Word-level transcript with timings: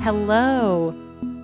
Hello. 0.00 0.94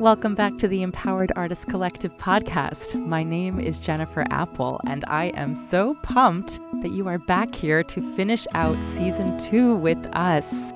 Welcome 0.00 0.34
back 0.34 0.58
to 0.58 0.66
the 0.66 0.82
Empowered 0.82 1.30
Artist 1.36 1.68
Collective 1.68 2.16
podcast. 2.16 2.96
My 3.06 3.22
name 3.22 3.60
is 3.60 3.78
Jennifer 3.78 4.24
Apple, 4.30 4.80
and 4.84 5.04
I 5.06 5.26
am 5.36 5.54
so 5.54 5.94
pumped 6.02 6.58
that 6.82 6.90
you 6.90 7.06
are 7.06 7.18
back 7.18 7.54
here 7.54 7.84
to 7.84 8.16
finish 8.16 8.46
out 8.54 8.76
season 8.82 9.38
two 9.38 9.76
with 9.76 10.04
us. 10.12 10.72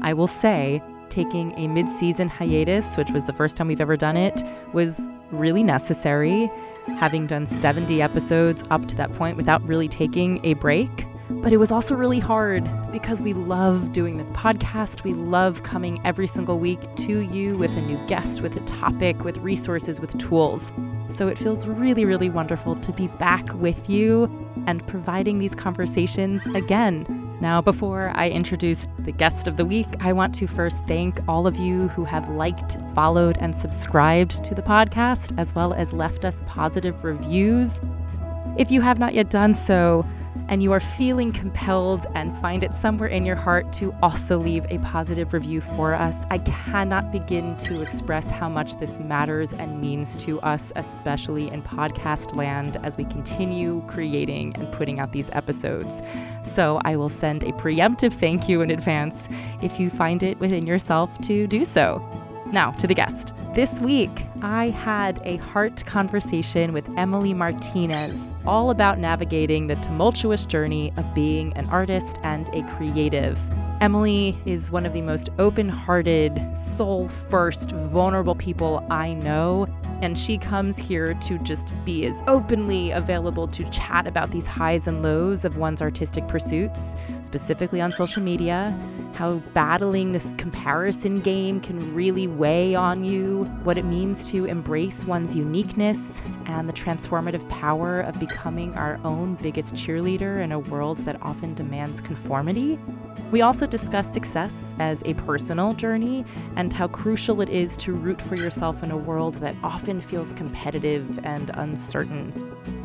I 0.00 0.14
will 0.14 0.28
say, 0.28 0.82
taking 1.10 1.52
a 1.58 1.68
mid 1.68 1.90
season 1.90 2.28
hiatus, 2.28 2.96
which 2.96 3.10
was 3.10 3.26
the 3.26 3.34
first 3.34 3.56
time 3.56 3.68
we've 3.68 3.80
ever 3.82 3.96
done 3.96 4.16
it, 4.16 4.42
was 4.72 5.08
really 5.30 5.62
necessary. 5.62 6.50
Having 6.96 7.26
done 7.26 7.44
70 7.44 8.00
episodes 8.00 8.64
up 8.70 8.86
to 8.86 8.96
that 8.96 9.12
point 9.12 9.36
without 9.36 9.68
really 9.68 9.88
taking 9.88 10.40
a 10.44 10.54
break 10.54 11.06
but 11.28 11.52
it 11.52 11.56
was 11.56 11.72
also 11.72 11.94
really 11.94 12.18
hard 12.18 12.68
because 12.92 13.20
we 13.20 13.32
love 13.32 13.92
doing 13.92 14.16
this 14.16 14.30
podcast. 14.30 15.02
We 15.04 15.12
love 15.14 15.62
coming 15.62 16.00
every 16.04 16.26
single 16.26 16.58
week 16.58 16.80
to 16.96 17.20
you 17.20 17.56
with 17.56 17.76
a 17.76 17.80
new 17.82 17.98
guest, 18.06 18.42
with 18.42 18.56
a 18.56 18.60
topic, 18.60 19.24
with 19.24 19.38
resources, 19.38 20.00
with 20.00 20.16
tools. 20.18 20.72
So 21.08 21.28
it 21.28 21.38
feels 21.38 21.66
really, 21.66 22.04
really 22.04 22.30
wonderful 22.30 22.76
to 22.76 22.92
be 22.92 23.08
back 23.08 23.52
with 23.54 23.88
you 23.88 24.24
and 24.66 24.86
providing 24.86 25.38
these 25.38 25.54
conversations 25.54 26.46
again. 26.54 27.06
Now, 27.40 27.60
before 27.60 28.12
I 28.14 28.30
introduce 28.30 28.88
the 29.00 29.12
guest 29.12 29.46
of 29.46 29.56
the 29.56 29.64
week, 29.64 29.86
I 30.00 30.12
want 30.12 30.34
to 30.36 30.46
first 30.46 30.80
thank 30.86 31.20
all 31.28 31.46
of 31.46 31.56
you 31.56 31.88
who 31.88 32.04
have 32.04 32.28
liked, 32.30 32.78
followed, 32.94 33.36
and 33.40 33.54
subscribed 33.54 34.42
to 34.44 34.54
the 34.54 34.62
podcast, 34.62 35.38
as 35.38 35.54
well 35.54 35.74
as 35.74 35.92
left 35.92 36.24
us 36.24 36.40
positive 36.46 37.04
reviews. 37.04 37.80
If 38.56 38.70
you 38.70 38.80
have 38.80 38.98
not 38.98 39.12
yet 39.12 39.28
done 39.28 39.52
so, 39.52 40.06
and 40.48 40.62
you 40.62 40.72
are 40.72 40.80
feeling 40.80 41.32
compelled 41.32 42.06
and 42.14 42.36
find 42.38 42.62
it 42.62 42.74
somewhere 42.74 43.08
in 43.08 43.24
your 43.24 43.36
heart 43.36 43.72
to 43.74 43.94
also 44.02 44.38
leave 44.38 44.64
a 44.70 44.78
positive 44.78 45.32
review 45.32 45.60
for 45.60 45.94
us, 45.94 46.24
I 46.30 46.38
cannot 46.38 47.12
begin 47.12 47.56
to 47.58 47.82
express 47.82 48.30
how 48.30 48.48
much 48.48 48.78
this 48.78 48.98
matters 48.98 49.52
and 49.52 49.80
means 49.80 50.16
to 50.18 50.40
us, 50.40 50.72
especially 50.76 51.50
in 51.50 51.62
podcast 51.62 52.34
land 52.36 52.76
as 52.84 52.96
we 52.96 53.04
continue 53.04 53.82
creating 53.86 54.54
and 54.56 54.70
putting 54.72 55.00
out 55.00 55.12
these 55.12 55.30
episodes. 55.32 56.02
So 56.42 56.80
I 56.84 56.96
will 56.96 57.10
send 57.10 57.42
a 57.42 57.52
preemptive 57.52 58.12
thank 58.12 58.48
you 58.48 58.60
in 58.60 58.70
advance 58.70 59.28
if 59.62 59.80
you 59.80 59.90
find 59.90 60.22
it 60.22 60.38
within 60.38 60.66
yourself 60.66 61.18
to 61.22 61.46
do 61.46 61.64
so. 61.64 62.25
Now, 62.52 62.70
to 62.72 62.86
the 62.86 62.94
guest. 62.94 63.34
This 63.54 63.80
week, 63.80 64.26
I 64.42 64.66
had 64.68 65.20
a 65.24 65.38
heart 65.38 65.84
conversation 65.84 66.72
with 66.72 66.88
Emily 66.96 67.34
Martinez, 67.34 68.32
all 68.46 68.70
about 68.70 68.98
navigating 68.98 69.66
the 69.66 69.76
tumultuous 69.76 70.46
journey 70.46 70.92
of 70.96 71.12
being 71.14 71.52
an 71.56 71.68
artist 71.70 72.18
and 72.22 72.48
a 72.50 72.62
creative. 72.76 73.40
Emily 73.82 74.38
is 74.46 74.70
one 74.70 74.86
of 74.86 74.94
the 74.94 75.02
most 75.02 75.28
open 75.38 75.68
hearted, 75.68 76.40
soul 76.56 77.08
first, 77.08 77.72
vulnerable 77.72 78.34
people 78.34 78.86
I 78.90 79.12
know. 79.12 79.66
And 80.00 80.18
she 80.18 80.38
comes 80.38 80.78
here 80.78 81.12
to 81.12 81.38
just 81.38 81.72
be 81.84 82.06
as 82.06 82.22
openly 82.26 82.90
available 82.90 83.46
to 83.48 83.64
chat 83.70 84.06
about 84.06 84.30
these 84.30 84.46
highs 84.46 84.86
and 84.86 85.02
lows 85.02 85.44
of 85.44 85.58
one's 85.58 85.82
artistic 85.82 86.26
pursuits, 86.26 86.96
specifically 87.22 87.80
on 87.80 87.92
social 87.92 88.22
media, 88.22 88.78
how 89.14 89.34
battling 89.54 90.12
this 90.12 90.34
comparison 90.34 91.20
game 91.20 91.60
can 91.60 91.94
really 91.94 92.26
weigh 92.26 92.74
on 92.74 93.04
you, 93.04 93.44
what 93.62 93.78
it 93.78 93.84
means 93.84 94.30
to 94.30 94.44
embrace 94.44 95.04
one's 95.04 95.34
uniqueness, 95.34 96.20
and 96.46 96.68
the 96.68 96.74
transformative 96.74 97.46
power 97.48 98.00
of 98.00 98.18
becoming 98.18 98.74
our 98.74 99.00
own 99.04 99.34
biggest 99.36 99.74
cheerleader 99.74 100.42
in 100.42 100.52
a 100.52 100.58
world 100.58 100.98
that 100.98 101.20
often 101.22 101.54
demands 101.54 102.00
conformity. 102.02 102.78
We 103.32 103.40
also 103.40 103.65
discuss 103.66 104.12
success 104.12 104.74
as 104.78 105.02
a 105.04 105.14
personal 105.14 105.72
journey 105.72 106.24
and 106.56 106.72
how 106.72 106.88
crucial 106.88 107.40
it 107.40 107.48
is 107.48 107.76
to 107.78 107.92
root 107.92 108.20
for 108.20 108.36
yourself 108.36 108.82
in 108.82 108.90
a 108.90 108.96
world 108.96 109.34
that 109.34 109.54
often 109.62 110.00
feels 110.00 110.32
competitive 110.32 111.24
and 111.24 111.50
uncertain. 111.54 112.32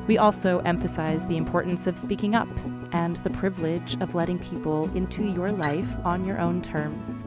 We 0.08 0.18
also 0.18 0.60
emphasize 0.60 1.26
the 1.26 1.38
importance 1.38 1.88
of 1.88 1.98
speaking 1.98 2.36
up 2.36 2.50
and 2.92 3.18
the 3.18 3.30
privilege 3.30 4.00
of 4.02 4.16
letting 4.16 4.40
people 4.40 4.90
into 4.96 5.24
your 5.24 5.52
life 5.52 5.94
on 6.04 6.26
your 6.26 6.40
own 6.40 6.62
terms. 6.62 7.24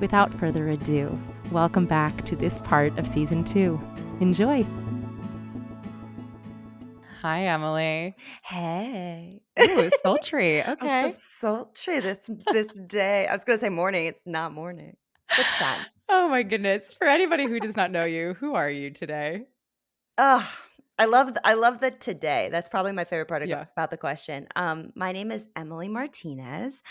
Without 0.00 0.32
further 0.34 0.68
ado, 0.68 1.18
welcome 1.50 1.86
back 1.86 2.24
to 2.24 2.36
this 2.36 2.60
part 2.60 2.98
of 2.98 3.06
season 3.06 3.44
two. 3.44 3.80
Enjoy! 4.20 4.66
Hi, 7.22 7.46
Emily. 7.46 8.14
Hey. 8.42 9.40
Ooh, 9.60 9.90
sultry. 10.02 10.62
Okay. 10.62 11.08
So 11.10 11.16
sultry 11.18 12.00
this 12.00 12.28
this 12.52 12.78
day. 12.78 13.26
I 13.26 13.32
was 13.32 13.44
gonna 13.44 13.58
say 13.58 13.68
morning. 13.68 14.06
It's 14.06 14.26
not 14.26 14.52
morning. 14.52 14.96
It's 15.30 15.58
time. 15.58 15.86
oh 16.08 16.28
my 16.28 16.42
goodness. 16.42 16.90
For 16.96 17.06
anybody 17.06 17.44
who 17.46 17.58
does 17.60 17.76
not 17.76 17.90
know 17.90 18.04
you, 18.04 18.34
who 18.34 18.54
are 18.54 18.70
you 18.70 18.90
today? 18.90 19.46
Oh, 20.18 20.48
I 20.98 21.06
love 21.06 21.28
th- 21.28 21.38
I 21.44 21.54
love 21.54 21.80
the 21.80 21.90
today. 21.90 22.48
That's 22.52 22.68
probably 22.68 22.92
my 22.92 23.04
favorite 23.04 23.28
part 23.28 23.42
of, 23.42 23.48
Yeah. 23.48 23.64
about 23.72 23.90
the 23.90 23.96
question. 23.96 24.46
Um, 24.56 24.92
my 24.94 25.12
name 25.12 25.30
is 25.30 25.48
Emily 25.56 25.88
Martinez, 25.88 26.82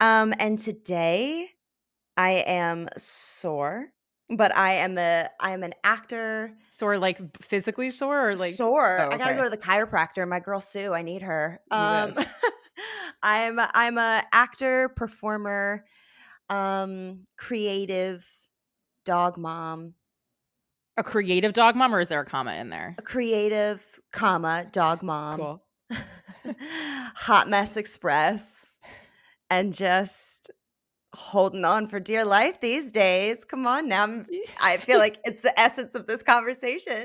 um, 0.00 0.32
and 0.38 0.58
today 0.58 1.48
I 2.16 2.44
am 2.46 2.88
sore, 2.96 3.88
but 4.36 4.54
I 4.56 4.74
am 4.74 4.98
a 4.98 5.28
I 5.40 5.50
am 5.52 5.62
an 5.62 5.74
actor. 5.84 6.52
Sore 6.70 6.98
like 6.98 7.18
physically 7.42 7.90
sore 7.90 8.30
or 8.30 8.34
like 8.36 8.54
sore. 8.54 9.00
Oh, 9.00 9.10
I 9.10 9.18
gotta 9.18 9.34
go 9.34 9.44
to 9.44 9.50
the 9.50 9.56
chiropractor. 9.56 10.26
My 10.28 10.40
girl 10.40 10.60
Sue, 10.60 10.92
I 10.92 11.02
need 11.02 11.22
her. 11.22 11.60
Um. 11.70 12.14
I'm 13.22 13.60
I'm 13.60 13.98
a 13.98 14.24
actor, 14.32 14.88
performer, 14.88 15.84
um, 16.48 17.26
creative, 17.36 18.26
dog 19.04 19.38
mom, 19.38 19.94
a 20.96 21.04
creative 21.04 21.52
dog 21.52 21.76
mom 21.76 21.94
or 21.94 22.00
is 22.00 22.08
there 22.08 22.20
a 22.20 22.24
comma 22.24 22.54
in 22.54 22.70
there? 22.70 22.96
a 22.98 23.02
creative, 23.02 24.00
comma 24.12 24.66
dog 24.72 25.02
mom, 25.02 25.38
Cool. 25.38 25.62
hot 27.14 27.48
mess 27.48 27.76
express, 27.76 28.80
and 29.50 29.72
just 29.72 30.50
holding 31.14 31.64
on 31.64 31.86
for 31.88 32.00
dear 32.00 32.24
life 32.24 32.60
these 32.60 32.90
days. 32.90 33.44
Come 33.44 33.66
on 33.66 33.88
now, 33.88 34.00
I'm- 34.02 34.26
I 34.60 34.76
feel 34.78 34.98
like 34.98 35.18
it's 35.24 35.42
the 35.42 35.58
essence 35.60 35.94
of 35.94 36.06
this 36.06 36.22
conversation. 36.22 37.04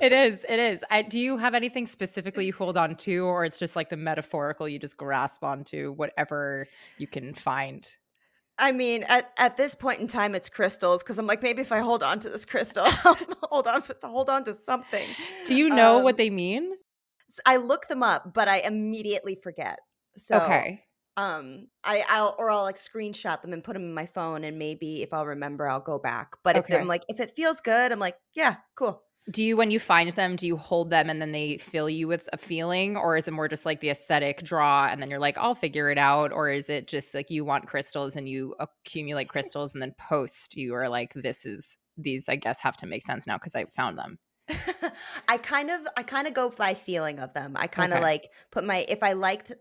it 0.00 0.12
is. 0.12 0.44
It 0.48 0.58
is. 0.60 0.84
I, 0.90 1.02
do 1.02 1.18
you 1.18 1.36
have 1.38 1.54
anything 1.54 1.86
specifically 1.86 2.46
you 2.46 2.52
hold 2.52 2.76
on 2.76 2.94
to, 2.96 3.24
or 3.24 3.44
it's 3.44 3.58
just 3.58 3.74
like 3.76 3.90
the 3.90 3.96
metaphorical 3.96 4.68
you 4.68 4.78
just 4.78 4.96
grasp 4.96 5.42
onto 5.42 5.92
whatever 5.92 6.66
you 6.98 7.06
can 7.06 7.34
find? 7.34 7.90
I 8.60 8.72
mean, 8.72 9.04
at, 9.04 9.32
at 9.38 9.56
this 9.56 9.74
point 9.76 10.00
in 10.00 10.08
time, 10.08 10.34
it's 10.34 10.48
crystals 10.48 11.02
because 11.02 11.18
I'm 11.18 11.26
like, 11.28 11.42
maybe 11.44 11.60
if 11.62 11.70
I 11.70 11.80
hold 11.80 12.02
on 12.02 12.18
to 12.20 12.28
this 12.28 12.44
crystal, 12.44 12.84
I'll 13.04 13.16
hold 13.50 13.66
on 13.68 13.82
to 13.82 13.96
hold 14.04 14.28
on 14.30 14.44
to 14.44 14.54
something. 14.54 15.06
Do 15.46 15.54
you 15.54 15.68
know 15.68 15.98
Um, 15.98 16.04
what 16.04 16.16
they 16.16 16.28
mean? 16.30 16.72
I 17.46 17.56
look 17.58 17.86
them 17.88 18.02
up, 18.02 18.32
but 18.34 18.48
I 18.48 18.58
immediately 18.58 19.36
forget. 19.42 19.78
So, 20.16 20.36
okay. 20.38 20.82
Um, 21.18 21.68
I 21.84 22.04
I'll 22.08 22.36
or 22.38 22.50
I'll 22.50 22.62
like 22.62 22.76
screenshot 22.76 23.42
them 23.42 23.52
and 23.52 23.64
put 23.64 23.74
them 23.74 23.82
in 23.82 23.94
my 23.94 24.06
phone, 24.06 24.44
and 24.44 24.58
maybe 24.58 25.02
if 25.02 25.12
I'll 25.12 25.26
remember, 25.26 25.68
I'll 25.68 25.80
go 25.80 25.98
back. 25.98 26.36
But 26.44 26.56
if 26.56 26.66
I'm 26.72 26.86
like, 26.86 27.02
if 27.08 27.20
it 27.20 27.30
feels 27.32 27.60
good, 27.60 27.92
I'm 27.92 27.98
like, 27.98 28.16
yeah, 28.36 28.56
cool. 28.76 29.04
Do 29.30 29.44
you, 29.44 29.58
when 29.58 29.70
you 29.70 29.78
find 29.78 30.10
them, 30.12 30.36
do 30.36 30.46
you 30.46 30.56
hold 30.56 30.88
them 30.88 31.10
and 31.10 31.20
then 31.20 31.32
they 31.32 31.58
fill 31.58 31.90
you 31.90 32.08
with 32.08 32.26
a 32.32 32.38
feeling, 32.38 32.96
or 32.96 33.14
is 33.16 33.28
it 33.28 33.32
more 33.32 33.46
just 33.46 33.66
like 33.66 33.80
the 33.80 33.90
aesthetic 33.90 34.42
draw 34.42 34.86
and 34.90 35.02
then 35.02 35.10
you're 35.10 35.18
like, 35.18 35.36
I'll 35.36 35.54
figure 35.54 35.90
it 35.90 35.98
out, 35.98 36.32
or 36.32 36.48
is 36.48 36.70
it 36.70 36.88
just 36.88 37.12
like 37.14 37.28
you 37.28 37.44
want 37.44 37.66
crystals 37.66 38.16
and 38.16 38.26
you 38.26 38.54
accumulate 38.58 39.28
crystals 39.28 39.74
and 39.74 39.82
then 39.82 39.94
post 39.98 40.56
you 40.56 40.74
are 40.74 40.88
like, 40.88 41.12
this 41.14 41.44
is 41.44 41.76
these, 41.98 42.26
I 42.28 42.36
guess, 42.36 42.60
have 42.60 42.76
to 42.78 42.86
make 42.86 43.02
sense 43.02 43.26
now 43.26 43.36
because 43.36 43.54
I 43.54 43.66
found 43.66 43.98
them. 43.98 44.18
I 45.28 45.38
kind 45.38 45.70
of 45.70 45.86
I 45.96 46.02
kind 46.02 46.26
of 46.26 46.32
go 46.34 46.48
by 46.50 46.74
feeling 46.74 47.18
of 47.18 47.34
them. 47.34 47.54
I 47.56 47.66
kind 47.66 47.92
of 47.92 48.00
Okay. 48.00 48.00
like 48.00 48.30
put 48.50 48.64
my 48.64 48.86
if 48.88 49.02
I 49.02 49.12
liked 49.12 49.52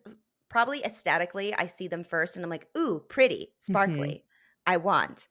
probably 0.50 0.84
aesthetically, 0.84 1.54
I 1.56 1.68
see 1.68 1.88
them 1.88 2.04
first 2.04 2.36
and 2.36 2.44
I'm 2.46 2.50
like, 2.50 2.68
ooh, 2.78 3.00
pretty, 3.10 3.54
sparkly. 3.60 4.26
I 4.66 4.78
want 4.78 5.28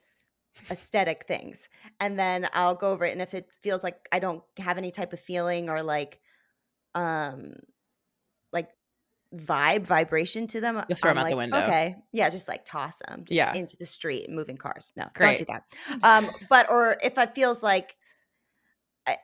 aesthetic 0.71 1.27
things. 1.27 1.69
And 2.01 2.19
then 2.19 2.49
I'll 2.55 2.75
go 2.75 2.93
over 2.93 3.05
it. 3.05 3.13
And 3.13 3.23
if 3.23 3.35
it 3.35 3.51
feels 3.63 3.85
like 3.85 4.09
I 4.13 4.19
don't 4.21 4.45
have 4.59 4.79
any 4.79 4.91
type 4.93 5.13
of 5.13 5.21
feeling 5.21 5.71
or 5.71 5.83
like 5.83 6.21
um 6.95 7.55
like 8.53 8.71
vibe, 9.35 9.85
vibration 9.87 10.47
to 10.49 10.61
them, 10.61 10.83
You'll 10.89 10.97
throw 10.97 11.13
I'm 11.13 11.19
out 11.19 11.29
the 11.29 11.37
window. 11.37 11.69
Okay. 11.69 11.97
Yeah, 12.13 12.31
just 12.31 12.49
like 12.49 12.65
toss 12.65 13.01
them 13.09 13.25
just 13.27 13.49
Yeah. 13.49 13.55
into 13.55 13.77
the 13.79 13.87
street, 13.87 14.31
moving 14.31 14.57
cars. 14.59 14.93
No, 14.97 15.09
Great. 15.15 15.37
don't 15.37 15.37
do 15.39 15.47
that. 15.47 15.65
Um, 16.03 16.31
but 16.49 16.71
or 16.71 16.99
if 17.03 17.19
it 17.19 17.35
feels 17.35 17.63
like 17.63 17.97
I, 19.07 19.17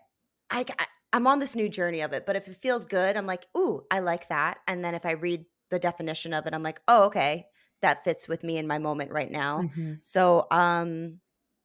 I 0.51 0.65
I- 0.79 0.87
I'm 1.15 1.27
on 1.27 1.41
this 1.41 1.55
new 1.55 1.69
journey 1.69 2.01
of 2.01 2.13
it, 2.15 2.25
but 2.25 2.37
if 2.37 2.49
it 2.49 2.57
feels 2.57 2.87
good, 2.87 3.17
I'm 3.19 3.27
like, 3.27 3.47
ooh, 3.57 3.85
I 3.91 4.01
like 4.01 4.29
that. 4.31 4.61
And 4.67 4.83
then 4.85 4.95
if 4.95 5.05
I 5.05 5.13
read 5.13 5.45
the 5.73 5.81
definition 5.81 6.35
of 6.35 6.47
it, 6.47 6.55
I'm 6.55 6.63
like, 6.63 6.83
oh, 6.89 7.07
okay, 7.07 7.47
that 7.83 8.05
fits 8.05 8.29
with 8.29 8.45
me 8.45 8.59
in 8.59 8.69
my 8.69 8.79
moment 8.79 9.13
right 9.13 9.33
now. 9.33 9.67
Mhm. 9.67 10.03
So, 10.03 10.47
um, 10.53 11.21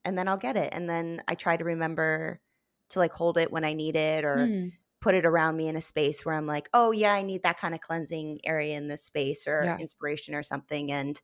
and 0.06 0.18
then 0.18 0.28
I'll 0.28 0.38
get 0.38 0.58
it. 0.58 0.74
And 0.74 0.90
then 0.90 1.24
I 1.28 1.36
try 1.36 1.58
to 1.58 1.64
remember 1.66 2.42
to 2.90 3.00
like 3.00 3.14
hold 3.14 3.38
it 3.38 3.52
when 3.52 3.66
I 3.66 3.74
need 3.74 3.96
it 3.96 4.26
or 4.26 4.54
Hmm. 4.54 4.70
put 5.02 5.16
it 5.16 5.26
around 5.26 5.58
me 5.58 5.68
in 5.68 5.76
a 5.76 5.82
space 5.82 6.26
where 6.26 6.36
I'm 6.36 6.48
like, 6.48 6.70
oh 6.74 6.92
yeah, 6.92 7.14
I 7.14 7.22
need 7.22 7.44
that 7.44 7.60
kind 7.60 7.76
of 7.76 7.82
cleansing 7.82 8.40
area 8.46 8.78
in 8.78 8.88
this 8.88 9.04
space 9.04 9.46
or 9.48 9.74
Yeah. 9.74 9.80
inspiration 9.80 10.34
or 10.36 10.44
something. 10.44 10.92
And 10.92 11.20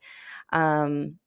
um 0.51 1.19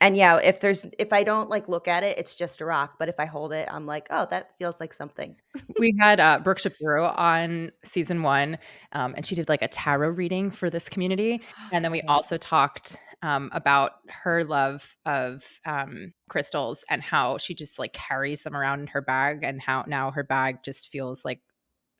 and 0.00 0.16
yeah, 0.16 0.38
if 0.38 0.60
there's 0.60 0.86
if 0.98 1.12
I 1.12 1.22
don't 1.22 1.48
like 1.48 1.68
look 1.68 1.88
at 1.88 2.02
it, 2.02 2.18
it's 2.18 2.34
just 2.34 2.60
a 2.60 2.66
rock. 2.66 2.96
But 2.98 3.08
if 3.08 3.18
I 3.18 3.24
hold 3.24 3.52
it, 3.52 3.66
I'm 3.70 3.86
like, 3.86 4.06
oh, 4.10 4.26
that 4.30 4.56
feels 4.58 4.78
like 4.78 4.92
something. 4.92 5.36
we 5.78 5.94
had 5.98 6.20
uh, 6.20 6.38
Brooke 6.40 6.58
Shapiro 6.58 7.06
on 7.06 7.72
season 7.82 8.22
one, 8.22 8.58
um, 8.92 9.14
and 9.16 9.24
she 9.24 9.34
did 9.34 9.48
like 9.48 9.62
a 9.62 9.68
tarot 9.68 10.10
reading 10.10 10.50
for 10.50 10.68
this 10.68 10.90
community. 10.90 11.40
And 11.72 11.82
then 11.82 11.92
we 11.92 12.02
also 12.08 12.36
talked 12.36 12.96
um, 13.22 13.48
about 13.52 13.92
her 14.08 14.44
love 14.44 14.96
of 15.06 15.60
um, 15.64 16.12
crystals 16.28 16.84
and 16.90 17.02
how 17.02 17.38
she 17.38 17.54
just 17.54 17.78
like 17.78 17.94
carries 17.94 18.42
them 18.42 18.54
around 18.54 18.80
in 18.80 18.86
her 18.88 19.00
bag, 19.00 19.44
and 19.44 19.62
how 19.62 19.84
now 19.86 20.10
her 20.10 20.24
bag 20.24 20.58
just 20.62 20.88
feels 20.88 21.24
like 21.24 21.40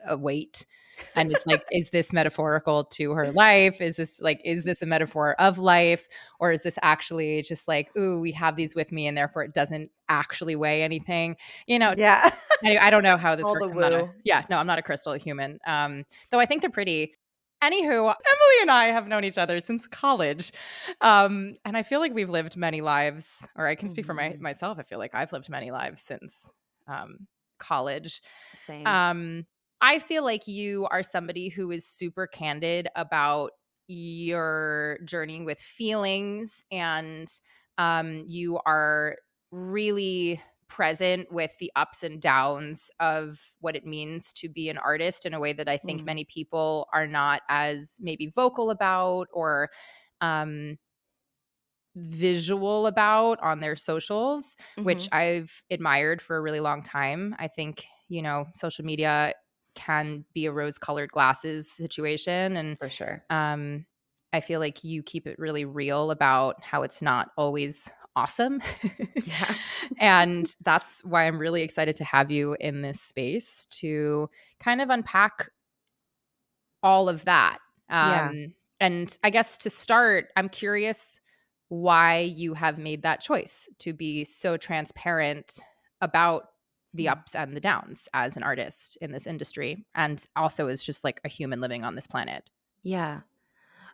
a 0.07 0.19
weight 0.19 0.67
and 1.15 1.31
it's 1.33 1.47
like 1.47 1.65
is 1.73 1.91
this 1.91 2.13
metaphorical 2.13 2.85
to 2.85 3.13
her 3.13 3.33
life 3.33 3.81
is 3.81 3.97
this 3.97 4.21
like 4.21 4.41
is 4.45 4.65
this 4.65 4.83
a 4.83 4.87
metaphor 4.87 5.35
of 5.39 5.59
life 5.59 6.09
or 6.41 6.53
is 6.53 6.63
this 6.63 6.79
actually 6.83 7.43
just 7.43 7.69
like 7.69 7.95
ooh 7.97 8.21
we 8.21 8.33
have 8.33 8.57
these 8.57 8.75
with 8.75 8.93
me 8.93 9.07
and 9.07 9.17
therefore 9.17 9.43
it 9.43 9.55
doesn't 9.55 9.91
actually 10.09 10.57
weigh 10.57 10.83
anything 10.83 11.37
you 11.67 11.79
know 11.79 11.93
yeah 11.97 12.31
anyway, 12.65 12.81
i 12.81 12.91
don't 12.91 13.03
know 13.03 13.17
how 13.17 13.35
this 13.35 13.47
All 13.47 13.53
works 13.53 13.69
a, 13.69 14.09
yeah 14.25 14.45
no 14.51 14.57
i'm 14.57 14.67
not 14.67 14.79
a 14.79 14.83
crystal 14.83 15.15
human 15.15 15.59
um 15.67 16.05
though 16.31 16.41
i 16.41 16.47
think 16.47 16.61
they're 16.61 16.71
pretty 16.71 17.15
Anywho, 17.63 17.89
Emily 17.89 18.61
and 18.61 18.71
I 18.71 18.85
have 18.87 19.09
known 19.09 19.25
each 19.25 19.39
other 19.39 19.61
since 19.61 19.87
college. 19.87 20.53
Um, 21.01 21.57
and 21.65 21.75
I 21.75 21.83
feel 21.83 22.01
like 22.01 22.13
we've 22.13 22.29
lived 22.29 22.55
many 22.57 22.83
lives, 22.83 23.47
or 23.57 23.67
I 23.67 23.75
can 23.77 23.89
speak 23.89 24.05
for 24.05 24.13
my, 24.13 24.29
mm-hmm. 24.29 24.43
myself. 24.43 24.79
I 24.79 24.83
feel 24.83 24.99
like 24.99 25.15
I've 25.15 25.33
lived 25.33 25.49
many 25.49 25.71
lives 25.71 26.03
since 26.03 26.53
um, 26.87 27.27
college. 27.59 28.21
Same. 28.59 28.87
Um, 28.87 29.47
I 29.81 29.99
feel 29.99 30.25
like 30.25 30.47
you 30.47 30.87
are 30.91 31.03
somebody 31.03 31.49
who 31.49 31.71
is 31.71 31.87
super 31.87 32.27
candid 32.27 32.89
about 32.97 33.53
your 33.89 34.99
journey 35.05 35.43
with 35.43 35.61
feelings 35.61 36.65
and 36.71 37.29
um, 37.79 38.25
you 38.27 38.59
are 38.67 39.17
really 39.51 40.41
present 40.69 41.31
with 41.31 41.57
the 41.61 41.71
ups 41.77 42.03
and 42.03 42.21
downs 42.21 42.91
of 42.99 43.41
what 43.61 43.77
it 43.77 43.87
means 43.87 44.33
to 44.33 44.49
be 44.49 44.69
an 44.69 44.79
artist 44.79 45.25
in 45.25 45.35
a 45.35 45.41
way 45.41 45.53
that 45.53 45.69
I 45.69 45.77
think 45.77 46.03
mm. 46.03 46.07
many 46.07 46.25
people 46.25 46.89
are 46.93 47.07
not 47.07 47.43
as 47.49 47.99
maybe 48.01 48.27
vocal 48.27 48.71
about 48.71 49.29
or 49.33 49.71
um, 50.21 50.77
visual 51.95 52.87
about 52.87 53.39
on 53.41 53.61
their 53.61 53.77
socials, 53.77 54.57
mm-hmm. 54.73 54.85
which 54.85 55.09
I've 55.13 55.63
admired 55.71 56.21
for 56.21 56.37
a 56.37 56.41
really 56.41 56.61
long 56.61 56.83
time. 56.83 57.37
I 57.39 57.49
think, 57.49 57.87
you 58.09 58.23
know, 58.23 58.47
social 58.55 58.85
media 58.85 59.35
can 59.77 60.25
be 60.35 60.47
a 60.47 60.53
rose 60.53 60.79
colored 60.79 61.11
glasses 61.13 61.71
situation 61.71 62.57
and 62.57 62.79
for 62.79 62.89
sure. 62.89 63.23
um 63.31 63.87
i 64.33 64.41
feel 64.41 64.59
like 64.59 64.83
you 64.83 65.03
keep 65.03 65.27
it 65.27 65.39
really 65.39 65.65
real 65.65 66.11
about 66.11 66.63
how 66.65 66.83
it's 66.83 67.01
not 67.01 67.31
always 67.37 67.91
awesome. 68.17 68.63
Yeah. 69.25 69.55
And 69.99 70.53
that's 70.63 71.05
why 71.05 71.27
i'm 71.27 71.39
really 71.39 71.63
excited 71.63 71.97
to 71.97 72.05
have 72.05 72.31
you 72.31 72.57
in 72.59 72.83
this 72.83 73.01
space 73.01 73.67
to 73.67 74.29
kind 74.59 74.81
of 74.81 74.91
unpack 74.91 75.51
all 76.83 77.09
of 77.09 77.25
that 77.27 77.59
um 77.89 78.11
yeah. 78.11 78.47
and 78.81 79.19
i 79.23 79.31
guess 79.31 79.57
to 79.59 79.71
start 79.71 80.29
i'm 80.37 80.49
curious 80.49 81.21
why 81.69 82.19
you 82.19 82.55
have 82.55 82.79
made 82.79 83.03
that 83.03 83.21
choice 83.21 83.69
to 83.79 83.93
be 83.93 84.25
so 84.25 84.57
transparent 84.57 85.59
about 86.01 86.49
the 86.97 87.09
ups 87.09 87.35
and 87.35 87.55
the 87.55 87.61
downs 87.61 88.09
as 88.15 88.37
an 88.37 88.43
artist 88.43 88.97
in 89.01 89.13
this 89.13 89.27
industry 89.27 89.85
and 89.95 90.27
also 90.35 90.69
as 90.69 90.83
just 90.83 91.05
like 91.05 91.21
a 91.25 91.29
human 91.29 91.61
living 91.61 91.85
on 91.85 91.95
this 91.95 92.07
planet. 92.07 92.49
Yeah. 92.83 93.21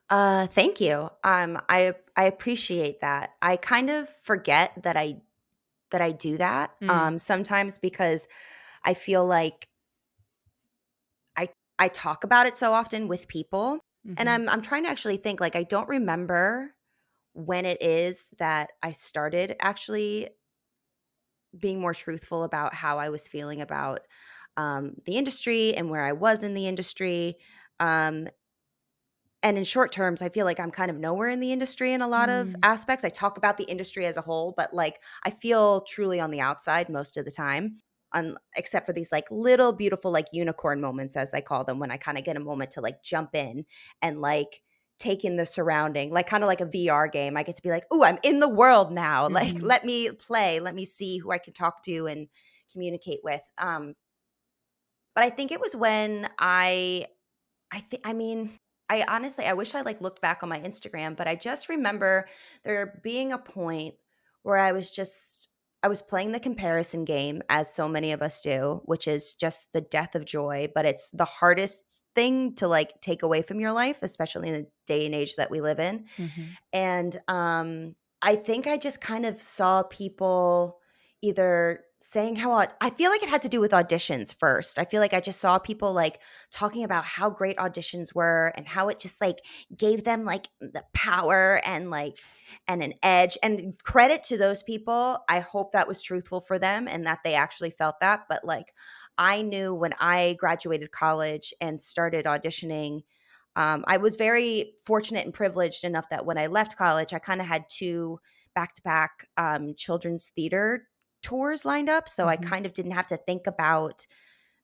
Uh 0.08 0.46
thank 0.46 0.81
you. 0.81 1.10
Um 1.25 1.60
I 1.69 1.94
I 2.16 2.25
appreciate 2.25 3.00
that. 3.00 3.31
I 3.40 3.56
kind 3.56 3.90
of 3.90 4.08
forget 4.08 4.72
that 4.82 4.96
I 4.96 5.16
that 5.90 6.00
I 6.00 6.12
do 6.12 6.38
that 6.38 6.78
mm. 6.81 6.88
um 6.90 7.19
sometimes 7.19 7.78
because 7.78 8.28
I 8.84 8.94
feel 8.94 9.26
like 9.26 9.69
I 11.37 11.49
I 11.78 11.88
talk 11.88 12.25
about 12.25 12.46
it 12.46 12.56
so 12.56 12.72
often 12.72 13.08
with 13.08 13.28
people 13.28 13.78
mm-hmm. 14.06 14.14
and 14.19 14.28
I'm 14.28 14.49
I'm 14.49 14.62
trying 14.62 14.84
to 14.84 14.90
actually 14.90 15.19
think 15.19 15.40
like 15.40 15.56
I 15.56 15.62
don't 15.62 15.88
remember 15.88 16.75
when 17.34 17.64
it 17.64 17.81
is 17.82 18.28
that 18.38 18.72
I 18.82 18.90
started 18.90 19.56
actually 19.60 20.28
being 21.58 21.81
more 21.81 21.94
truthful 21.94 22.44
about 22.44 22.75
how 22.75 22.99
I 22.99 23.08
was 23.08 23.28
feeling 23.28 23.60
about 23.60 24.00
um, 24.56 24.94
the 25.06 25.16
industry 25.16 25.75
and 25.75 25.90
where 25.90 26.04
I 26.04 26.12
was 26.12 26.43
in 26.43 26.54
the 26.54 26.66
industry. 26.66 27.37
Um, 27.81 28.28
and 29.43 29.58
in 29.58 29.64
short 29.64 29.90
terms, 29.90 30.22
I 30.22 30.28
feel 30.28 30.46
like 30.46 30.60
I'm 30.60 30.70
kind 30.70 30.90
of 30.90 30.99
nowhere 30.99 31.28
in 31.28 31.40
the 31.40 31.52
industry 31.52 31.93
in 31.93 32.02
a 32.02 32.08
lot 32.08 32.28
mm. 32.28 32.40
of 32.40 32.56
aspects. 32.62 33.04
I 33.04 33.08
talk 33.08 33.38
about 33.38 33.56
the 33.56 33.64
industry 33.64 34.06
as 34.06 34.16
a 34.16 34.20
whole, 34.20 34.54
but 34.56 34.72
like 34.72 35.00
I 35.25 35.31
feel 35.31 35.81
truly 35.82 36.20
on 36.20 36.31
the 36.31 36.40
outside 36.40 36.88
most 36.88 37.16
of 37.16 37.25
the 37.25 37.31
time. 37.31 37.78
On, 38.14 38.37
except 38.56 38.84
for 38.84 38.93
these 38.93 39.10
like 39.10 39.25
little 39.31 39.72
beautiful 39.72 40.10
like 40.10 40.26
unicorn 40.34 40.82
moments 40.82 41.16
as 41.16 41.31
they 41.31 41.40
call 41.40 41.64
them 41.64 41.78
when 41.78 41.90
I 41.90 41.96
kind 41.96 42.19
of 42.19 42.25
get 42.25 42.37
a 42.37 42.40
moment 42.40 42.72
to 42.72 42.82
like 42.82 43.02
jump 43.02 43.34
in 43.34 43.64
and 44.02 44.20
like 44.20 44.60
take 45.02 45.25
in 45.25 45.37
the 45.37 45.44
surrounding, 45.44 46.12
like 46.12 46.28
kind 46.28 46.44
of 46.44 46.49
like 46.49 46.60
a 46.60 46.66
VR 46.66 47.10
game. 47.10 47.37
I 47.37 47.43
get 47.43 47.56
to 47.56 47.62
be 47.62 47.70
like, 47.70 47.84
oh, 47.90 48.04
I'm 48.04 48.19
in 48.22 48.38
the 48.38 48.49
world 48.49 48.93
now. 48.93 49.25
Mm-hmm. 49.25 49.34
Like, 49.34 49.62
let 49.62 49.84
me 49.84 50.10
play. 50.12 50.60
Let 50.60 50.75
me 50.75 50.84
see 50.84 51.19
who 51.19 51.32
I 51.32 51.38
can 51.38 51.52
talk 51.52 51.82
to 51.84 52.06
and 52.06 52.28
communicate 52.72 53.20
with. 53.25 53.43
Um, 53.58 53.94
but 55.14 55.25
I 55.25 55.31
think 55.31 55.52
it 55.52 55.60
was 55.60 55.76
when 55.76 56.28
I, 56.38 57.06
I 57.72 57.81
think, 57.81 58.06
I 58.06 58.12
mean, 58.12 58.58
I 58.88 59.04
honestly, 59.08 59.44
I 59.44 59.54
wish 59.54 59.75
I 59.75 59.82
like 59.82 60.00
looked 60.00 60.22
back 60.22 60.43
on 60.43 60.49
my 60.49 60.58
Instagram, 60.58 61.16
but 61.16 61.26
I 61.26 61.34
just 61.34 61.69
remember 61.69 62.26
there 62.62 63.00
being 63.02 63.32
a 63.32 63.38
point 63.38 63.94
where 64.43 64.56
I 64.56 64.72
was 64.72 64.90
just 64.90 65.49
I 65.82 65.88
was 65.88 66.00
playing 66.00 66.32
the 66.32 66.40
comparison 66.40 67.05
game, 67.05 67.43
as 67.49 67.75
so 67.75 67.88
many 67.88 68.12
of 68.12 68.23
us 68.23 68.40
do, 68.40 68.82
which 68.84 69.08
is 69.08 69.34
just 69.34 69.67
the 69.73 69.81
death 69.81 70.14
of 70.14 70.25
joy, 70.25 70.70
but 70.75 70.84
it's 70.84 71.11
the 71.11 71.25
hardest 71.25 72.05
thing 72.14 72.55
to 72.55 72.69
like 72.69 73.00
take 73.00 73.23
away 73.23 73.43
from 73.43 73.58
your 73.58 73.73
life, 73.73 74.02
especially 74.02 74.49
in 74.49 74.55
the 74.55 74.67
day 74.87 75.06
and 75.06 75.14
age 75.14 75.34
that 75.37 75.50
we 75.50 75.61
live 75.61 75.81
in. 75.81 76.05
Mm-hmm. 76.17 76.43
And 76.73 77.17
um, 77.26 77.96
I 78.23 78.37
think 78.37 78.69
I 78.69 78.76
just 78.76 79.00
kind 79.00 79.26
of 79.26 79.43
saw 79.43 79.82
people 79.82 80.79
either 81.20 81.85
saying 82.02 82.37
how 82.37 82.66
I 82.81 82.90
feel 82.90 83.10
like 83.10 83.22
it 83.22 83.28
had 83.28 83.43
to 83.43 83.49
do 83.49 83.60
with 83.60 83.70
auditions 83.70 84.34
first. 84.38 84.78
I 84.78 84.84
feel 84.84 85.00
like 85.00 85.14
I 85.14 85.20
just 85.20 85.40
saw 85.40 85.58
people 85.58 85.93
like 85.93 86.20
talking 86.50 86.82
about 86.82 87.04
how 87.04 87.31
great 87.31 87.56
auditions 87.58 88.14
were 88.14 88.52
and 88.56 88.66
how 88.66 88.88
it 88.88 88.99
just 88.99 89.20
like 89.20 89.38
gave 89.76 90.02
them 90.02 90.25
like 90.25 90.49
the 90.60 90.82
power 90.93 91.60
and 91.64 91.90
like 91.90 92.19
and 92.66 92.82
an 92.82 92.94
edge 93.02 93.38
and 93.43 93.81
credit 93.84 94.25
to 94.25 94.37
those 94.37 94.62
people. 94.62 95.19
I 95.28 95.40
hope 95.40 95.72
that 95.72 95.88
was 95.88 96.02
truthful 96.02 96.40
for 96.40 96.59
them 96.59 96.88
and 96.88 97.06
that 97.06 97.21
they 97.25 97.35
actually 97.35 97.71
felt 97.71 98.00
that, 98.00 98.23
but 98.28 98.44
like 98.44 98.75
I 99.16 99.42
knew 99.42 99.73
when 99.73 99.92
I 100.00 100.37
graduated 100.38 100.90
college 100.90 101.54
and 101.61 101.80
started 101.80 102.25
auditioning 102.25 103.02
um, 103.54 103.85
I 103.87 103.99
was 103.99 104.16
very 104.16 104.73
fortunate 104.82 105.26
and 105.26 105.35
privileged 105.35 105.85
enough 105.85 106.09
that 106.09 106.25
when 106.25 106.38
I 106.38 106.47
left 106.47 106.78
college, 106.78 107.12
I 107.12 107.18
kind 107.18 107.38
of 107.38 107.47
had 107.47 107.66
two 107.68 108.18
back 108.54 108.73
to 108.75 108.82
back 108.82 109.28
children's 109.76 110.30
theater 110.35 110.88
tours 111.23 111.64
lined 111.64 111.88
up. 111.88 112.09
So 112.09 112.26
mm-hmm. 112.26 112.45
I 112.45 112.49
kind 112.49 112.67
of 112.67 112.73
didn't 112.73 112.93
have 112.93 113.07
to 113.09 113.17
think 113.17 113.47
about 113.47 114.07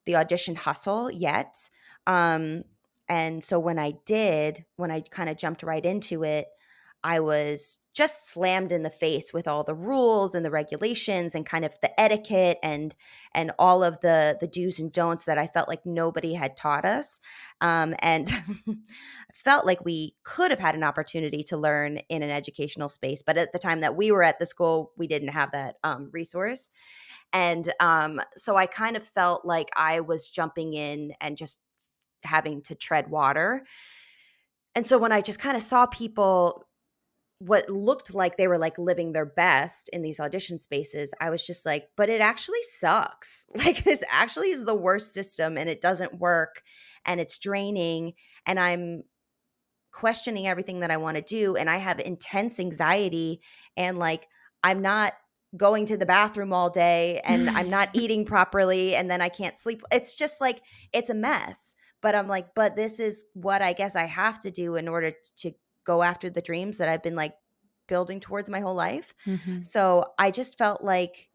the 0.06 0.16
audition 0.16 0.56
hustle 0.56 1.10
yet. 1.10 1.68
Um, 2.06 2.64
and 3.08 3.42
so 3.42 3.58
when 3.58 3.78
I 3.78 3.94
did, 4.04 4.64
when 4.76 4.90
I 4.90 5.00
kind 5.00 5.28
of 5.28 5.36
jumped 5.36 5.62
right 5.62 5.84
into 5.84 6.24
it, 6.24 6.46
I 7.02 7.20
was 7.20 7.78
just 7.98 8.30
slammed 8.30 8.70
in 8.70 8.82
the 8.82 8.90
face 8.90 9.32
with 9.32 9.48
all 9.48 9.64
the 9.64 9.74
rules 9.74 10.32
and 10.32 10.46
the 10.46 10.52
regulations 10.52 11.34
and 11.34 11.44
kind 11.44 11.64
of 11.64 11.74
the 11.82 12.00
etiquette 12.00 12.56
and 12.62 12.94
and 13.34 13.50
all 13.58 13.82
of 13.82 13.98
the 14.02 14.36
the 14.40 14.46
do's 14.46 14.78
and 14.78 14.92
don'ts 14.92 15.24
that 15.24 15.36
I 15.36 15.48
felt 15.48 15.68
like 15.68 15.84
nobody 15.84 16.32
had 16.34 16.56
taught 16.56 16.84
us, 16.84 17.18
um, 17.60 17.96
and 17.98 18.30
felt 19.34 19.66
like 19.66 19.84
we 19.84 20.14
could 20.22 20.52
have 20.52 20.60
had 20.60 20.76
an 20.76 20.84
opportunity 20.84 21.42
to 21.48 21.56
learn 21.56 21.96
in 22.08 22.22
an 22.22 22.30
educational 22.30 22.88
space. 22.88 23.24
But 23.26 23.36
at 23.36 23.50
the 23.50 23.58
time 23.58 23.80
that 23.80 23.96
we 23.96 24.12
were 24.12 24.22
at 24.22 24.38
the 24.38 24.46
school, 24.46 24.92
we 24.96 25.08
didn't 25.08 25.30
have 25.30 25.50
that 25.50 25.74
um, 25.82 26.08
resource, 26.12 26.70
and 27.32 27.68
um, 27.80 28.20
so 28.36 28.54
I 28.54 28.66
kind 28.66 28.96
of 28.96 29.02
felt 29.02 29.44
like 29.44 29.70
I 29.76 29.98
was 29.98 30.30
jumping 30.30 30.72
in 30.72 31.14
and 31.20 31.36
just 31.36 31.60
having 32.22 32.62
to 32.62 32.76
tread 32.76 33.10
water. 33.10 33.64
And 34.76 34.86
so 34.86 34.98
when 34.98 35.10
I 35.10 35.20
just 35.20 35.40
kind 35.40 35.56
of 35.56 35.62
saw 35.64 35.86
people 35.86 36.67
what 37.40 37.70
looked 37.70 38.14
like 38.14 38.36
they 38.36 38.48
were 38.48 38.58
like 38.58 38.78
living 38.78 39.12
their 39.12 39.26
best 39.26 39.88
in 39.92 40.02
these 40.02 40.18
audition 40.18 40.58
spaces, 40.58 41.14
I 41.20 41.30
was 41.30 41.46
just 41.46 41.64
like, 41.64 41.88
but 41.96 42.08
it 42.08 42.20
actually 42.20 42.62
sucks. 42.62 43.46
Like, 43.54 43.84
this 43.84 44.02
actually 44.10 44.50
is 44.50 44.64
the 44.64 44.74
worst 44.74 45.12
system 45.12 45.56
and 45.56 45.68
it 45.68 45.80
doesn't 45.80 46.18
work 46.18 46.62
and 47.04 47.20
it's 47.20 47.38
draining. 47.38 48.14
And 48.46 48.58
I'm 48.58 49.02
questioning 49.92 50.46
everything 50.46 50.80
that 50.80 50.90
I 50.90 50.96
want 50.96 51.16
to 51.16 51.22
do. 51.22 51.56
And 51.56 51.68
I 51.68 51.78
have 51.78 52.00
intense 52.00 52.58
anxiety 52.58 53.40
and 53.76 53.98
like, 53.98 54.26
I'm 54.62 54.80
not 54.80 55.14
going 55.56 55.86
to 55.86 55.96
the 55.96 56.06
bathroom 56.06 56.52
all 56.52 56.70
day 56.70 57.20
and 57.24 57.48
I'm 57.50 57.70
not 57.70 57.90
eating 57.94 58.24
properly 58.24 58.94
and 58.94 59.10
then 59.10 59.20
I 59.20 59.28
can't 59.28 59.56
sleep. 59.56 59.82
It's 59.92 60.16
just 60.16 60.40
like, 60.40 60.60
it's 60.92 61.10
a 61.10 61.14
mess. 61.14 61.74
But 62.00 62.14
I'm 62.14 62.28
like, 62.28 62.54
but 62.54 62.76
this 62.76 63.00
is 63.00 63.24
what 63.34 63.60
I 63.60 63.72
guess 63.72 63.96
I 63.96 64.04
have 64.04 64.38
to 64.40 64.50
do 64.50 64.76
in 64.76 64.86
order 64.86 65.12
to 65.38 65.52
go 65.88 66.02
after 66.02 66.30
the 66.30 66.42
dreams 66.42 66.78
that 66.78 66.88
I've 66.88 67.02
been 67.02 67.16
like 67.16 67.34
building 67.88 68.20
towards 68.20 68.50
my 68.50 68.60
whole 68.60 68.74
life. 68.74 69.14
Mm-hmm. 69.26 69.62
So 69.62 70.04
I 70.18 70.30
just 70.30 70.58
felt 70.58 70.84
like 70.84 71.28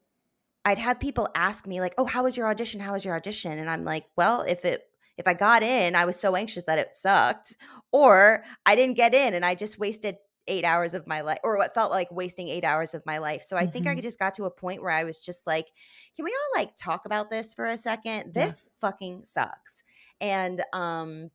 I'd 0.64 0.78
have 0.78 1.00
people 1.00 1.28
ask 1.36 1.68
me 1.68 1.82
like, 1.82 1.96
"Oh, 1.98 2.06
how 2.06 2.24
was 2.24 2.38
your 2.38 2.48
audition? 2.48 2.80
How 2.80 2.94
was 2.94 3.04
your 3.04 3.16
audition?" 3.16 3.58
And 3.58 3.70
I'm 3.70 3.84
like, 3.84 4.06
"Well, 4.16 4.42
if 4.42 4.64
it 4.64 4.84
if 5.18 5.28
I 5.28 5.34
got 5.34 5.64
in, 5.64 5.96
I 5.96 6.06
was 6.06 6.20
so 6.20 6.36
anxious 6.36 6.66
that 6.66 6.80
it 6.80 6.94
sucked, 6.94 7.56
or 7.92 8.44
I 8.66 8.76
didn't 8.76 8.96
get 8.96 9.14
in 9.14 9.34
and 9.34 9.46
I 9.46 9.56
just 9.56 9.78
wasted 9.78 10.18
eight 10.48 10.66
hours 10.66 10.94
of 10.94 11.08
my 11.08 11.22
life 11.22 11.40
or 11.44 11.58
what 11.58 11.74
felt 11.74 11.92
like 11.92 12.12
wasting 12.12 12.50
eight 12.50 12.66
hours 12.66 12.94
of 12.94 13.06
my 13.06 13.18
life. 13.18 13.44
So 13.44 13.56
I 13.56 13.64
mm-hmm. 13.64 13.72
think 13.72 13.88
I 13.88 13.92
mm-hmm. 13.92 14.02
just 14.02 14.20
got 14.20 14.36
to 14.36 14.46
a 14.46 14.52
point 14.52 14.82
where 14.82 14.92
I 14.92 15.04
was 15.04 15.20
just 15.20 15.48
like, 15.48 15.68
can 16.16 16.26
we 16.26 16.32
all 16.32 16.62
like 16.62 16.76
talk 16.76 17.06
about 17.06 17.30
this 17.30 17.54
for 17.54 17.66
a 17.66 17.78
second? 17.78 18.34
This 18.34 18.68
yeah. 18.68 18.88
fucking 18.88 19.26
sucks. 19.26 19.84
And 20.20 20.64
um 20.74 21.30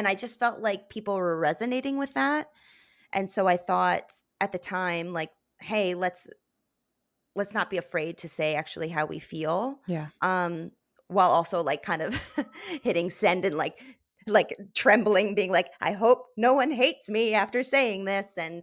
and 0.00 0.08
I 0.08 0.14
just 0.14 0.38
felt 0.38 0.60
like 0.60 0.88
people 0.88 1.14
were 1.14 1.38
resonating 1.38 1.98
with 1.98 2.14
that. 2.14 2.46
And 3.12 3.30
so 3.30 3.46
I 3.46 3.58
thought 3.58 4.10
at 4.40 4.50
the 4.50 4.58
time, 4.58 5.12
like, 5.12 5.28
hey, 5.60 5.92
let's 5.92 6.26
let's 7.36 7.52
not 7.52 7.68
be 7.68 7.76
afraid 7.76 8.16
to 8.16 8.26
say 8.26 8.54
actually 8.54 8.88
how 8.88 9.04
we 9.04 9.18
feel. 9.18 9.78
Yeah. 9.86 10.06
Um, 10.22 10.70
while 11.08 11.28
also 11.28 11.62
like 11.62 11.82
kind 11.82 12.00
of 12.00 12.18
hitting 12.82 13.10
send 13.10 13.44
and 13.44 13.58
like 13.58 13.78
like 14.26 14.56
trembling, 14.74 15.34
being 15.34 15.52
like, 15.52 15.68
I 15.82 15.92
hope 15.92 16.28
no 16.34 16.54
one 16.54 16.70
hates 16.70 17.10
me 17.10 17.34
after 17.34 17.62
saying 17.62 18.06
this. 18.06 18.38
And 18.38 18.62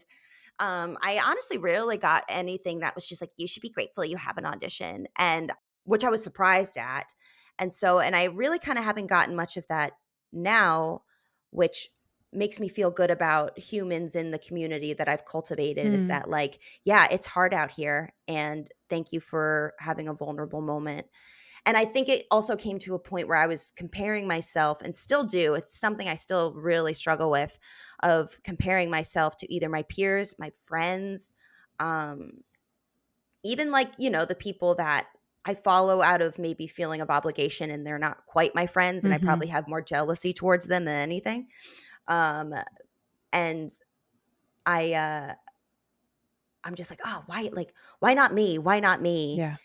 um, 0.58 0.98
I 1.04 1.22
honestly 1.24 1.60
rarely 1.60 1.98
got 1.98 2.24
anything 2.30 2.80
that 2.80 2.96
was 2.96 3.08
just 3.08 3.22
like, 3.22 3.30
you 3.38 3.48
should 3.48 3.62
be 3.62 3.70
grateful 3.70 4.04
you 4.04 4.18
have 4.18 4.40
an 4.40 4.46
audition. 4.48 5.06
And 5.20 5.52
which 5.84 6.04
I 6.04 6.10
was 6.10 6.24
surprised 6.24 6.78
at. 6.78 7.14
And 7.60 7.72
so, 7.72 8.00
and 8.00 8.16
I 8.16 8.24
really 8.24 8.58
kind 8.58 8.80
of 8.80 8.86
haven't 8.86 9.06
gotten 9.06 9.36
much 9.36 9.56
of 9.56 9.68
that 9.68 9.92
now, 10.34 11.04
which 11.52 11.90
makes 12.34 12.60
me 12.60 12.68
feel 12.68 12.92
good 12.92 13.10
about 13.10 13.58
humans 13.58 14.16
in 14.16 14.32
the 14.32 14.40
community 14.40 14.94
that 14.94 15.08
I've 15.08 15.26
cultivated 15.26 15.88
mm. 15.88 15.94
is 15.94 16.08
that 16.08 16.30
like, 16.30 16.60
yeah, 16.84 17.08
it's 17.10 17.26
hard 17.26 17.54
out 17.54 17.72
here. 17.72 18.14
And 18.28 18.70
thank 18.90 19.14
you 19.14 19.20
for 19.20 19.74
having 19.80 20.10
a 20.10 20.14
vulnerable 20.14 20.62
moment. 20.62 21.08
And 21.66 21.76
I 21.76 21.86
think 21.86 22.08
it 22.08 22.26
also 22.32 22.56
came 22.56 22.80
to 22.80 22.96
a 22.96 23.00
point 23.00 23.28
where 23.28 23.38
I 23.38 23.46
was 23.46 23.72
comparing 23.76 24.28
myself 24.28 24.82
and 24.82 24.96
still 24.96 25.24
do. 25.24 25.54
It's 25.56 25.78
something 25.78 26.08
I 26.08 26.16
still 26.16 26.54
really 26.54 26.94
struggle 26.94 27.30
with 27.30 27.60
of 28.04 28.38
comparing 28.44 28.90
myself 28.90 29.36
to 29.38 29.54
either 29.54 29.68
my 29.68 29.84
peers, 29.84 30.34
my 30.40 30.52
friends, 30.64 31.34
um, 31.80 32.32
even 33.44 33.72
like, 33.72 33.92
you 33.98 34.10
know, 34.10 34.26
the 34.26 34.36
people 34.36 34.76
that 34.76 35.08
I 35.48 35.54
follow 35.54 36.02
out 36.02 36.22
of 36.22 36.38
maybe 36.38 36.68
feeling 36.68 37.02
of 37.02 37.10
obligation 37.10 37.72
and 37.72 37.86
they're 37.86 37.98
not 37.98 38.26
quite 38.28 38.54
my 38.54 38.68
friends 38.68 39.06
and 39.06 39.14
mm-hmm. 39.14 39.24
I 39.24 39.26
probably 39.26 39.48
have 39.48 39.68
more 39.68 39.82
jealousy 39.82 40.34
towards 40.34 40.68
them 40.68 40.86
than 40.86 41.02
anything. 41.02 41.48
Um, 42.08 42.54
and 43.32 43.72
I, 44.66 44.94
uh, 44.94 45.34
I'm 46.64 46.76
just 46.76 46.92
like, 46.92 47.00
oh, 47.06 47.24
why, 47.28 47.50
like, 47.54 47.74
why 48.00 48.14
not 48.14 48.34
me? 48.34 48.58
Why 48.58 48.82
not 48.82 49.02
me? 49.02 49.38
Yeah. 49.38 49.56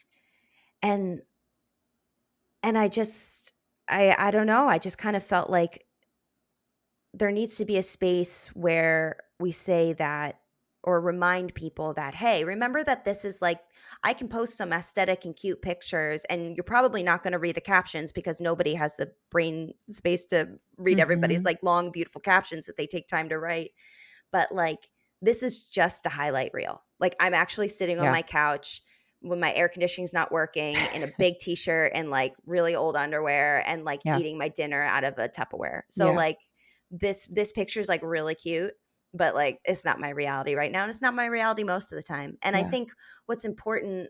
And 0.82 1.20
and 2.62 2.78
I 2.78 2.88
just 2.88 3.54
I 3.88 4.14
I 4.18 4.30
don't 4.30 4.46
know, 4.46 4.68
I 4.68 4.78
just 4.78 4.98
kind 4.98 5.16
of 5.16 5.22
felt 5.22 5.50
like 5.50 5.84
there 7.14 7.30
needs 7.30 7.56
to 7.56 7.64
be 7.64 7.76
a 7.76 7.82
space 7.82 8.48
where 8.54 9.16
we 9.38 9.52
say 9.52 9.92
that 9.94 10.38
or 10.84 11.00
remind 11.00 11.54
people 11.54 11.94
that 11.94 12.14
hey, 12.14 12.44
remember 12.44 12.82
that 12.84 13.04
this 13.04 13.24
is 13.24 13.40
like 13.40 13.60
I 14.02 14.14
can 14.14 14.28
post 14.28 14.56
some 14.56 14.72
aesthetic 14.72 15.24
and 15.24 15.36
cute 15.36 15.62
pictures 15.62 16.24
and 16.24 16.56
you're 16.56 16.64
probably 16.64 17.02
not 17.02 17.22
going 17.22 17.32
to 17.32 17.38
read 17.38 17.54
the 17.54 17.60
captions 17.60 18.12
because 18.12 18.40
nobody 18.40 18.74
has 18.74 18.96
the 18.96 19.12
brain 19.30 19.72
space 19.88 20.26
to 20.26 20.48
read 20.76 20.94
mm-hmm. 20.94 21.00
everybody's 21.00 21.44
like 21.44 21.62
long 21.62 21.92
beautiful 21.92 22.20
captions 22.20 22.66
that 22.66 22.76
they 22.76 22.86
take 22.86 23.06
time 23.06 23.28
to 23.28 23.38
write. 23.38 23.70
But 24.32 24.52
like 24.52 24.88
this 25.20 25.42
is 25.42 25.64
just 25.64 26.06
a 26.06 26.10
highlight 26.10 26.50
reel. 26.52 26.82
Like 26.98 27.14
I'm 27.20 27.34
actually 27.34 27.68
sitting 27.68 28.00
on 28.00 28.10
my 28.10 28.22
couch 28.22 28.82
when 29.20 29.38
my 29.38 29.54
air 29.54 29.68
conditioning's 29.68 30.12
not 30.12 30.32
working 30.32 30.76
in 30.94 31.04
a 31.04 31.12
big 31.18 31.38
t-shirt 31.40 31.92
and 31.94 32.10
like 32.10 32.34
really 32.44 32.74
old 32.74 32.96
underwear 32.96 33.62
and 33.66 33.84
like 33.84 34.00
yeah. 34.04 34.18
eating 34.18 34.36
my 34.36 34.48
dinner 34.48 34.82
out 34.82 35.04
of 35.04 35.14
a 35.18 35.28
Tupperware. 35.28 35.82
So 35.88 36.10
yeah. 36.10 36.16
like 36.16 36.38
this 36.90 37.26
this 37.26 37.52
picture 37.52 37.80
is 37.80 37.88
like 37.88 38.02
really 38.02 38.34
cute, 38.34 38.74
but 39.14 39.34
like 39.34 39.60
it's 39.64 39.84
not 39.84 40.00
my 40.00 40.10
reality 40.10 40.54
right 40.54 40.72
now 40.72 40.82
and 40.82 40.90
it's 40.90 41.02
not 41.02 41.14
my 41.14 41.26
reality 41.26 41.64
most 41.64 41.92
of 41.92 41.96
the 41.96 42.02
time. 42.02 42.38
And 42.42 42.56
yeah. 42.56 42.62
I 42.62 42.64
think 42.64 42.90
what's 43.26 43.44
important 43.44 44.08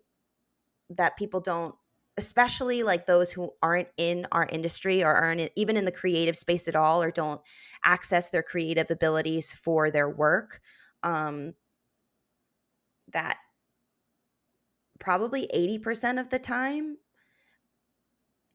that 0.90 1.16
people 1.16 1.40
don't 1.40 1.74
especially 2.18 2.82
like 2.82 3.06
those 3.06 3.32
who 3.32 3.50
aren't 3.62 3.88
in 3.96 4.26
our 4.32 4.46
industry 4.52 5.02
or 5.02 5.12
aren't 5.14 5.50
even 5.56 5.78
in 5.78 5.86
the 5.86 5.92
creative 5.92 6.36
space 6.36 6.68
at 6.68 6.76
all 6.76 7.02
or 7.02 7.10
don't 7.10 7.40
access 7.86 8.28
their 8.28 8.42
creative 8.42 8.90
abilities 8.90 9.52
for 9.52 9.90
their 9.90 10.10
work 10.10 10.60
um 11.02 11.54
that 13.12 13.38
probably 15.00 15.48
80% 15.52 16.20
of 16.20 16.28
the 16.28 16.38
time 16.38 16.96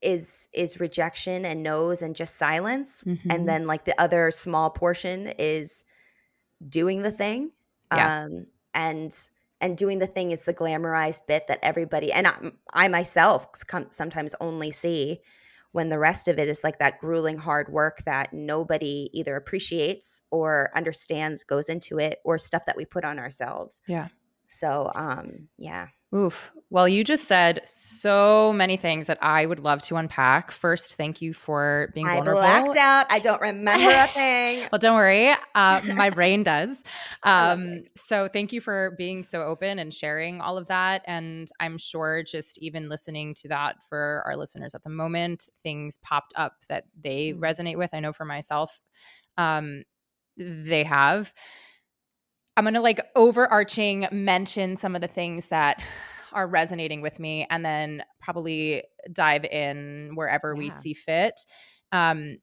is 0.01 0.47
is 0.53 0.79
rejection 0.79 1.43
and 1.43 1.63
no's 1.63 2.03
and 2.03 2.15
just 2.15 2.35
silence 2.35 3.01
mm-hmm. 3.01 3.31
and 3.31 3.49
then 3.49 3.65
like 3.65 3.83
the 3.85 3.99
other 3.99 4.29
small 4.29 4.69
portion 4.69 5.33
is 5.39 5.83
doing 6.67 7.01
the 7.01 7.11
thing 7.11 7.51
yeah. 7.93 8.23
um 8.23 8.45
and 8.73 9.29
and 9.59 9.77
doing 9.77 9.99
the 9.99 10.07
thing 10.07 10.31
is 10.31 10.43
the 10.43 10.53
glamorized 10.53 11.25
bit 11.27 11.47
that 11.47 11.59
everybody 11.63 12.11
and 12.11 12.27
I, 12.27 12.51
I 12.73 12.87
myself 12.87 13.47
sometimes 13.89 14.35
only 14.39 14.71
see 14.71 15.19
when 15.71 15.89
the 15.89 15.99
rest 15.99 16.27
of 16.27 16.39
it 16.39 16.47
is 16.47 16.63
like 16.63 16.79
that 16.79 16.99
grueling 16.99 17.37
hard 17.37 17.71
work 17.71 18.03
that 18.05 18.33
nobody 18.33 19.09
either 19.13 19.35
appreciates 19.35 20.21
or 20.31 20.71
understands 20.75 21.43
goes 21.43 21.69
into 21.69 21.99
it 21.99 22.19
or 22.23 22.37
stuff 22.37 22.65
that 22.65 22.77
we 22.77 22.85
put 22.85 23.05
on 23.05 23.19
ourselves. 23.19 23.81
Yeah. 23.87 24.07
So 24.47 24.91
um 24.95 25.49
yeah 25.57 25.87
Oof. 26.15 26.53
Well, 26.69 26.87
you 26.87 27.05
just 27.05 27.25
said 27.25 27.61
so 27.65 28.51
many 28.53 28.75
things 28.75 29.07
that 29.07 29.17
I 29.21 29.45
would 29.45 29.59
love 29.59 29.81
to 29.83 29.95
unpack. 29.95 30.51
First, 30.51 30.95
thank 30.95 31.21
you 31.21 31.33
for 31.33 31.91
being 31.93 32.07
I 32.07 32.15
vulnerable. 32.15 32.41
I 32.41 32.61
blacked 32.61 32.77
out. 32.77 33.05
I 33.09 33.19
don't 33.19 33.39
remember 33.41 33.89
a 33.89 34.07
thing. 34.07 34.67
well, 34.71 34.79
don't 34.79 34.95
worry. 34.95 35.33
Uh, 35.55 35.81
my 35.95 36.09
brain 36.13 36.43
does. 36.43 36.83
Um, 37.23 37.83
so, 37.95 38.27
thank 38.27 38.51
you 38.51 38.59
for 38.59 38.95
being 38.97 39.23
so 39.23 39.43
open 39.43 39.79
and 39.79 39.93
sharing 39.93 40.41
all 40.41 40.57
of 40.57 40.67
that. 40.67 41.03
And 41.07 41.49
I'm 41.61 41.77
sure 41.77 42.23
just 42.23 42.57
even 42.61 42.89
listening 42.89 43.33
to 43.35 43.47
that 43.49 43.77
for 43.87 44.21
our 44.25 44.35
listeners 44.35 44.75
at 44.75 44.83
the 44.83 44.89
moment, 44.89 45.47
things 45.63 45.97
popped 46.01 46.33
up 46.35 46.53
that 46.67 46.83
they 47.01 47.31
mm. 47.31 47.39
resonate 47.39 47.77
with. 47.77 47.91
I 47.93 48.01
know 48.01 48.11
for 48.11 48.25
myself, 48.25 48.81
um, 49.37 49.83
they 50.37 50.83
have. 50.83 51.33
I'm 52.57 52.63
going 52.63 52.73
to 52.73 52.81
like 52.81 52.99
overarching 53.15 54.07
mention 54.11 54.75
some 54.77 54.95
of 54.95 55.01
the 55.01 55.07
things 55.07 55.47
that 55.47 55.81
are 56.33 56.47
resonating 56.47 57.01
with 57.01 57.19
me 57.19 57.45
and 57.51 57.63
then 57.63 58.03
probably 58.19 58.83
dive 59.13 59.45
in 59.45 60.13
wherever 60.15 60.53
yeah. 60.53 60.57
we 60.57 60.69
see 60.71 60.93
fit. 60.93 61.39
Um, 61.91 62.39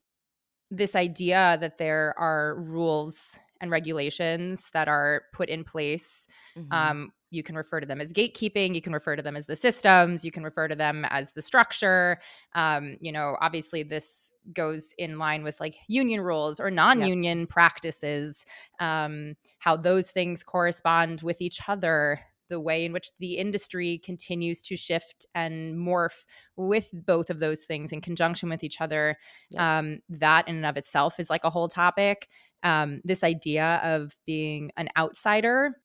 this 0.71 0.95
idea 0.95 1.57
that 1.59 1.77
there 1.77 2.15
are 2.17 2.55
rules 2.55 3.39
and 3.59 3.69
regulations 3.69 4.69
that 4.73 4.87
are 4.87 5.23
put 5.33 5.49
in 5.49 5.63
place 5.63 6.27
mm-hmm. 6.57 6.71
um, 6.71 7.11
you 7.35 7.43
can 7.43 7.55
refer 7.55 7.79
to 7.79 7.85
them 7.85 8.01
as 8.01 8.13
gatekeeping 8.13 8.73
you 8.73 8.81
can 8.81 8.93
refer 8.93 9.15
to 9.15 9.21
them 9.21 9.35
as 9.35 9.45
the 9.45 9.55
systems 9.55 10.23
you 10.23 10.31
can 10.31 10.43
refer 10.43 10.67
to 10.67 10.75
them 10.75 11.05
as 11.09 11.31
the 11.33 11.41
structure 11.41 12.17
um, 12.53 12.97
you 13.01 13.11
know 13.11 13.37
obviously 13.41 13.83
this 13.83 14.33
goes 14.53 14.93
in 14.97 15.17
line 15.17 15.43
with 15.43 15.59
like 15.59 15.75
union 15.87 16.21
rules 16.21 16.59
or 16.59 16.71
non-union 16.71 17.41
yep. 17.41 17.49
practices 17.49 18.45
um, 18.79 19.35
how 19.59 19.75
those 19.75 20.11
things 20.11 20.43
correspond 20.43 21.21
with 21.21 21.41
each 21.41 21.59
other 21.67 22.19
the 22.49 22.59
way 22.59 22.85
in 22.85 22.93
which 22.93 23.09
the 23.19 23.37
industry 23.37 23.97
continues 23.99 24.61
to 24.61 24.77
shift 24.77 25.25
and 25.33 25.75
morph 25.75 26.25
with 26.55 26.89
both 26.93 27.29
of 27.29 27.39
those 27.39 27.63
things 27.63 27.91
in 27.91 28.01
conjunction 28.01 28.49
with 28.49 28.63
each 28.63 28.81
other 28.81 29.17
yep. 29.51 29.61
um, 29.61 29.99
that 30.09 30.47
in 30.47 30.57
and 30.57 30.65
of 30.65 30.77
itself 30.77 31.19
is 31.19 31.29
like 31.29 31.43
a 31.43 31.49
whole 31.49 31.67
topic 31.67 32.27
um, 32.63 33.01
this 33.03 33.23
idea 33.23 33.79
of 33.83 34.15
being 34.25 34.71
an 34.77 34.89
outsider 34.97 35.75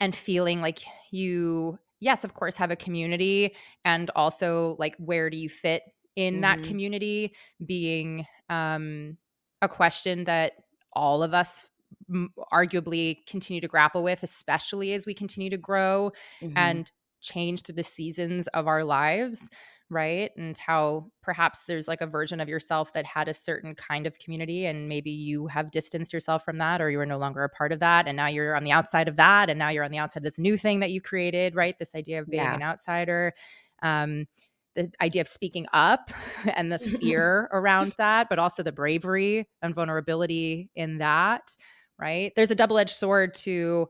and 0.00 0.14
feeling 0.14 0.60
like 0.60 0.80
you 1.10 1.78
yes 2.00 2.24
of 2.24 2.34
course 2.34 2.56
have 2.56 2.70
a 2.70 2.76
community 2.76 3.54
and 3.84 4.10
also 4.14 4.76
like 4.78 4.96
where 4.98 5.30
do 5.30 5.36
you 5.36 5.48
fit 5.48 5.82
in 6.16 6.34
mm-hmm. 6.34 6.40
that 6.42 6.62
community 6.62 7.34
being 7.64 8.26
um 8.50 9.16
a 9.62 9.68
question 9.68 10.24
that 10.24 10.52
all 10.92 11.22
of 11.22 11.32
us 11.34 11.68
m- 12.08 12.32
arguably 12.52 13.26
continue 13.26 13.60
to 13.60 13.68
grapple 13.68 14.02
with 14.02 14.22
especially 14.22 14.92
as 14.92 15.06
we 15.06 15.14
continue 15.14 15.50
to 15.50 15.56
grow 15.56 16.12
mm-hmm. 16.42 16.56
and 16.56 16.90
change 17.20 17.62
through 17.62 17.74
the 17.74 17.82
seasons 17.82 18.46
of 18.48 18.68
our 18.68 18.84
lives 18.84 19.48
right? 19.90 20.30
And 20.36 20.56
how 20.56 21.10
perhaps 21.22 21.64
there's 21.64 21.86
like 21.86 22.00
a 22.00 22.06
version 22.06 22.40
of 22.40 22.48
yourself 22.48 22.92
that 22.94 23.06
had 23.06 23.28
a 23.28 23.34
certain 23.34 23.74
kind 23.74 24.06
of 24.06 24.18
community 24.18 24.66
and 24.66 24.88
maybe 24.88 25.10
you 25.10 25.46
have 25.46 25.70
distanced 25.70 26.12
yourself 26.12 26.44
from 26.44 26.58
that 26.58 26.80
or 26.80 26.90
you 26.90 26.98
are 27.00 27.06
no 27.06 27.18
longer 27.18 27.44
a 27.44 27.48
part 27.48 27.70
of 27.70 27.80
that 27.80 28.08
and 28.08 28.16
now 28.16 28.26
you're 28.26 28.56
on 28.56 28.64
the 28.64 28.72
outside 28.72 29.08
of 29.08 29.16
that 29.16 29.50
and 29.50 29.58
now 29.58 29.68
you're 29.68 29.84
on 29.84 29.90
the 29.90 29.98
outside 29.98 30.20
of 30.20 30.24
this 30.24 30.38
new 30.38 30.56
thing 30.56 30.80
that 30.80 30.90
you 30.90 31.00
created, 31.00 31.54
right? 31.54 31.78
This 31.78 31.94
idea 31.94 32.20
of 32.20 32.28
being 32.28 32.42
yeah. 32.42 32.54
an 32.54 32.62
outsider. 32.62 33.34
Um, 33.82 34.26
the 34.74 34.90
idea 35.00 35.20
of 35.20 35.28
speaking 35.28 35.66
up 35.72 36.10
and 36.56 36.72
the 36.72 36.78
fear 36.78 37.48
around 37.52 37.94
that, 37.98 38.28
but 38.28 38.38
also 38.38 38.62
the 38.62 38.72
bravery 38.72 39.48
and 39.62 39.74
vulnerability 39.74 40.70
in 40.74 40.98
that, 40.98 41.56
right? 41.98 42.32
There's 42.34 42.50
a 42.50 42.56
double 42.56 42.78
edged 42.78 42.96
sword 42.96 43.34
to 43.34 43.88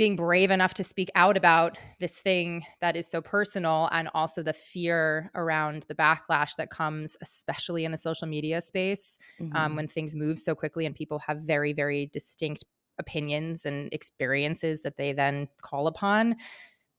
being 0.00 0.16
brave 0.16 0.50
enough 0.50 0.72
to 0.72 0.82
speak 0.82 1.10
out 1.14 1.36
about 1.36 1.76
this 1.98 2.20
thing 2.20 2.64
that 2.80 2.96
is 2.96 3.06
so 3.06 3.20
personal 3.20 3.86
and 3.92 4.08
also 4.14 4.42
the 4.42 4.54
fear 4.54 5.30
around 5.34 5.84
the 5.88 5.94
backlash 5.94 6.56
that 6.56 6.70
comes 6.70 7.18
especially 7.20 7.84
in 7.84 7.90
the 7.90 7.98
social 7.98 8.26
media 8.26 8.62
space 8.62 9.18
um, 9.40 9.46
mm-hmm. 9.46 9.56
um, 9.56 9.76
when 9.76 9.86
things 9.86 10.16
move 10.16 10.38
so 10.38 10.54
quickly 10.54 10.86
and 10.86 10.94
people 10.94 11.18
have 11.18 11.42
very 11.42 11.74
very 11.74 12.06
distinct 12.14 12.64
opinions 12.98 13.66
and 13.66 13.92
experiences 13.92 14.80
that 14.80 14.96
they 14.96 15.12
then 15.12 15.46
call 15.60 15.86
upon 15.86 16.34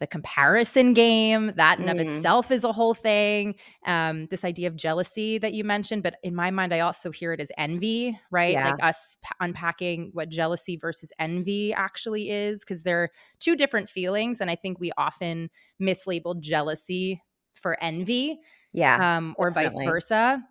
the 0.02 0.08
comparison 0.08 0.94
game 0.96 1.54
that 1.58 1.80
in 1.80 1.86
mm. 1.86 1.92
of 1.92 2.00
itself 2.00 2.50
is 2.50 2.64
a 2.64 2.72
whole 2.72 2.96
thing 2.96 3.54
um, 3.86 4.26
this 4.32 4.44
idea 4.44 4.68
of 4.68 4.76
jealousy 4.76 5.38
that 5.38 5.54
you 5.54 5.64
mentioned 5.64 6.02
but 6.02 6.16
in 6.24 6.34
my 6.34 6.50
mind 6.50 6.74
i 6.74 6.80
also 6.80 7.12
hear 7.12 7.32
it 7.32 7.40
as 7.40 7.52
envy 7.56 8.20
right 8.32 8.54
yeah. 8.54 8.72
like 8.72 8.84
us 8.84 9.16
p- 9.24 9.30
unpacking 9.40 10.10
what 10.14 10.28
jealousy 10.28 10.76
versus 10.76 11.14
envy 11.20 11.72
actually 11.72 12.32
is 12.32 12.62
because 12.62 12.82
they're 12.82 13.10
two 13.40 13.56
different 13.56 13.88
feelings 13.88 14.42
and 14.42 14.50
i 14.50 14.56
think 14.56 14.80
we 14.80 14.92
often 14.98 15.52
mislabel 15.80 16.38
jealousy 16.42 17.22
for 17.54 17.78
envy 17.82 18.40
yeah 18.74 19.18
um, 19.18 19.36
or 19.38 19.52
definitely. 19.52 19.86
vice 19.86 19.88
versa 19.88 20.44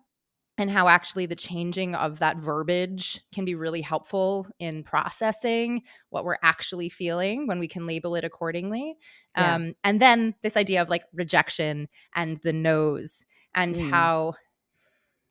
and 0.61 0.69
how 0.69 0.87
actually 0.87 1.25
the 1.25 1.35
changing 1.35 1.95
of 1.95 2.19
that 2.19 2.37
verbiage 2.37 3.19
can 3.33 3.45
be 3.45 3.55
really 3.55 3.81
helpful 3.81 4.45
in 4.59 4.83
processing 4.83 5.81
what 6.09 6.23
we're 6.23 6.37
actually 6.43 6.87
feeling 6.87 7.47
when 7.47 7.57
we 7.57 7.67
can 7.67 7.87
label 7.87 8.15
it 8.15 8.23
accordingly. 8.23 8.95
Yeah. 9.35 9.55
Um, 9.55 9.75
and 9.83 9.99
then 9.99 10.35
this 10.43 10.55
idea 10.55 10.79
of 10.79 10.87
like 10.87 11.03
rejection 11.13 11.89
and 12.13 12.37
the 12.43 12.53
no's 12.53 13.25
and 13.55 13.75
mm. 13.75 13.89
how 13.89 14.35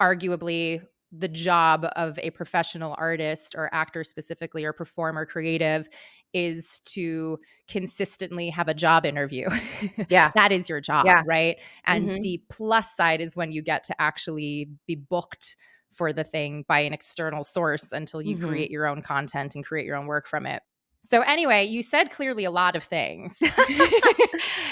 arguably 0.02 0.82
the 1.12 1.28
job 1.28 1.86
of 1.96 2.18
a 2.22 2.30
professional 2.30 2.94
artist 2.98 3.54
or 3.56 3.68
actor 3.72 4.04
specifically 4.04 4.64
or 4.64 4.72
performer 4.72 5.26
creative 5.26 5.88
is 6.32 6.78
to 6.84 7.38
consistently 7.66 8.48
have 8.50 8.68
a 8.68 8.74
job 8.74 9.04
interview. 9.04 9.48
Yeah. 10.08 10.30
that 10.34 10.52
is 10.52 10.68
your 10.68 10.80
job, 10.80 11.06
yeah. 11.06 11.22
right? 11.26 11.56
And 11.84 12.08
mm-hmm. 12.08 12.22
the 12.22 12.42
plus 12.50 12.94
side 12.94 13.20
is 13.20 13.36
when 13.36 13.52
you 13.52 13.62
get 13.62 13.84
to 13.84 14.00
actually 14.00 14.68
be 14.86 14.94
booked 14.94 15.56
for 15.92 16.12
the 16.12 16.24
thing 16.24 16.64
by 16.68 16.80
an 16.80 16.92
external 16.92 17.44
source 17.44 17.92
until 17.92 18.22
you 18.22 18.36
mm-hmm. 18.36 18.48
create 18.48 18.70
your 18.70 18.86
own 18.86 19.02
content 19.02 19.54
and 19.54 19.64
create 19.64 19.86
your 19.86 19.96
own 19.96 20.06
work 20.06 20.26
from 20.26 20.46
it. 20.46 20.62
So 21.02 21.22
anyway, 21.22 21.64
you 21.64 21.82
said 21.82 22.10
clearly 22.10 22.44
a 22.44 22.50
lot 22.50 22.76
of 22.76 22.84
things. 22.84 23.38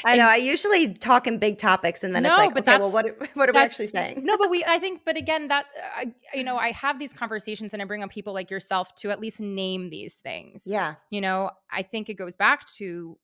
I 0.05 0.17
know. 0.17 0.27
I 0.27 0.37
usually 0.37 0.93
talk 0.93 1.27
in 1.27 1.39
big 1.39 1.59
topics, 1.59 2.05
and 2.05 2.15
then 2.15 2.23
no, 2.23 2.31
it's 2.31 2.39
like, 2.39 2.55
but 2.55 2.69
okay, 2.69 2.79
well, 2.79 2.93
what 2.93 3.07
what 3.35 3.49
are 3.49 3.53
we 3.53 3.59
actually 3.59 3.87
saying? 3.87 4.25
no, 4.25 4.37
but 4.37 4.51
we. 4.51 4.63
I 4.65 4.79
think, 4.79 5.03
but 5.07 5.17
again, 5.17 5.49
that 5.49 5.67
uh, 6.01 6.07
you 6.35 6.45
know, 6.45 6.59
I 6.59 6.71
have 6.73 6.99
these 6.99 7.13
conversations, 7.13 7.73
and 7.73 7.81
I 7.81 7.87
bring 7.87 8.03
on 8.03 8.09
people 8.09 8.35
like 8.35 8.51
yourself 8.51 8.95
to 8.97 9.11
at 9.11 9.21
least 9.21 9.41
name 9.41 9.91
these 9.91 10.19
things. 10.19 10.65
Yeah. 10.67 10.97
You 11.11 11.23
know, 11.23 11.51
I 11.71 11.83
think 11.83 12.11
it 12.11 12.15
goes 12.15 12.37
back 12.37 12.67
to 12.77 13.19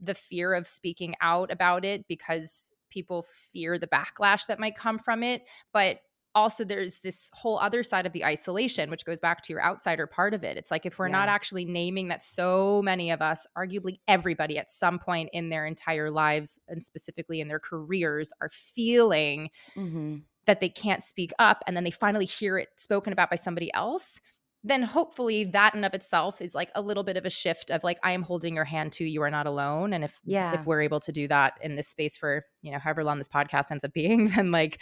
the 0.00 0.14
fear 0.14 0.54
of 0.54 0.68
speaking 0.68 1.14
out 1.20 1.50
about 1.52 1.84
it 1.84 2.06
because 2.08 2.72
people 2.90 3.26
fear 3.52 3.78
the 3.78 3.86
backlash 3.86 4.46
that 4.46 4.58
might 4.58 4.76
come 4.76 4.98
from 4.98 5.22
it, 5.22 5.42
but 5.72 6.00
also 6.34 6.64
there's 6.64 6.98
this 7.00 7.30
whole 7.32 7.58
other 7.58 7.82
side 7.82 8.06
of 8.06 8.12
the 8.12 8.24
isolation 8.24 8.90
which 8.90 9.04
goes 9.04 9.20
back 9.20 9.42
to 9.42 9.52
your 9.52 9.64
outsider 9.64 10.06
part 10.06 10.34
of 10.34 10.44
it 10.44 10.56
it's 10.56 10.70
like 10.70 10.86
if 10.86 10.98
we're 10.98 11.08
yeah. 11.08 11.12
not 11.12 11.28
actually 11.28 11.64
naming 11.64 12.08
that 12.08 12.22
so 12.22 12.82
many 12.82 13.10
of 13.10 13.22
us 13.22 13.46
arguably 13.56 13.98
everybody 14.08 14.58
at 14.58 14.70
some 14.70 14.98
point 14.98 15.28
in 15.32 15.48
their 15.48 15.66
entire 15.66 16.10
lives 16.10 16.58
and 16.68 16.84
specifically 16.84 17.40
in 17.40 17.48
their 17.48 17.58
careers 17.58 18.32
are 18.40 18.50
feeling 18.50 19.50
mm-hmm. 19.74 20.16
that 20.46 20.60
they 20.60 20.68
can't 20.68 21.02
speak 21.02 21.32
up 21.38 21.62
and 21.66 21.76
then 21.76 21.84
they 21.84 21.90
finally 21.90 22.26
hear 22.26 22.58
it 22.58 22.68
spoken 22.76 23.12
about 23.12 23.30
by 23.30 23.36
somebody 23.36 23.72
else 23.74 24.20
then 24.64 24.82
hopefully 24.82 25.44
that 25.44 25.74
in 25.74 25.84
of 25.84 25.94
itself 25.94 26.42
is 26.42 26.54
like 26.54 26.70
a 26.74 26.82
little 26.82 27.04
bit 27.04 27.16
of 27.16 27.24
a 27.24 27.30
shift 27.30 27.70
of 27.70 27.84
like 27.84 27.98
i 28.02 28.12
am 28.12 28.22
holding 28.22 28.54
your 28.54 28.64
hand 28.64 28.92
too 28.92 29.04
you 29.04 29.22
are 29.22 29.30
not 29.30 29.46
alone 29.46 29.92
and 29.92 30.04
if 30.04 30.20
yeah 30.24 30.58
if 30.58 30.66
we're 30.66 30.82
able 30.82 31.00
to 31.00 31.12
do 31.12 31.28
that 31.28 31.54
in 31.62 31.76
this 31.76 31.88
space 31.88 32.16
for 32.16 32.44
you 32.62 32.72
know 32.72 32.78
however 32.78 33.04
long 33.04 33.18
this 33.18 33.28
podcast 33.28 33.70
ends 33.70 33.84
up 33.84 33.92
being 33.92 34.28
then 34.36 34.50
like 34.50 34.80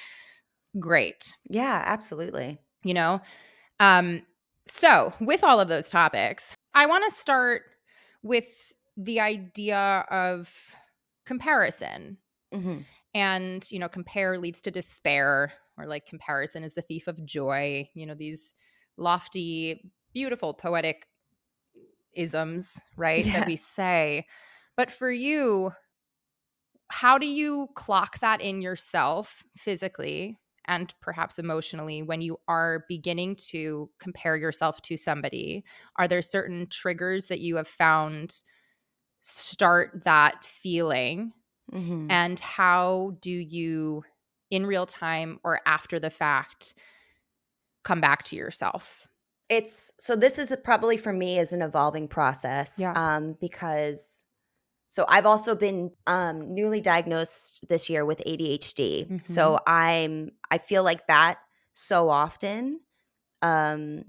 great. 0.79 1.35
Yeah, 1.49 1.83
absolutely. 1.85 2.59
You 2.83 2.95
know? 2.95 3.21
Um, 3.81 4.23
so 4.67 5.13
with 5.21 5.45
all 5.45 5.61
of 5.61 5.69
those 5.69 5.91
topics, 5.91 6.55
I 6.75 6.87
want 6.87 7.05
to 7.09 7.17
start 7.17 7.63
with 8.23 8.73
the 8.97 9.21
idea 9.21 10.05
of 10.11 10.53
comparison. 11.25 12.19
Mm-hmm. 12.53 12.79
And, 13.15 13.71
you 13.71 13.79
know, 13.79 13.89
compare 13.89 14.39
leads 14.39 14.61
to 14.63 14.71
despair, 14.71 15.53
or 15.79 15.87
like 15.87 16.07
comparison 16.07 16.63
is 16.63 16.75
the 16.75 16.83
thief 16.83 17.07
of 17.07 17.25
joy. 17.25 17.89
You 17.95 18.07
know, 18.07 18.15
these 18.15 18.53
lofty, 18.97 19.93
beautiful, 20.13 20.55
poetic 20.55 21.07
isms, 22.15 22.81
right? 22.97 23.25
Yeah. 23.25 23.41
That 23.41 23.47
we 23.47 23.57
say. 23.57 24.27
But 24.77 24.91
for 24.91 25.11
you, 25.11 25.73
how 26.89 27.19
do 27.19 27.27
you 27.27 27.69
clock 27.75 28.21
that 28.21 28.41
in 28.41 28.63
yourself 28.63 29.45
physically 29.57 30.39
and 30.69 30.93
perhaps 31.01 31.39
emotionally 31.39 32.03
when 32.03 32.21
you 32.21 32.39
are 32.49 32.85
beginning 32.89 33.37
to 33.37 33.91
compare 33.99 34.37
yourself 34.37 34.83
to 34.83 34.97
somebody? 34.97 35.65
Are 35.97 36.09
there 36.09 36.23
certain 36.23 36.67
triggers 36.69 37.27
that 37.27 37.41
you 37.41 37.57
have 37.57 37.69
found 37.69 38.43
start 39.21 40.05
that 40.05 40.45
feeling? 40.45 41.33
Mm-hmm. 41.73 42.11
And 42.11 42.39
how 42.39 43.17
do 43.21 43.31
you, 43.31 44.05
in 44.51 44.67
real 44.67 44.87
time 44.87 45.41
or 45.43 45.61
after 45.67 45.99
the 45.99 46.11
fact, 46.11 46.75
come 47.83 48.01
back 48.01 48.23
to 48.25 48.37
yourself? 48.37 49.09
It's 49.49 49.93
so 49.99 50.17
this 50.17 50.39
is 50.39 50.55
probably 50.65 50.97
for 50.97 51.13
me 51.13 51.39
is 51.39 51.53
an 51.53 51.63
evolving 51.63 52.09
process. 52.09 52.79
Yeah. 52.81 52.93
Um, 52.93 53.37
because 53.41 54.25
so 54.89 55.05
I've 55.09 55.27
also 55.27 55.55
been 55.55 55.91
um, 56.07 56.55
newly 56.55 56.81
diagnosed 56.81 57.67
this 57.69 57.91
year 57.91 58.05
with 58.05 58.23
ADHD. 58.27 59.07
Mm-hmm. 59.07 59.17
So 59.25 59.59
I'm 59.67 60.31
I 60.51 60.59
feel 60.59 60.85
like 60.85 61.07
that 61.09 61.39
so 61.73 62.09
often. 62.09 62.81
Um, 63.43 64.05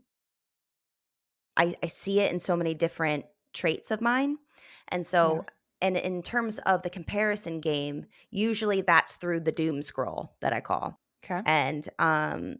I 1.56 1.76
I 1.82 1.88
see 1.88 2.20
it 2.20 2.32
in 2.32 2.40
so 2.40 2.56
many 2.56 2.74
different 2.74 3.26
traits 3.54 3.92
of 3.92 4.02
mine, 4.02 4.38
and 4.90 5.06
so. 5.06 5.36
Yeah. 5.36 5.54
And 5.80 5.96
in 5.96 6.24
terms 6.24 6.58
of 6.66 6.82
the 6.82 6.90
comparison 6.90 7.62
game, 7.62 8.08
usually 8.32 8.82
that's 8.82 9.18
through 9.18 9.42
the 9.42 9.52
doom 9.52 9.84
scroll 9.84 10.34
that 10.42 10.52
I 10.52 10.60
call. 10.60 11.00
Okay. 11.24 11.40
And 11.46 11.88
um, 12.00 12.56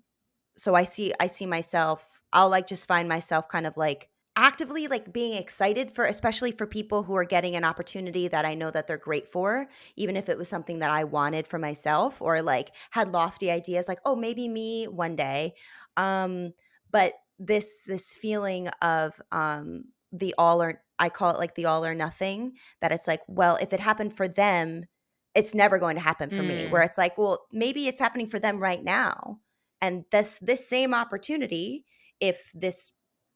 so 0.56 0.76
I 0.76 0.84
see 0.84 1.14
I 1.20 1.26
see 1.26 1.48
myself. 1.48 2.22
I'll 2.32 2.50
like 2.50 2.68
just 2.68 2.88
find 2.88 3.10
myself 3.10 3.50
kind 3.50 3.66
of 3.66 3.76
like 3.76 4.10
actively 4.38 4.88
like 4.88 5.12
being 5.12 5.34
excited 5.34 5.90
for 5.90 6.06
especially 6.06 6.52
for 6.52 6.68
people 6.68 7.02
who 7.02 7.16
are 7.16 7.26
getting 7.26 7.56
an 7.56 7.66
opportunity 7.66 8.28
that 8.28 8.46
I 8.46 8.54
know 8.54 8.70
that 8.70 8.86
they're 8.86 8.98
great 8.98 9.28
for 9.28 9.68
even 9.96 10.16
if 10.16 10.30
it 10.30 10.38
was 10.38 10.48
something 10.48 10.80
that 10.80 10.92
I 10.92 11.04
wanted 11.04 11.48
for 11.48 11.58
myself 11.58 12.22
or 12.22 12.44
like 12.44 12.72
had 12.92 13.12
lofty 13.12 13.50
ideas 13.50 13.88
like 13.88 14.00
oh 14.06 14.16
maybe 14.16 14.48
me 14.48 14.86
one 14.86 15.16
day 15.16 15.56
um 15.98 16.54
but 16.92 17.14
this 17.40 17.84
this 17.88 18.16
feeling 18.16 18.68
of 18.84 19.20
um 19.32 19.86
the 20.12 20.36
all 20.38 20.62
or 20.62 20.84
I 21.00 21.10
call 21.10 21.32
it 21.32 21.40
like 21.40 21.56
the 21.56 21.66
all 21.66 21.84
or 21.84 21.96
nothing 21.96 22.54
that 22.82 22.92
it's 22.92 23.08
like 23.08 23.22
well 23.28 23.58
if 23.60 23.74
it 23.74 23.80
happened 23.80 24.16
for 24.16 24.28
them 24.28 24.86
it's 25.34 25.56
never 25.56 25.80
going 25.80 25.96
to 25.96 26.02
happen 26.02 26.30
for 26.30 26.38
mm. 26.38 26.48
me 26.48 26.68
where 26.70 26.84
it's 26.84 26.98
like 26.98 27.18
well 27.18 27.48
maybe 27.52 27.88
it's 27.88 28.00
happening 28.00 28.28
for 28.28 28.40
them 28.40 28.60
right 28.60 28.84
now 28.84 29.40
and 29.82 30.06
this 30.12 30.36
this 30.36 30.70
same 30.70 30.94
opportunity 30.94 31.86
if 32.20 32.52
this 32.54 32.92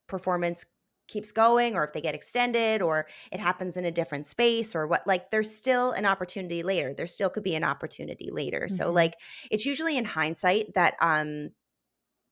performance 0.06 0.64
keeps 1.12 1.32
going 1.32 1.74
or 1.74 1.84
if 1.84 1.92
they 1.92 2.00
get 2.00 2.14
extended 2.14 2.80
or 2.82 3.06
it 3.30 3.40
happens 3.40 3.76
in 3.76 3.84
a 3.84 3.90
different 3.90 4.26
space 4.26 4.74
or 4.74 4.86
what 4.86 5.06
like 5.06 5.30
there's 5.30 5.54
still 5.54 5.92
an 5.92 6.06
opportunity 6.06 6.62
later 6.62 6.94
there 6.94 7.06
still 7.06 7.28
could 7.28 7.42
be 7.42 7.54
an 7.54 7.64
opportunity 7.64 8.30
later 8.32 8.66
mm-hmm. 8.66 8.74
so 8.74 8.90
like 8.90 9.14
it's 9.50 9.66
usually 9.66 9.96
in 9.96 10.04
hindsight 10.04 10.72
that 10.74 10.94
um 11.00 11.50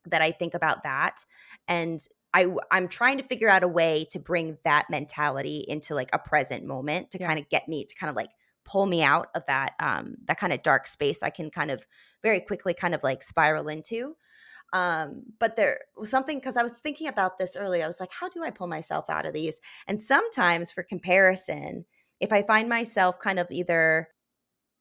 that 0.06 0.22
i 0.22 0.30
think 0.32 0.54
about 0.54 0.82
that 0.82 1.24
and 1.68 2.00
I 2.32 2.46
I'm 2.70 2.88
trying 2.88 3.18
to 3.18 3.24
figure 3.24 3.48
out 3.48 3.64
a 3.64 3.68
way 3.68 4.06
to 4.10 4.18
bring 4.18 4.56
that 4.64 4.86
mentality 4.88 5.64
into 5.66 5.94
like 5.94 6.10
a 6.12 6.18
present 6.18 6.64
moment 6.64 7.10
to 7.10 7.18
yeah. 7.18 7.26
kind 7.26 7.40
of 7.40 7.48
get 7.48 7.68
me 7.68 7.84
to 7.84 7.94
kind 7.94 8.08
of 8.08 8.16
like 8.16 8.30
pull 8.64 8.86
me 8.86 9.02
out 9.02 9.26
of 9.34 9.42
that 9.46 9.74
um 9.80 10.14
that 10.26 10.38
kind 10.38 10.52
of 10.52 10.62
dark 10.62 10.86
space 10.86 11.22
I 11.22 11.30
can 11.30 11.50
kind 11.50 11.70
of 11.70 11.84
very 12.22 12.40
quickly 12.40 12.74
kind 12.74 12.94
of 12.94 13.02
like 13.02 13.22
spiral 13.22 13.68
into. 13.68 14.16
Um, 14.72 15.24
but 15.38 15.56
there 15.56 15.80
was 15.96 16.10
something 16.10 16.38
because 16.38 16.56
I 16.56 16.62
was 16.62 16.80
thinking 16.80 17.08
about 17.08 17.38
this 17.38 17.56
earlier. 17.56 17.84
I 17.84 17.88
was 17.88 18.00
like, 18.00 18.12
how 18.12 18.28
do 18.28 18.42
I 18.44 18.50
pull 18.50 18.66
myself 18.66 19.10
out 19.10 19.26
of 19.26 19.34
these? 19.34 19.60
And 19.88 20.00
sometimes 20.00 20.70
for 20.70 20.82
comparison, 20.82 21.84
if 22.20 22.32
I 22.32 22.42
find 22.42 22.68
myself 22.68 23.18
kind 23.18 23.38
of 23.38 23.50
either 23.50 24.08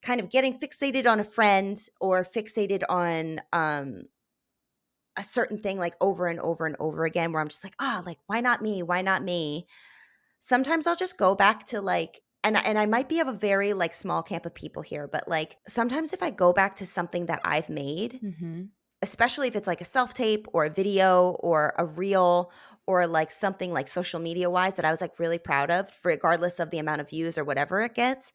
kind 0.01 0.19
of 0.19 0.29
getting 0.29 0.57
fixated 0.59 1.07
on 1.07 1.19
a 1.19 1.23
friend 1.23 1.77
or 1.99 2.23
fixated 2.23 2.83
on 2.87 3.41
um 3.51 4.03
a 5.17 5.23
certain 5.23 5.57
thing 5.57 5.77
like 5.77 5.95
over 5.99 6.27
and 6.27 6.39
over 6.39 6.65
and 6.65 6.77
over 6.79 7.03
again 7.03 7.33
where 7.33 7.41
I'm 7.41 7.49
just 7.49 7.63
like, 7.63 7.75
ah, 7.79 7.99
oh, 7.99 8.03
like 8.05 8.19
why 8.27 8.39
not 8.41 8.61
me? 8.61 8.83
Why 8.83 9.01
not 9.01 9.23
me? 9.23 9.67
Sometimes 10.39 10.87
I'll 10.87 10.95
just 10.95 11.17
go 11.17 11.35
back 11.35 11.65
to 11.67 11.81
like 11.81 12.21
and 12.43 12.55
and 12.55 12.77
I 12.77 12.85
might 12.85 13.09
be 13.09 13.19
of 13.19 13.27
a 13.27 13.33
very 13.33 13.73
like 13.73 13.93
small 13.93 14.23
camp 14.23 14.45
of 14.45 14.53
people 14.53 14.81
here, 14.81 15.07
but 15.07 15.27
like 15.27 15.57
sometimes 15.67 16.13
if 16.13 16.23
I 16.23 16.29
go 16.29 16.53
back 16.53 16.75
to 16.75 16.85
something 16.85 17.25
that 17.25 17.41
I've 17.43 17.69
made, 17.69 18.19
mm-hmm 18.23 18.65
especially 19.01 19.47
if 19.47 19.55
it's 19.55 19.67
like 19.67 19.81
a 19.81 19.85
self 19.85 20.13
tape 20.13 20.47
or 20.53 20.65
a 20.65 20.69
video 20.69 21.31
or 21.39 21.73
a 21.77 21.85
reel 21.85 22.51
or 22.87 23.05
like 23.05 23.29
something 23.31 23.71
like 23.71 23.87
social 23.87 24.19
media 24.19 24.49
wise 24.49 24.75
that 24.77 24.85
I 24.85 24.91
was 24.91 25.01
like 25.01 25.19
really 25.19 25.37
proud 25.37 25.69
of, 25.69 25.87
regardless 26.03 26.59
of 26.59 26.71
the 26.71 26.79
amount 26.79 27.01
of 27.01 27.09
views 27.09 27.37
or 27.37 27.43
whatever 27.43 27.81
it 27.81 27.93
gets, 27.93 28.33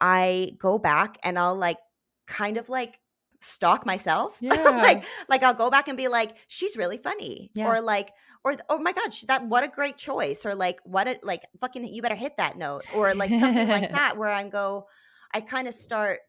I 0.00 0.52
go 0.58 0.78
back 0.78 1.18
and 1.22 1.38
I'll 1.38 1.54
like 1.54 1.78
kind 2.26 2.56
of 2.56 2.68
like 2.68 2.98
stalk 3.40 3.86
myself. 3.86 4.38
Yeah. 4.42 4.54
like 4.54 5.04
like 5.28 5.42
I'll 5.42 5.54
go 5.54 5.70
back 5.70 5.88
and 5.88 5.96
be 5.96 6.08
like, 6.08 6.36
she's 6.48 6.76
really 6.76 6.98
funny. 6.98 7.50
Yeah. 7.54 7.68
Or 7.68 7.80
like, 7.80 8.12
or 8.44 8.56
oh 8.68 8.78
my 8.78 8.92
God, 8.92 9.12
she, 9.12 9.26
that 9.26 9.46
what 9.46 9.64
a 9.64 9.68
great 9.68 9.96
choice. 9.96 10.44
Or 10.44 10.54
like, 10.54 10.80
what 10.84 11.08
a 11.08 11.18
like 11.22 11.42
fucking 11.60 11.84
you 11.86 12.02
better 12.02 12.14
hit 12.14 12.36
that 12.38 12.58
note. 12.58 12.84
Or 12.94 13.14
like 13.14 13.30
something 13.30 13.68
like 13.68 13.92
that 13.92 14.16
where 14.16 14.30
I 14.30 14.48
go, 14.48 14.86
I 15.32 15.40
kind 15.40 15.68
of 15.68 15.74
start 15.74 16.20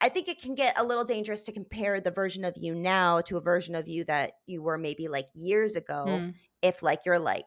I 0.00 0.08
think 0.08 0.28
it 0.28 0.40
can 0.40 0.54
get 0.54 0.78
a 0.78 0.84
little 0.84 1.04
dangerous 1.04 1.42
to 1.44 1.52
compare 1.52 2.00
the 2.00 2.10
version 2.10 2.44
of 2.44 2.54
you 2.56 2.74
now 2.74 3.20
to 3.22 3.36
a 3.38 3.40
version 3.40 3.74
of 3.74 3.88
you 3.88 4.04
that 4.04 4.34
you 4.46 4.62
were 4.62 4.78
maybe 4.78 5.08
like 5.08 5.26
years 5.34 5.74
ago. 5.76 6.06
Mm. 6.06 6.34
If 6.62 6.82
like 6.82 7.00
you're 7.06 7.18
like, 7.18 7.46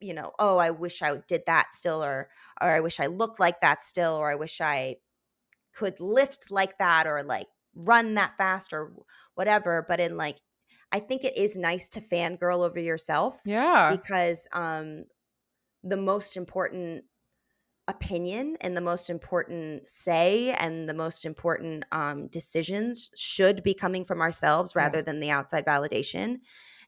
you 0.00 0.14
know, 0.14 0.32
oh, 0.38 0.56
I 0.58 0.70
wish 0.70 1.02
I 1.02 1.16
did 1.28 1.42
that 1.46 1.72
still, 1.74 2.02
or 2.02 2.30
or 2.60 2.68
I 2.70 2.80
wish 2.80 3.00
I 3.00 3.06
looked 3.06 3.38
like 3.40 3.60
that 3.60 3.82
still, 3.82 4.14
or 4.14 4.30
I 4.30 4.34
wish 4.36 4.60
I 4.60 4.96
could 5.74 6.00
lift 6.00 6.50
like 6.50 6.78
that, 6.78 7.06
or 7.06 7.22
like 7.22 7.48
run 7.74 8.14
that 8.14 8.32
fast, 8.34 8.72
or 8.72 8.92
whatever. 9.34 9.84
But 9.88 10.00
in 10.00 10.16
like, 10.16 10.38
I 10.92 11.00
think 11.00 11.24
it 11.24 11.36
is 11.36 11.56
nice 11.58 11.88
to 11.90 12.00
fangirl 12.00 12.66
over 12.66 12.80
yourself 12.80 13.42
Yeah. 13.44 13.96
because 13.96 14.48
um 14.52 15.04
the 15.82 15.96
most 15.96 16.36
important 16.36 17.04
opinion 17.90 18.56
and 18.60 18.76
the 18.76 18.80
most 18.80 19.10
important 19.10 19.88
say 19.88 20.52
and 20.54 20.88
the 20.88 20.94
most 20.94 21.24
important 21.24 21.84
um, 21.92 22.28
decisions 22.28 23.10
should 23.14 23.62
be 23.62 23.74
coming 23.74 24.04
from 24.04 24.20
ourselves 24.20 24.74
Yeah. 24.78 24.90
rather 24.90 25.02
than 25.02 25.20
the 25.20 25.30
outside 25.30 25.66
validation 25.66 26.38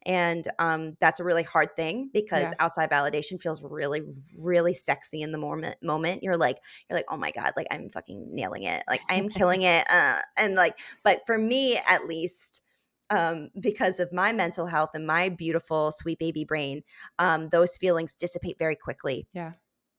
and 0.05 0.49
um, 0.59 0.97
that's 1.01 1.21
a 1.21 1.25
really 1.25 1.43
hard 1.43 1.75
thing 1.77 2.11
because 2.13 2.53
Yeah. 2.53 2.55
outside 2.59 2.91
validation 2.91 3.41
feels 3.41 3.63
really 3.63 4.03
really 4.39 4.73
sexy 4.73 5.23
in 5.23 5.33
the 5.33 5.39
moment 5.39 5.77
moment 5.83 6.23
you're 6.23 6.37
like 6.37 6.59
you're 6.89 6.97
like 6.99 7.07
oh 7.11 7.17
my 7.17 7.31
god 7.31 7.53
like 7.57 7.67
i'm 7.71 7.89
fucking 7.91 8.27
nailing 8.35 8.65
it 8.65 8.83
like 8.89 9.03
i'm 9.09 9.29
killing 9.37 9.63
it 9.63 9.85
uh, 9.91 10.21
and 10.37 10.55
like 10.55 10.79
but 11.03 11.21
for 11.27 11.39
me 11.39 11.77
at 11.89 12.07
least 12.07 12.63
um, 13.11 13.51
because 13.61 14.01
of 14.01 14.11
my 14.11 14.33
mental 14.33 14.65
health 14.67 14.91
and 14.95 15.07
my 15.07 15.29
beautiful 15.29 15.93
sweet 15.93 16.19
baby 16.19 16.45
brain 16.45 16.83
um, 17.19 17.49
those 17.51 17.77
feelings 17.77 18.17
dissipate 18.17 18.59
very 18.59 18.77
quickly 18.77 19.29
Yeah. 19.33 19.55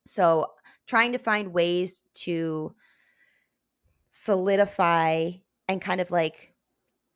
So 0.06 0.48
trying 0.88 1.12
to 1.14 1.18
find 1.20 1.54
ways 1.54 2.04
to 2.14 2.76
solidify 4.10 5.32
and 5.68 5.82
kind 5.82 6.02
of 6.02 6.12
like 6.12 6.56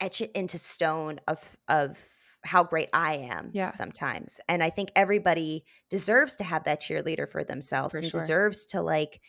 etch 0.01 0.21
it 0.21 0.31
into 0.33 0.57
stone 0.57 1.19
of 1.27 1.57
of 1.67 2.37
how 2.45 2.63
great 2.63 2.89
I 2.93 3.15
am 3.17 3.53
Yeah. 3.53 3.69
sometimes. 3.69 4.39
And 4.49 4.63
I 4.63 4.69
think 4.69 4.91
everybody 4.95 5.65
deserves 5.89 6.37
to 6.37 6.45
have 6.45 6.65
that 6.65 6.81
cheerleader 6.81 7.29
for 7.29 7.43
themselves 7.43 7.95
For 7.95 8.01
and 8.01 8.11
sure. 8.11 8.11
deserves 8.11 8.65
to 8.67 8.81
like 8.81 9.21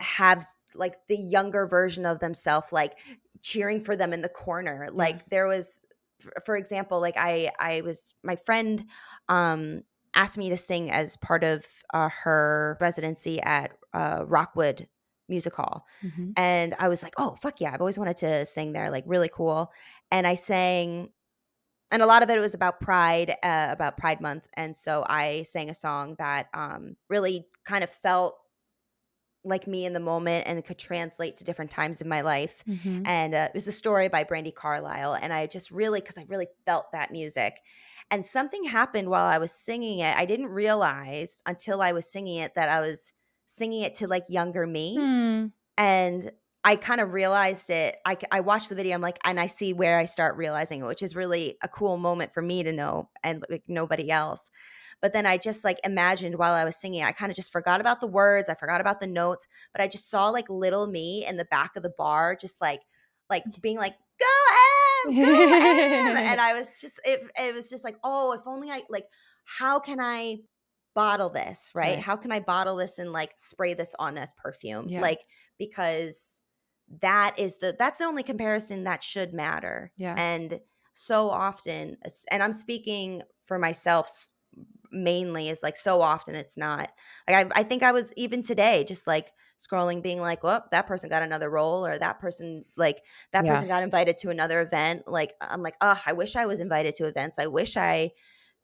have 0.00 0.48
like 0.74 1.06
the 1.08 1.18
younger 1.18 1.66
version 1.66 2.06
of 2.06 2.20
themselves 2.20 2.72
like 2.72 2.98
cheering 3.42 3.80
for 3.80 3.96
them 3.96 4.12
in 4.12 4.22
the 4.22 4.28
corner. 4.30 4.88
Like 4.92 5.28
there 5.30 5.46
was 5.46 5.78
for 6.44 6.56
example, 6.56 7.00
like 7.00 7.16
I 7.16 7.50
I 7.58 7.82
was 7.82 8.14
my 8.22 8.36
friend 8.36 8.86
um 9.28 9.82
asked 10.14 10.38
me 10.38 10.48
to 10.48 10.56
sing 10.56 10.90
as 10.90 11.16
part 11.16 11.44
of 11.44 11.66
uh, 11.94 12.08
her 12.08 12.76
residency 12.80 13.40
at 13.42 13.72
uh, 13.92 14.24
Rockwood 14.26 14.88
Music 15.28 15.54
Hall. 15.54 15.86
Mhm. 16.02 16.32
And 16.36 16.74
I 16.78 16.88
was 16.88 17.02
like, 17.02 17.14
oh, 17.16 17.36
fuck 17.40 17.60
yeah. 17.60 17.72
I've 17.72 17.80
always 17.80 17.98
wanted 17.98 18.16
to 18.18 18.46
sing 18.46 18.72
there, 18.72 18.90
like 18.90 19.04
really 19.06 19.30
cool. 19.32 19.72
And 20.10 20.26
I 20.26 20.34
sang, 20.34 21.10
and 21.92 22.02
a 22.02 22.06
lot 22.06 22.22
of 22.22 22.30
it 22.30 22.40
was 22.40 22.54
about 22.54 22.80
Pride, 22.80 23.36
uh, 23.42 23.68
about 23.70 23.96
Pride 23.96 24.20
Month. 24.20 24.48
And 24.54 24.74
so 24.74 25.04
I 25.08 25.42
sang 25.42 25.70
a 25.70 25.74
song 25.74 26.16
that 26.18 26.48
um, 26.54 26.96
really 27.08 27.46
kind 27.64 27.84
of 27.84 27.90
felt 27.90 28.36
like 29.42 29.66
me 29.66 29.86
in 29.86 29.94
the 29.94 30.00
moment 30.00 30.46
and 30.46 30.62
could 30.64 30.78
translate 30.78 31.36
to 31.36 31.44
different 31.44 31.70
times 31.70 32.02
in 32.02 32.08
my 32.08 32.20
life. 32.20 32.62
Mhm. 32.68 33.06
And 33.06 33.34
uh, 33.34 33.48
it 33.48 33.54
was 33.54 33.68
a 33.68 33.72
story 33.72 34.08
by 34.08 34.22
Brandi 34.22 34.54
Carlile. 34.54 35.14
And 35.14 35.32
I 35.32 35.46
just 35.46 35.70
really, 35.70 36.00
because 36.00 36.18
I 36.18 36.26
really 36.28 36.48
felt 36.66 36.92
that 36.92 37.10
music. 37.10 37.56
And 38.10 38.26
something 38.26 38.64
happened 38.64 39.08
while 39.08 39.26
I 39.26 39.38
was 39.38 39.52
singing 39.52 40.00
it. 40.00 40.16
I 40.16 40.24
didn't 40.26 40.48
realize 40.48 41.42
until 41.46 41.80
I 41.80 41.92
was 41.92 42.10
singing 42.10 42.38
it 42.40 42.54
that 42.56 42.68
I 42.68 42.80
was 42.80 43.12
singing 43.46 43.82
it 43.82 43.94
to 43.96 44.08
like 44.08 44.24
younger 44.28 44.66
me 44.66 44.96
Hmm. 44.96 45.46
and 45.78 46.32
I 46.64 46.76
kind 46.76 47.00
of 47.00 47.14
realized 47.14 47.70
it. 47.70 47.96
I, 48.04 48.18
I 48.30 48.40
watched 48.40 48.68
the 48.68 48.74
video. 48.74 48.94
I'm 48.94 49.00
like, 49.00 49.18
and 49.24 49.40
I 49.40 49.46
see 49.46 49.72
where 49.72 49.98
I 49.98 50.04
start 50.04 50.36
realizing 50.36 50.80
it, 50.80 50.86
which 50.86 51.02
is 51.02 51.16
really 51.16 51.56
a 51.62 51.68
cool 51.68 51.96
moment 51.96 52.34
for 52.34 52.42
me 52.42 52.62
to 52.62 52.72
know 52.72 53.10
and 53.24 53.44
like 53.48 53.64
nobody 53.66 54.10
else. 54.10 54.50
But 55.00 55.14
then 55.14 55.24
I 55.26 55.38
just 55.38 55.64
like 55.64 55.78
imagined 55.84 56.36
while 56.36 56.52
I 56.52 56.64
was 56.64 56.76
singing, 56.76 57.02
I 57.02 57.12
kind 57.12 57.30
of 57.30 57.36
just 57.36 57.52
forgot 57.52 57.80
about 57.80 58.00
the 58.00 58.06
words. 58.06 58.50
I 58.50 58.54
forgot 58.54 58.80
about 58.82 59.00
the 59.00 59.06
notes, 59.06 59.46
but 59.72 59.80
I 59.80 59.88
just 59.88 60.10
saw 60.10 60.28
like 60.28 60.50
little 60.50 60.86
me 60.86 61.24
in 61.26 61.38
the 61.38 61.46
back 61.46 61.76
of 61.76 61.82
the 61.82 61.92
bar, 61.96 62.36
just 62.36 62.60
like, 62.60 62.82
like 63.30 63.44
being 63.62 63.78
like, 63.78 63.94
go 65.06 65.10
M, 65.12 65.48
go 65.48 66.10
M. 66.10 66.16
and 66.16 66.40
I 66.40 66.58
was 66.58 66.80
just, 66.80 67.00
it, 67.04 67.22
it 67.38 67.54
was 67.54 67.70
just 67.70 67.84
like, 67.84 67.96
oh, 68.04 68.32
if 68.32 68.42
only 68.46 68.70
I 68.70 68.82
like, 68.90 69.06
how 69.44 69.80
can 69.80 70.00
I 70.00 70.38
bottle 70.94 71.28
this, 71.30 71.70
right? 71.74 71.94
Right. 71.96 71.98
How 71.98 72.16
can 72.16 72.32
I 72.32 72.40
bottle 72.40 72.76
this 72.76 72.98
and 72.98 73.12
like 73.12 73.32
spray 73.36 73.74
this 73.74 73.94
on 73.98 74.18
as 74.18 74.32
perfume? 74.34 74.88
Yeah. 74.88 75.00
Like, 75.00 75.20
because 75.58 76.40
that 77.00 77.38
is 77.38 77.58
the 77.58 77.76
that's 77.78 78.00
the 78.00 78.04
only 78.04 78.22
comparison 78.24 78.82
that 78.84 79.00
should 79.02 79.32
matter 79.32 79.92
Yeah. 79.96 80.14
and 80.18 80.58
so 80.92 81.30
often 81.30 81.96
and 82.32 82.42
i'm 82.42 82.52
speaking 82.52 83.22
for 83.38 83.60
myself 83.60 84.30
mainly 84.90 85.48
is 85.48 85.62
like 85.62 85.76
so 85.76 86.02
often 86.02 86.34
it's 86.34 86.58
not 86.58 86.90
like 87.28 87.46
I, 87.54 87.60
I 87.60 87.62
think 87.62 87.84
i 87.84 87.92
was 87.92 88.12
even 88.16 88.42
today 88.42 88.82
just 88.82 89.06
like 89.06 89.30
scrolling 89.60 90.02
being 90.02 90.20
like 90.22 90.42
well 90.42 90.64
that 90.70 90.86
person 90.86 91.10
got 91.10 91.22
another 91.22 91.50
role 91.50 91.84
or 91.86 91.98
that 91.98 92.18
person 92.18 92.64
like 92.76 93.02
that 93.32 93.44
Yeah. 93.44 93.52
person 93.52 93.68
got 93.68 93.82
invited 93.82 94.16
to 94.18 94.30
another 94.30 94.60
event 94.62 95.02
like 95.06 95.34
uh, 95.40 95.48
i'm 95.50 95.60
like 95.62 95.74
oh 95.82 96.00
i 96.06 96.14
wish 96.14 96.34
i 96.34 96.46
was 96.46 96.60
invited 96.60 96.94
to 96.96 97.04
events 97.06 97.38
i 97.38 97.46
wish 97.46 97.76
i 97.76 98.10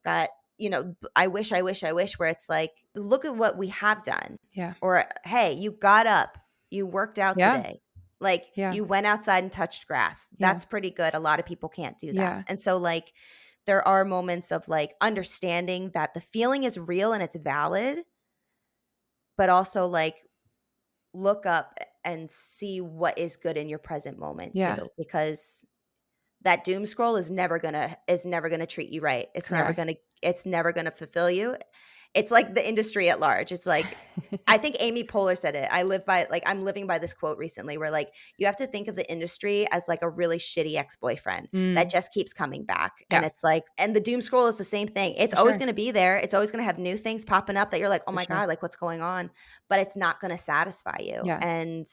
got 0.05 0.31
you 0.57 0.71
know 0.71 0.95
i 1.15 1.27
wish 1.27 1.53
i 1.53 1.61
wish 1.61 1.85
i 1.85 1.93
wish 1.93 2.19
where 2.19 2.31
it's 2.31 2.49
like 2.49 2.73
look 2.95 3.27
at 3.27 3.37
what 3.37 3.59
we 3.59 3.69
have 3.69 4.03
done 4.03 4.39
Yeah. 4.55 4.73
or 4.81 5.05
hey 5.25 5.53
you 5.53 5.71
got 5.71 6.07
up 6.07 6.39
you 6.71 6.87
worked 6.87 7.19
out 7.19 7.37
Yeah. 7.39 7.57
today 7.59 7.83
like 8.19 8.47
Yeah. 8.55 8.73
you 8.73 8.83
went 8.85 9.07
outside 9.07 9.45
and 9.45 9.53
touched 9.53 9.87
grass 9.87 10.31
that's 10.39 10.65
pretty 10.65 10.91
good 10.91 11.15
a 11.15 11.21
lot 11.21 11.41
of 11.41 11.45
people 11.47 11.69
can't 11.69 11.99
do 11.99 12.07
that 12.15 12.15
Yeah. 12.15 12.43
and 12.49 12.59
so 12.59 12.79
like 12.79 13.13
there 13.67 13.87
are 13.87 14.05
moments 14.07 14.51
of 14.51 14.67
like 14.69 14.95
understanding 15.03 15.91
that 15.93 16.15
the 16.15 16.21
feeling 16.23 16.65
is 16.65 16.79
real 16.79 17.13
and 17.13 17.23
it's 17.23 17.37
valid 17.37 17.99
but 19.37 19.51
also 19.51 19.87
like 19.87 20.23
look 21.17 21.47
up 21.47 21.79
and 22.05 22.31
see 22.31 22.81
what 22.81 23.19
is 23.19 23.37
good 23.37 23.57
in 23.57 23.69
your 23.69 23.79
present 23.79 24.19
moment 24.19 24.55
Yeah. 24.55 24.77
too 24.77 24.89
because 24.99 25.65
that 26.43 26.65
doom 26.65 26.87
scroll 26.87 27.17
is 27.17 27.31
never 27.31 27.59
gonna 27.59 27.97
is 28.09 28.27
never 28.27 28.49
gonna 28.49 28.67
treat 28.67 28.91
you 28.91 29.01
right 29.01 29.29
it's 29.35 29.51
never 29.51 29.73
gonna 29.73 29.95
it's 30.23 30.47
never 30.47 30.73
gonna 30.73 30.91
fulfill 30.91 31.31
you 31.31 31.57
it's 32.17 32.31
like 32.33 32.55
the 32.55 32.67
industry 32.69 33.09
at 33.11 33.21
large 33.21 33.53
it's 33.53 33.67
like 33.67 33.87
I 34.49 34.57
think 34.57 34.77
Amy 34.81 35.05
Poehler 35.05 35.37
said 35.37 35.55
it. 35.55 35.69
I 35.71 35.83
live 35.83 36.07
by 36.07 36.27
like 36.31 36.43
I'm 36.47 36.65
living 36.65 36.87
by 36.87 36.99
this 36.99 37.13
quote 37.13 37.37
recently 37.37 37.77
where 37.77 37.91
like 37.91 38.15
you 38.39 38.47
have 38.47 38.57
to 38.57 38.67
think 38.67 38.89
of 38.89 38.97
the 38.97 39.09
industry 39.13 39.67
as 39.71 39.87
like 39.89 40.01
a 40.03 40.09
really 40.09 40.39
shitty 40.39 40.77
ex-boyfriend 40.77 41.49
Mm. 41.53 41.75
that 41.75 41.91
just 41.91 42.13
keeps 42.15 42.33
coming 42.33 42.65
back. 42.65 42.93
And 43.11 43.25
it's 43.27 43.45
like 43.45 43.65
and 43.77 43.95
the 43.95 44.01
doom 44.01 44.21
scroll 44.23 44.47
is 44.47 44.57
the 44.57 44.65
same 44.65 44.89
thing. 44.89 45.15
It's 45.19 45.35
For 45.35 45.41
always 45.41 45.55
sure. 45.57 45.59
going 45.61 45.69
to 45.69 45.75
be 45.75 45.91
there. 45.91 46.17
It's 46.17 46.33
always 46.33 46.51
going 46.51 46.61
to 46.63 46.65
have 46.67 46.79
new 46.79 46.97
things 46.97 47.25
popping 47.27 47.57
up 47.59 47.71
that 47.71 47.79
you're 47.81 47.91
like, 47.91 48.03
"Oh 48.07 48.13
For 48.13 48.17
my 48.17 48.25
sure. 48.25 48.37
god, 48.37 48.49
like 48.49 48.63
what's 48.63 48.77
going 48.77 49.03
on?" 49.03 49.31
But 49.69 49.81
it's 49.81 49.97
not 49.97 50.19
going 50.21 50.31
to 50.31 50.39
satisfy 50.39 50.97
you. 51.01 51.21
Yeah. 51.25 51.39
And 51.43 51.87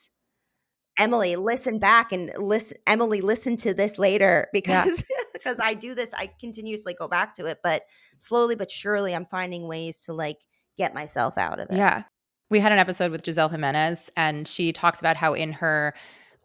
Emily, 0.99 1.35
listen 1.35 1.79
back 1.79 2.11
and 2.11 2.31
listen 2.37 2.77
Emily 2.85 3.21
listen 3.21 3.57
to 3.57 3.73
this 3.73 3.97
later 3.97 4.47
because 4.53 5.03
because 5.33 5.59
I 5.61 5.73
do 5.73 5.95
this 5.95 6.13
I 6.13 6.29
continuously 6.39 6.93
go 6.93 7.07
back 7.07 7.33
to 7.35 7.45
it, 7.47 7.59
but 7.63 7.83
slowly 8.17 8.55
but 8.55 8.69
surely 8.69 9.13
I'm 9.15 9.25
finding 9.25 9.67
ways 9.67 10.01
to 10.01 10.13
like 10.13 10.37
get 10.77 10.93
myself 10.93 11.37
out 11.37 11.59
of 11.59 11.69
it. 11.69 11.77
Yeah. 11.77 12.03
We 12.49 12.59
had 12.59 12.71
an 12.71 12.77
episode 12.77 13.11
with 13.11 13.25
Giselle 13.25 13.49
Jimenez, 13.49 14.11
and 14.15 14.47
she 14.47 14.73
talks 14.73 14.99
about 14.99 15.17
how 15.17 15.33
in 15.33 15.53
her 15.53 15.95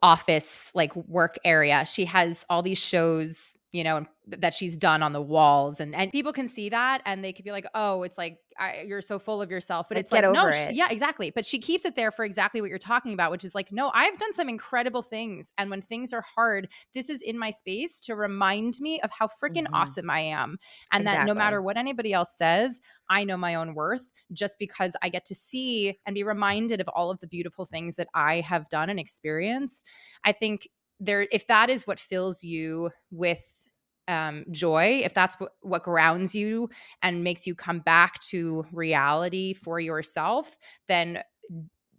office, 0.02 0.70
like 0.74 0.94
work 0.96 1.36
area, 1.44 1.84
she 1.84 2.06
has 2.06 2.46
all 2.48 2.62
these 2.62 2.78
shows, 2.78 3.56
you 3.72 3.84
know, 3.84 4.06
that 4.26 4.54
she's 4.54 4.76
done 4.76 5.02
on 5.02 5.12
the 5.12 5.22
walls, 5.22 5.80
and 5.80 5.94
and 5.94 6.10
people 6.12 6.32
can 6.32 6.48
see 6.48 6.68
that, 6.70 7.02
and 7.04 7.24
they 7.24 7.32
could 7.32 7.44
be 7.44 7.52
like, 7.52 7.66
"Oh, 7.74 8.02
it's 8.02 8.18
like 8.18 8.38
I, 8.58 8.82
you're 8.86 9.02
so 9.02 9.18
full 9.18 9.40
of 9.42 9.50
yourself," 9.50 9.88
but 9.88 9.96
Like, 9.96 10.08
it's 10.08 10.10
get 10.10 10.24
like, 10.24 10.28
no, 10.28 10.48
it. 10.48 10.68
yeah, 10.68 10.88
exactly. 10.90 11.30
But 11.30 11.46
she 11.46 11.58
keeps 11.58 11.84
it 11.84 11.94
there 11.94 12.10
for 12.10 12.24
exactly 12.24 12.60
what 12.60 12.70
you're 12.70 12.78
talking 12.78 13.12
about, 13.12 13.30
which 13.30 13.44
is 13.44 13.54
like, 13.54 13.72
no, 13.72 13.90
I've 13.94 14.18
done 14.18 14.32
some 14.32 14.48
incredible 14.48 15.02
things, 15.02 15.52
and 15.58 15.70
when 15.70 15.82
things 15.82 16.12
are 16.12 16.22
hard, 16.22 16.68
this 16.94 17.08
is 17.10 17.22
in 17.22 17.38
my 17.38 17.50
space 17.50 18.00
to 18.00 18.14
remind 18.14 18.80
me 18.80 19.00
of 19.00 19.10
how 19.10 19.28
freaking 19.28 19.66
Mhm. 19.66 19.68
awesome 19.72 20.10
I 20.10 20.20
am, 20.20 20.58
and 20.92 21.06
that 21.06 21.22
no 21.22 21.34
matter 21.34 21.62
what 21.62 21.76
anybody 21.76 22.12
else 22.12 22.36
says, 22.36 22.80
I 23.08 23.24
know 23.24 23.36
my 23.36 23.54
own 23.54 23.74
worth 23.74 24.10
just 24.32 24.58
because 24.58 24.96
I 25.02 25.08
get 25.08 25.24
to 25.26 25.34
see 25.34 25.98
and 26.06 26.14
be 26.14 26.22
reminded 26.22 26.80
of 26.80 26.88
all 26.88 27.10
of 27.10 27.20
the 27.20 27.26
beautiful 27.26 27.66
things 27.66 27.96
that 27.96 28.08
I 28.14 28.40
have 28.40 28.68
done 28.68 28.90
and 28.90 29.00
experienced. 29.00 29.84
I 30.24 30.32
think 30.32 30.68
there 31.00 31.26
if 31.30 31.46
that 31.46 31.70
is 31.70 31.86
what 31.86 32.00
fills 32.00 32.42
you 32.42 32.90
with 33.10 33.64
um, 34.08 34.46
joy, 34.50 35.02
if 35.04 35.12
that's 35.12 35.38
what, 35.38 35.52
what 35.60 35.82
grounds 35.82 36.34
you 36.34 36.70
and 37.02 37.22
makes 37.22 37.46
you 37.46 37.54
come 37.54 37.80
back 37.80 38.18
to 38.20 38.64
reality 38.72 39.52
for 39.52 39.78
yourself, 39.78 40.56
then 40.88 41.22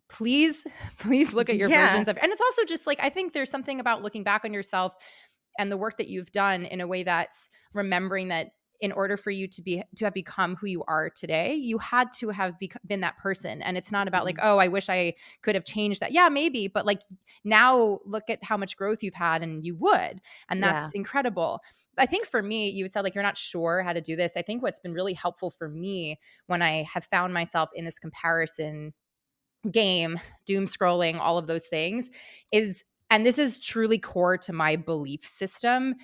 please, 0.09 0.65
please 0.99 1.33
look 1.33 1.49
at 1.49 1.55
your 1.55 1.69
yeah. 1.69 1.89
versions 1.89 2.09
of 2.09 2.17
and 2.21 2.31
it's 2.31 2.41
also 2.41 2.65
just 2.65 2.88
like 2.88 2.99
I 3.01 3.09
think 3.09 3.33
there's 3.33 3.51
something 3.51 3.79
about 3.79 4.01
looking 4.01 4.23
back 4.23 4.43
on 4.43 4.53
yourself 4.53 4.93
and 5.57 5.71
the 5.71 5.77
work 5.77 5.97
that 5.97 6.07
you've 6.07 6.31
done 6.31 6.65
in 6.65 6.81
a 6.81 6.88
way 6.88 7.03
that's 7.03 7.49
remembering 7.73 8.29
that 8.29 8.51
in 8.81 8.91
order 8.91 9.17
for 9.17 9.31
you 9.31 9.47
to 9.47 9.61
be 9.61 9.83
to 9.95 10.05
have 10.05 10.13
become 10.13 10.55
who 10.55 10.67
you 10.67 10.83
are 10.87 11.09
today 11.09 11.53
you 11.53 11.77
had 11.77 12.11
to 12.13 12.29
have 12.29 12.55
been 12.85 13.01
that 13.01 13.17
person 13.17 13.61
and 13.61 13.77
it's 13.77 13.91
not 13.91 14.07
about 14.07 14.25
like 14.25 14.37
mm-hmm. 14.37 14.47
oh 14.47 14.57
i 14.57 14.67
wish 14.67 14.89
i 14.89 15.13
could 15.41 15.55
have 15.55 15.65
changed 15.65 15.99
that 15.99 16.11
yeah 16.11 16.29
maybe 16.29 16.67
but 16.67 16.85
like 16.85 17.01
now 17.43 17.99
look 18.05 18.29
at 18.29 18.43
how 18.43 18.57
much 18.57 18.77
growth 18.77 19.03
you've 19.03 19.13
had 19.13 19.43
and 19.43 19.65
you 19.65 19.75
would 19.75 20.21
and 20.49 20.63
that's 20.63 20.93
yeah. 20.93 20.99
incredible 20.99 21.61
I 21.97 22.05
think 22.05 22.25
for 22.25 22.41
me, 22.41 22.69
you 22.69 22.85
would 22.85 22.93
say 22.93 23.01
like 23.01 23.13
you're 23.13 23.23
not 23.23 23.37
sure 23.37 23.83
how 23.83 23.93
to 23.93 23.99
do 23.99 24.15
this. 24.15 24.37
I 24.37 24.41
think 24.41 24.63
what's 24.63 24.79
been 24.79 24.93
really 24.93 25.13
helpful 25.13 25.49
for 25.49 25.67
me 25.67 26.17
when 26.47 26.61
I 26.61 26.83
have 26.83 27.03
found 27.03 27.33
myself 27.33 27.69
in 27.75 27.85
this 27.85 27.99
comparison 27.99 28.93
game, 29.69 30.19
doom 30.45 30.65
scrolling, 30.65 31.19
all 31.19 31.37
of 31.37 31.47
those 31.47 31.67
things 31.67 32.09
is, 32.51 32.85
and 33.09 33.25
this 33.25 33.37
is 33.37 33.59
truly 33.59 33.97
core 33.97 34.37
to 34.37 34.53
my 34.53 34.75
belief 34.75 35.25
system 35.25 35.95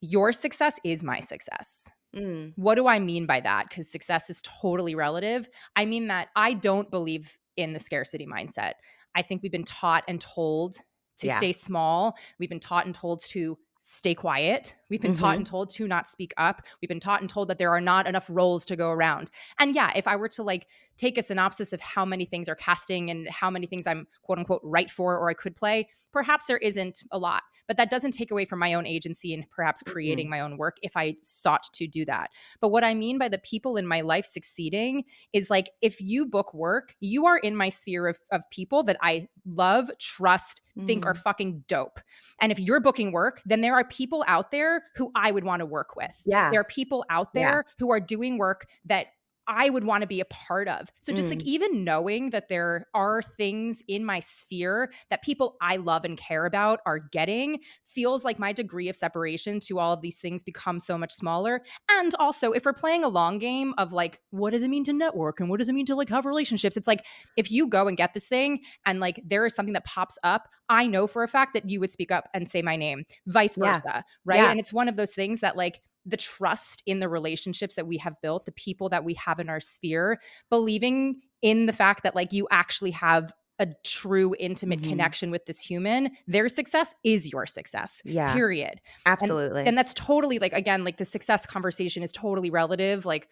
your 0.00 0.32
success 0.32 0.78
is 0.84 1.04
my 1.04 1.20
success. 1.20 1.90
Mm. 2.14 2.52
What 2.56 2.74
do 2.74 2.88
I 2.88 2.98
mean 2.98 3.26
by 3.26 3.40
that? 3.40 3.68
Because 3.68 3.90
success 3.90 4.30
is 4.30 4.42
totally 4.42 4.94
relative. 4.94 5.48
I 5.76 5.86
mean 5.86 6.08
that 6.08 6.28
I 6.34 6.54
don't 6.54 6.90
believe 6.90 7.38
in 7.56 7.72
the 7.72 7.78
scarcity 7.78 8.26
mindset. 8.26 8.72
I 9.14 9.22
think 9.22 9.42
we've 9.42 9.52
been 9.52 9.64
taught 9.64 10.04
and 10.08 10.20
told 10.20 10.76
to 11.18 11.26
yeah. 11.26 11.38
stay 11.38 11.52
small. 11.52 12.16
We've 12.38 12.48
been 12.48 12.60
taught 12.60 12.86
and 12.86 12.94
told 12.94 13.22
to 13.24 13.58
stay 13.80 14.14
quiet. 14.14 14.74
We've 14.90 15.00
been 15.00 15.12
mm-hmm. 15.12 15.22
taught 15.22 15.36
and 15.36 15.46
told 15.46 15.70
to 15.70 15.88
not 15.88 16.08
speak 16.08 16.34
up. 16.36 16.62
We've 16.82 16.88
been 16.88 17.00
taught 17.00 17.20
and 17.20 17.30
told 17.30 17.48
that 17.48 17.58
there 17.58 17.70
are 17.70 17.80
not 17.80 18.06
enough 18.06 18.26
roles 18.28 18.64
to 18.66 18.76
go 18.76 18.90
around. 18.90 19.30
And 19.58 19.74
yeah, 19.74 19.92
if 19.96 20.06
I 20.06 20.16
were 20.16 20.28
to 20.30 20.42
like 20.42 20.66
take 20.96 21.16
a 21.16 21.22
synopsis 21.22 21.72
of 21.72 21.80
how 21.80 22.04
many 22.04 22.24
things 22.24 22.48
are 22.48 22.54
casting 22.54 23.10
and 23.10 23.28
how 23.28 23.50
many 23.50 23.66
things 23.66 23.86
I'm 23.86 24.06
quote 24.22 24.38
unquote 24.38 24.60
right 24.64 24.90
for 24.90 25.16
or 25.16 25.30
I 25.30 25.34
could 25.34 25.56
play, 25.56 25.88
perhaps 26.12 26.46
there 26.46 26.58
isn't 26.58 27.04
a 27.10 27.18
lot. 27.18 27.42
But 27.66 27.76
that 27.76 27.88
doesn't 27.88 28.10
take 28.10 28.32
away 28.32 28.46
from 28.46 28.58
my 28.58 28.74
own 28.74 28.84
agency 28.84 29.32
and 29.32 29.48
perhaps 29.48 29.84
creating 29.84 30.24
mm-hmm. 30.24 30.30
my 30.30 30.40
own 30.40 30.56
work 30.56 30.78
if 30.82 30.96
I 30.96 31.14
sought 31.22 31.72
to 31.74 31.86
do 31.86 32.04
that. 32.06 32.30
But 32.60 32.70
what 32.70 32.82
I 32.82 32.94
mean 32.94 33.16
by 33.16 33.28
the 33.28 33.38
people 33.38 33.76
in 33.76 33.86
my 33.86 34.00
life 34.00 34.24
succeeding 34.24 35.04
is 35.32 35.50
like 35.50 35.70
if 35.80 36.00
you 36.00 36.26
book 36.26 36.52
work, 36.52 36.96
you 36.98 37.26
are 37.26 37.38
in 37.38 37.54
my 37.54 37.68
sphere 37.68 38.08
of, 38.08 38.18
of 38.32 38.42
people 38.50 38.82
that 38.84 38.96
I 39.00 39.28
love, 39.46 39.88
trust, 40.00 40.62
mm-hmm. 40.76 40.86
think 40.86 41.06
are 41.06 41.12
mm-hmm. 41.12 41.22
fucking 41.22 41.64
dope. 41.68 42.00
And 42.40 42.50
if 42.50 42.58
you're 42.58 42.80
booking 42.80 43.12
work, 43.12 43.40
then 43.44 43.60
there 43.60 43.74
are 43.74 43.84
people 43.84 44.24
out 44.26 44.50
there 44.50 44.79
who 44.96 45.10
I 45.14 45.30
would 45.30 45.44
want 45.44 45.60
to 45.60 45.66
work 45.66 45.96
with. 45.96 46.22
Yeah. 46.26 46.50
There 46.50 46.60
are 46.60 46.64
people 46.64 47.04
out 47.10 47.32
there 47.34 47.64
yeah. 47.66 47.72
who 47.78 47.90
are 47.90 48.00
doing 48.00 48.38
work 48.38 48.66
that 48.86 49.06
I 49.46 49.70
would 49.70 49.84
want 49.84 50.02
to 50.02 50.06
be 50.06 50.20
a 50.20 50.24
part 50.26 50.68
of. 50.68 50.88
So 51.00 51.12
just 51.12 51.28
mm. 51.28 51.32
like 51.32 51.42
even 51.44 51.84
knowing 51.84 52.30
that 52.30 52.48
there 52.48 52.86
are 52.94 53.22
things 53.22 53.82
in 53.88 54.04
my 54.04 54.20
sphere 54.20 54.92
that 55.10 55.22
people 55.22 55.56
I 55.60 55.76
love 55.76 56.04
and 56.04 56.16
care 56.16 56.46
about 56.46 56.80
are 56.86 56.98
getting 56.98 57.58
feels 57.84 58.24
like 58.24 58.38
my 58.38 58.52
degree 58.52 58.88
of 58.88 58.96
separation 58.96 59.60
to 59.60 59.78
all 59.78 59.92
of 59.92 60.02
these 60.02 60.18
things 60.18 60.42
becomes 60.42 60.86
so 60.86 60.96
much 60.96 61.12
smaller. 61.12 61.62
And 61.90 62.14
also, 62.18 62.52
if 62.52 62.64
we're 62.64 62.72
playing 62.72 63.04
a 63.04 63.08
long 63.08 63.38
game 63.38 63.74
of 63.78 63.92
like, 63.92 64.20
what 64.30 64.50
does 64.50 64.62
it 64.62 64.68
mean 64.68 64.84
to 64.84 64.92
network 64.92 65.40
and 65.40 65.48
what 65.48 65.58
does 65.58 65.68
it 65.68 65.74
mean 65.74 65.86
to 65.86 65.94
like 65.94 66.08
have 66.10 66.26
relationships? 66.26 66.76
It's 66.76 66.86
like 66.86 67.04
if 67.36 67.50
you 67.50 67.66
go 67.66 67.88
and 67.88 67.96
get 67.96 68.14
this 68.14 68.28
thing 68.28 68.60
and 68.86 69.00
like 69.00 69.20
there 69.24 69.44
is 69.46 69.54
something 69.54 69.74
that 69.74 69.84
pops 69.84 70.18
up, 70.22 70.48
I 70.68 70.86
know 70.86 71.08
for 71.08 71.24
a 71.24 71.28
fact 71.28 71.54
that 71.54 71.68
you 71.68 71.80
would 71.80 71.90
speak 71.90 72.12
up 72.12 72.28
and 72.32 72.48
say 72.48 72.62
my 72.62 72.76
name, 72.76 73.04
vice 73.26 73.56
versa. 73.56 73.82
Yeah. 73.84 74.02
Right. 74.24 74.36
Yeah. 74.36 74.50
And 74.50 74.60
it's 74.60 74.72
one 74.72 74.88
of 74.88 74.96
those 74.96 75.12
things 75.12 75.40
that 75.40 75.56
like 75.56 75.80
the 76.06 76.16
trust 76.16 76.82
in 76.86 77.00
the 77.00 77.08
relationships 77.08 77.74
that 77.74 77.86
we 77.86 77.96
have 77.98 78.20
built, 78.22 78.46
the 78.46 78.52
people 78.52 78.88
that 78.88 79.04
we 79.04 79.14
have 79.14 79.38
in 79.38 79.48
our 79.48 79.60
sphere, 79.60 80.20
believing 80.48 81.20
in 81.42 81.66
the 81.66 81.72
fact 81.72 82.02
that 82.02 82.14
like 82.14 82.32
you 82.32 82.46
actually 82.50 82.90
have 82.90 83.32
a 83.58 83.68
true 83.84 84.34
intimate 84.38 84.80
mm-hmm. 84.80 84.90
connection 84.90 85.30
with 85.30 85.44
this 85.44 85.60
human, 85.60 86.10
their 86.26 86.48
success 86.48 86.94
is 87.04 87.30
your 87.30 87.44
success. 87.44 88.00
Yeah. 88.04 88.32
Period. 88.32 88.80
Absolutely. 89.04 89.60
And, 89.60 89.68
and 89.68 89.78
that's 89.78 89.92
totally 89.92 90.38
like 90.38 90.54
again, 90.54 90.82
like 90.82 90.96
the 90.96 91.04
success 91.04 91.44
conversation 91.44 92.02
is 92.02 92.10
totally 92.10 92.50
relative. 92.50 93.04
Like 93.04 93.28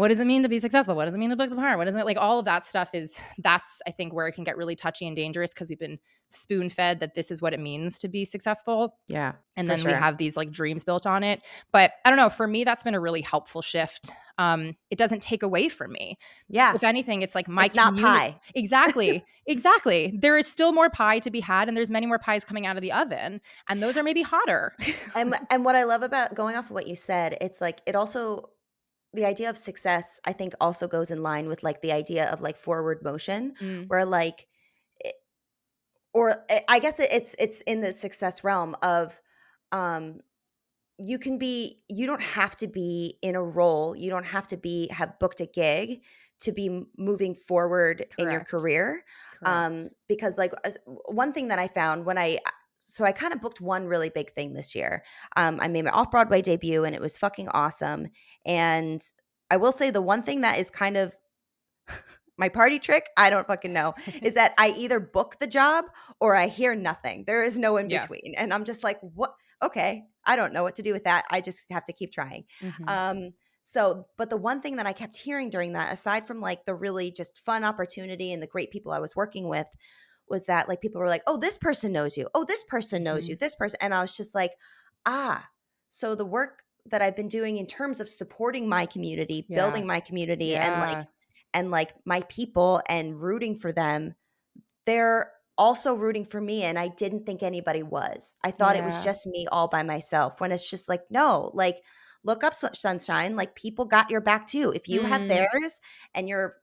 what 0.00 0.08
does 0.08 0.18
it 0.18 0.26
mean 0.26 0.42
to 0.42 0.48
be 0.48 0.58
successful? 0.58 0.94
What 0.94 1.04
does 1.04 1.14
it 1.14 1.18
mean 1.18 1.30
to 1.30 1.36
book 1.36 1.50
the 1.50 1.56
part? 1.56 1.76
What 1.76 1.84
does 1.84 1.94
it 1.94 2.04
like? 2.04 2.16
All 2.16 2.38
of 2.38 2.46
that 2.46 2.64
stuff 2.64 2.94
is 2.94 3.18
that's 3.38 3.82
I 3.86 3.90
think 3.90 4.14
where 4.14 4.26
it 4.26 4.32
can 4.32 4.44
get 4.44 4.56
really 4.56 4.74
touchy 4.74 5.06
and 5.06 5.14
dangerous 5.14 5.52
because 5.52 5.68
we've 5.68 5.78
been 5.78 5.98
spoon 6.30 6.70
fed 6.70 7.00
that 7.00 7.14
this 7.14 7.30
is 7.30 7.42
what 7.42 7.52
it 7.52 7.60
means 7.60 7.98
to 7.98 8.08
be 8.08 8.24
successful. 8.24 8.96
Yeah, 9.08 9.32
and 9.56 9.68
then 9.68 9.78
sure. 9.78 9.92
we 9.92 9.98
have 9.98 10.16
these 10.16 10.36
like 10.36 10.50
dreams 10.50 10.84
built 10.84 11.06
on 11.06 11.22
it. 11.22 11.42
But 11.70 11.92
I 12.04 12.10
don't 12.10 12.16
know. 12.16 12.30
For 12.30 12.46
me, 12.46 12.64
that's 12.64 12.82
been 12.82 12.94
a 12.94 13.00
really 13.00 13.20
helpful 13.20 13.60
shift. 13.60 14.10
Um, 14.38 14.74
it 14.90 14.96
doesn't 14.96 15.20
take 15.20 15.42
away 15.42 15.68
from 15.68 15.92
me. 15.92 16.16
Yeah. 16.48 16.74
If 16.74 16.82
anything, 16.82 17.20
it's 17.20 17.34
like 17.34 17.46
my 17.46 17.66
it's 17.66 17.74
not 17.74 17.94
pie. 17.98 18.40
Exactly. 18.54 19.22
exactly. 19.46 20.16
There 20.18 20.38
is 20.38 20.46
still 20.46 20.72
more 20.72 20.88
pie 20.88 21.18
to 21.18 21.30
be 21.30 21.40
had, 21.40 21.68
and 21.68 21.76
there's 21.76 21.90
many 21.90 22.06
more 22.06 22.18
pies 22.18 22.42
coming 22.42 22.64
out 22.64 22.76
of 22.76 22.80
the 22.80 22.90
oven, 22.92 23.42
and 23.68 23.82
those 23.82 23.98
are 23.98 24.02
maybe 24.02 24.22
hotter. 24.22 24.74
and 25.14 25.36
and 25.50 25.62
what 25.62 25.76
I 25.76 25.82
love 25.82 26.02
about 26.02 26.34
going 26.34 26.56
off 26.56 26.66
of 26.66 26.70
what 26.70 26.86
you 26.86 26.96
said, 26.96 27.36
it's 27.42 27.60
like 27.60 27.82
it 27.86 27.94
also 27.94 28.48
the 29.12 29.24
idea 29.24 29.50
of 29.50 29.56
success 29.56 30.20
i 30.24 30.32
think 30.32 30.54
also 30.60 30.86
goes 30.86 31.10
in 31.10 31.22
line 31.22 31.48
with 31.48 31.62
like 31.62 31.80
the 31.82 31.92
idea 31.92 32.30
of 32.30 32.40
like 32.40 32.56
forward 32.56 33.02
motion 33.02 33.54
mm. 33.60 33.88
where 33.88 34.04
like 34.04 34.46
or 36.12 36.44
eh, 36.48 36.60
i 36.68 36.78
guess 36.78 37.00
it's 37.00 37.34
it's 37.38 37.60
in 37.62 37.80
the 37.80 37.92
success 37.92 38.44
realm 38.44 38.76
of 38.82 39.20
um 39.72 40.20
you 40.98 41.18
can 41.18 41.38
be 41.38 41.80
you 41.88 42.06
don't 42.06 42.22
have 42.22 42.56
to 42.56 42.66
be 42.66 43.16
in 43.22 43.34
a 43.34 43.42
role 43.42 43.96
you 43.96 44.10
don't 44.10 44.26
have 44.26 44.46
to 44.46 44.56
be 44.56 44.88
have 44.88 45.18
booked 45.18 45.40
a 45.40 45.46
gig 45.46 46.02
to 46.38 46.52
be 46.52 46.84
moving 46.96 47.34
forward 47.34 47.98
Correct. 47.98 48.14
in 48.18 48.30
your 48.30 48.40
career 48.40 49.04
Correct. 49.42 49.56
um 49.56 49.88
because 50.08 50.38
like 50.38 50.52
one 51.06 51.32
thing 51.32 51.48
that 51.48 51.58
i 51.58 51.68
found 51.68 52.04
when 52.04 52.18
i 52.18 52.38
so 52.82 53.04
I 53.04 53.12
kind 53.12 53.32
of 53.34 53.42
booked 53.42 53.60
one 53.60 53.86
really 53.86 54.08
big 54.08 54.32
thing 54.32 54.54
this 54.54 54.74
year. 54.74 55.04
Um, 55.36 55.60
I 55.60 55.68
made 55.68 55.84
my 55.84 55.90
off 55.90 56.10
Broadway 56.10 56.40
debut 56.40 56.84
and 56.84 56.94
it 56.94 57.00
was 57.00 57.18
fucking 57.18 57.48
awesome. 57.50 58.08
And 58.46 59.02
I 59.50 59.58
will 59.58 59.72
say 59.72 59.90
the 59.90 60.00
one 60.00 60.22
thing 60.22 60.40
that 60.40 60.58
is 60.58 60.70
kind 60.70 60.96
of 60.96 61.14
my 62.38 62.48
party 62.48 62.78
trick, 62.78 63.06
I 63.18 63.28
don't 63.28 63.46
fucking 63.46 63.72
know, 63.72 63.94
is 64.22 64.34
that 64.40 64.54
I 64.56 64.70
either 64.78 64.98
book 64.98 65.36
the 65.38 65.46
job 65.46 65.84
or 66.20 66.34
I 66.34 66.46
hear 66.46 66.74
nothing. 66.74 67.24
There 67.26 67.44
is 67.44 67.58
no 67.58 67.76
in 67.76 67.88
between. 67.88 68.32
Yeah. 68.32 68.42
And 68.42 68.54
I'm 68.54 68.64
just 68.64 68.82
like, 68.82 68.98
what? 69.02 69.34
Okay, 69.62 70.04
I 70.24 70.36
don't 70.36 70.54
know 70.54 70.62
what 70.62 70.76
to 70.76 70.82
do 70.82 70.94
with 70.94 71.04
that. 71.04 71.26
I 71.30 71.42
just 71.42 71.70
have 71.70 71.84
to 71.84 71.92
keep 71.92 72.12
trying. 72.12 72.44
Mm-hmm. 72.62 72.88
Um, 72.88 73.30
so, 73.62 74.06
but 74.16 74.30
the 74.30 74.38
one 74.38 74.62
thing 74.62 74.76
that 74.76 74.86
I 74.86 74.94
kept 74.94 75.18
hearing 75.18 75.50
during 75.50 75.74
that, 75.74 75.92
aside 75.92 76.26
from 76.26 76.40
like 76.40 76.64
the 76.64 76.74
really 76.74 77.10
just 77.10 77.38
fun 77.38 77.62
opportunity 77.62 78.32
and 78.32 78.42
the 78.42 78.46
great 78.46 78.70
people 78.70 78.90
I 78.90 79.00
was 79.00 79.14
working 79.14 79.48
with, 79.48 79.68
was 80.30 80.46
that 80.46 80.68
like 80.68 80.80
people 80.80 81.00
were 81.00 81.08
like, 81.08 81.22
oh, 81.26 81.36
this 81.36 81.58
person 81.58 81.92
knows 81.92 82.16
you. 82.16 82.28
Oh, 82.34 82.44
this 82.44 82.62
person 82.64 83.02
knows 83.02 83.24
mm-hmm. 83.24 83.30
you. 83.30 83.36
This 83.36 83.54
person. 83.54 83.78
And 83.82 83.92
I 83.92 84.00
was 84.00 84.16
just 84.16 84.34
like, 84.34 84.52
ah, 85.04 85.44
so 85.88 86.14
the 86.14 86.24
work 86.24 86.62
that 86.86 87.02
I've 87.02 87.16
been 87.16 87.28
doing 87.28 87.56
in 87.56 87.66
terms 87.66 88.00
of 88.00 88.08
supporting 88.08 88.68
my 88.68 88.86
community, 88.86 89.44
yeah. 89.48 89.56
building 89.56 89.86
my 89.86 90.00
community 90.00 90.46
yeah. 90.46 90.72
and 90.72 90.80
like 90.80 91.06
and 91.52 91.70
like 91.70 91.94
my 92.04 92.22
people 92.28 92.80
and 92.88 93.20
rooting 93.20 93.56
for 93.56 93.72
them, 93.72 94.14
they're 94.86 95.32
also 95.58 95.94
rooting 95.94 96.24
for 96.24 96.40
me 96.40 96.62
and 96.62 96.78
I 96.78 96.88
didn't 96.88 97.26
think 97.26 97.42
anybody 97.42 97.82
was. 97.82 98.36
I 98.42 98.50
thought 98.50 98.76
yeah. 98.76 98.82
it 98.82 98.84
was 98.84 99.04
just 99.04 99.26
me 99.26 99.46
all 99.50 99.68
by 99.68 99.82
myself 99.82 100.40
when 100.40 100.52
it's 100.52 100.68
just 100.68 100.88
like 100.88 101.02
no, 101.10 101.50
like 101.54 101.82
look 102.24 102.44
up 102.44 102.54
sunshine, 102.54 103.36
like 103.36 103.54
people 103.54 103.84
got 103.84 104.10
your 104.10 104.20
back 104.20 104.46
too. 104.46 104.72
If 104.74 104.88
you 104.88 105.00
mm. 105.00 105.08
have 105.08 105.26
theirs 105.28 105.80
and 106.14 106.28
you're 106.28 106.56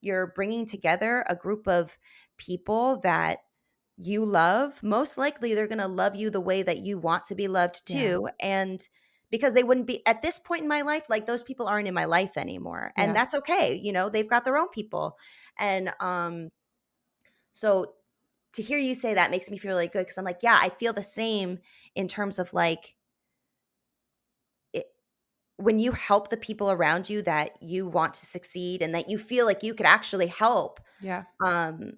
you're 0.00 0.28
bringing 0.28 0.66
together 0.66 1.24
a 1.28 1.36
group 1.36 1.66
of 1.66 1.98
people 2.38 3.00
that 3.02 3.38
you 3.96 4.24
love, 4.24 4.82
most 4.82 5.16
likely 5.16 5.54
they're 5.54 5.66
going 5.66 5.78
to 5.78 5.86
love 5.86 6.14
you 6.14 6.30
the 6.30 6.40
way 6.40 6.62
that 6.62 6.78
you 6.78 6.98
want 6.98 7.24
to 7.26 7.34
be 7.34 7.48
loved 7.48 7.86
too. 7.86 8.28
Yeah. 8.40 8.46
And 8.46 8.80
because 9.30 9.54
they 9.54 9.64
wouldn't 9.64 9.86
be 9.86 10.06
at 10.06 10.22
this 10.22 10.38
point 10.38 10.62
in 10.62 10.68
my 10.68 10.82
life, 10.82 11.08
like 11.08 11.26
those 11.26 11.42
people 11.42 11.66
aren't 11.66 11.88
in 11.88 11.94
my 11.94 12.04
life 12.04 12.36
anymore. 12.36 12.92
And 12.96 13.10
yeah. 13.10 13.12
that's 13.14 13.34
okay. 13.34 13.80
You 13.82 13.92
know, 13.92 14.08
they've 14.08 14.28
got 14.28 14.44
their 14.44 14.56
own 14.56 14.68
people. 14.68 15.18
And 15.58 15.92
um, 16.00 16.50
so 17.52 17.94
to 18.52 18.62
hear 18.62 18.78
you 18.78 18.94
say 18.94 19.14
that 19.14 19.30
makes 19.30 19.50
me 19.50 19.56
feel 19.56 19.70
really 19.70 19.88
good 19.88 20.04
because 20.04 20.18
I'm 20.18 20.24
like, 20.24 20.42
yeah, 20.42 20.58
I 20.60 20.68
feel 20.68 20.92
the 20.92 21.02
same 21.02 21.58
in 21.94 22.06
terms 22.06 22.38
of 22.38 22.52
like, 22.52 22.95
when 25.58 25.78
you 25.78 25.92
help 25.92 26.28
the 26.28 26.36
people 26.36 26.70
around 26.70 27.08
you 27.08 27.22
that 27.22 27.56
you 27.60 27.86
want 27.86 28.14
to 28.14 28.26
succeed 28.26 28.82
and 28.82 28.94
that 28.94 29.08
you 29.08 29.18
feel 29.18 29.46
like 29.46 29.62
you 29.62 29.74
could 29.74 29.86
actually 29.86 30.26
help 30.26 30.80
yeah. 31.00 31.24
um 31.44 31.94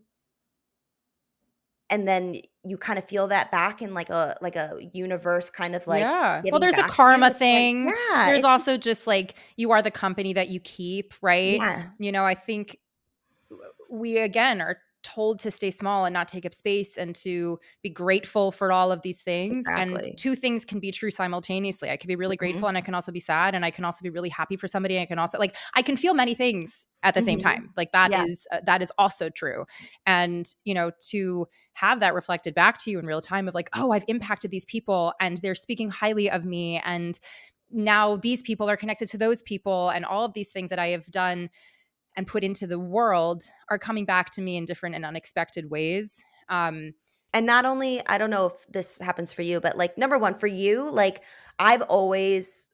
and 1.90 2.07
then 2.07 2.37
you 2.64 2.77
kind 2.77 2.99
of 2.99 3.05
feel 3.05 3.29
that 3.29 3.51
back 3.51 3.81
in 3.81 3.94
like 3.94 4.11
a 4.11 4.37
like 4.40 4.57
a 4.57 4.79
universe 4.92 5.51
kind 5.51 5.75
of 5.75 5.87
like 5.87 6.03
yeah. 6.03 6.42
Well 6.51 6.61
there's 6.61 6.77
a 6.77 6.83
karma 6.83 7.31
thing. 7.31 7.87
Like, 7.87 7.94
yeah 8.11 8.27
there's 8.27 8.44
also 8.44 8.77
just 8.77 9.07
like 9.07 9.35
you 9.57 9.71
are 9.71 9.81
the 9.83 9.90
company 9.90 10.35
that 10.35 10.49
you 10.49 10.61
keep 10.61 11.14
right? 11.23 11.57
Yeah. 11.57 11.85
You 11.99 12.12
know 12.12 12.25
i 12.25 12.35
think 12.35 12.79
we 13.90 14.18
again 14.18 14.61
are 14.61 14.79
told 15.02 15.38
to 15.40 15.50
stay 15.50 15.70
small 15.70 16.04
and 16.04 16.12
not 16.12 16.28
take 16.28 16.44
up 16.44 16.54
space 16.54 16.96
and 16.96 17.14
to 17.14 17.58
be 17.82 17.88
grateful 17.90 18.50
for 18.50 18.72
all 18.72 18.90
of 18.90 19.02
these 19.02 19.22
things 19.22 19.66
Exactly. 19.66 19.80
and 20.11 20.16
two 20.16 20.34
things 20.34 20.64
can 20.64 20.80
be 20.80 20.90
true 20.90 21.11
simultaneously 21.11 21.88
i 21.90 21.96
can 21.96 22.08
be 22.08 22.16
really 22.16 22.37
Mhm. 22.37 22.37
grateful 22.37 22.68
and 22.68 22.76
i 22.76 22.80
can 22.80 22.94
also 22.94 23.12
be 23.12 23.20
sad 23.20 23.54
and 23.54 23.64
i 23.64 23.70
can 23.70 23.84
also 23.84 24.02
be 24.02 24.11
really 24.11 24.28
happy 24.28 24.56
for 24.56 24.66
somebody 24.68 24.98
i 25.00 25.06
can 25.06 25.18
also 25.18 25.38
like 25.38 25.54
i 25.74 25.82
can 25.82 25.96
feel 25.96 26.14
many 26.14 26.34
things 26.34 26.87
at 27.04 27.14
the 27.14 27.22
same 27.22 27.38
Mhm. 27.38 27.42
time 27.42 27.72
like 27.76 27.92
that 27.92 28.12
is 28.12 28.46
Yeah. 28.50 28.58
uh, 28.58 28.61
that 28.64 28.82
is 28.82 28.92
also 28.98 29.30
true 29.30 29.64
and 30.06 30.54
you 30.64 30.74
know 30.74 30.90
to 31.00 31.46
have 31.74 32.00
that 32.00 32.14
reflected 32.14 32.54
back 32.54 32.76
to 32.78 32.90
you 32.90 32.98
in 32.98 33.06
real 33.06 33.20
time 33.20 33.48
of 33.48 33.54
like 33.54 33.70
oh 33.74 33.92
i've 33.92 34.04
impacted 34.08 34.50
these 34.50 34.64
people 34.64 35.12
and 35.20 35.38
they're 35.38 35.54
speaking 35.54 35.90
highly 35.90 36.28
of 36.30 36.44
me 36.44 36.80
and 36.84 37.20
now 37.70 38.16
these 38.16 38.42
people 38.42 38.68
are 38.68 38.76
connected 38.76 39.08
to 39.08 39.18
those 39.18 39.42
people 39.42 39.90
and 39.90 40.04
all 40.04 40.24
of 40.24 40.32
these 40.32 40.50
things 40.50 40.70
that 40.70 40.78
i 40.78 40.88
have 40.88 41.06
done 41.11 41.50
and 42.18 42.26
put 42.26 42.44
into 42.44 42.66
the 42.66 42.78
world 42.78 43.44
are 43.70 43.78
coming 43.78 44.04
back 44.04 44.31
to 44.33 44.42
me 44.42 44.59
in 44.59 44.66
different 44.66 44.94
and 44.96 45.07
unexpected 45.07 45.70
ways 45.70 46.22
um 46.50 46.92
And 47.35 47.46
not 47.46 47.64
only, 47.66 48.00
I 48.09 48.18
don't 48.18 48.31
know 48.31 48.46
if 48.46 48.66
this 48.68 49.00
happens 49.00 49.33
for 49.35 49.42
you, 49.42 49.61
but 49.61 49.76
like 49.76 49.98
number 49.98 50.18
one, 50.18 50.35
for 50.35 50.48
you, 50.48 50.90
like 50.90 51.22
I've 51.59 51.83
always, 51.83 52.70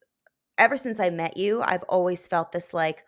ever 0.59 0.77
since 0.77 1.01
I 1.01 1.11
met 1.11 1.37
you, 1.37 1.63
I've 1.63 1.83
always 1.89 2.29
felt 2.29 2.53
this 2.53 2.73
like, 2.73 3.05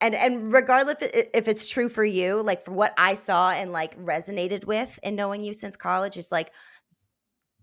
and 0.00 0.14
and 0.14 0.52
regardless 0.52 1.00
if, 1.00 1.14
it, 1.14 1.30
if 1.34 1.48
it's 1.48 1.68
true 1.68 1.88
for 1.88 2.04
you, 2.04 2.42
like 2.42 2.64
for 2.64 2.72
what 2.72 2.92
I 2.98 3.14
saw 3.14 3.50
and 3.52 3.72
like 3.72 3.96
resonated 3.98 4.66
with 4.66 4.98
in 5.02 5.16
knowing 5.16 5.44
you 5.44 5.52
since 5.54 5.76
college, 5.76 6.16
is 6.18 6.32
like 6.32 6.52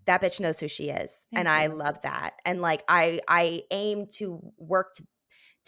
that 0.06 0.20
bitch 0.22 0.40
knows 0.40 0.58
who 0.60 0.68
she 0.68 0.90
is, 0.90 1.26
Thank 1.32 1.40
and 1.40 1.48
I 1.48 1.66
love 1.68 2.00
that. 2.02 2.34
And 2.44 2.60
like 2.62 2.82
I 2.88 3.20
I 3.28 3.62
aim 3.70 4.06
to 4.18 4.40
work 4.58 4.94
to 4.94 5.04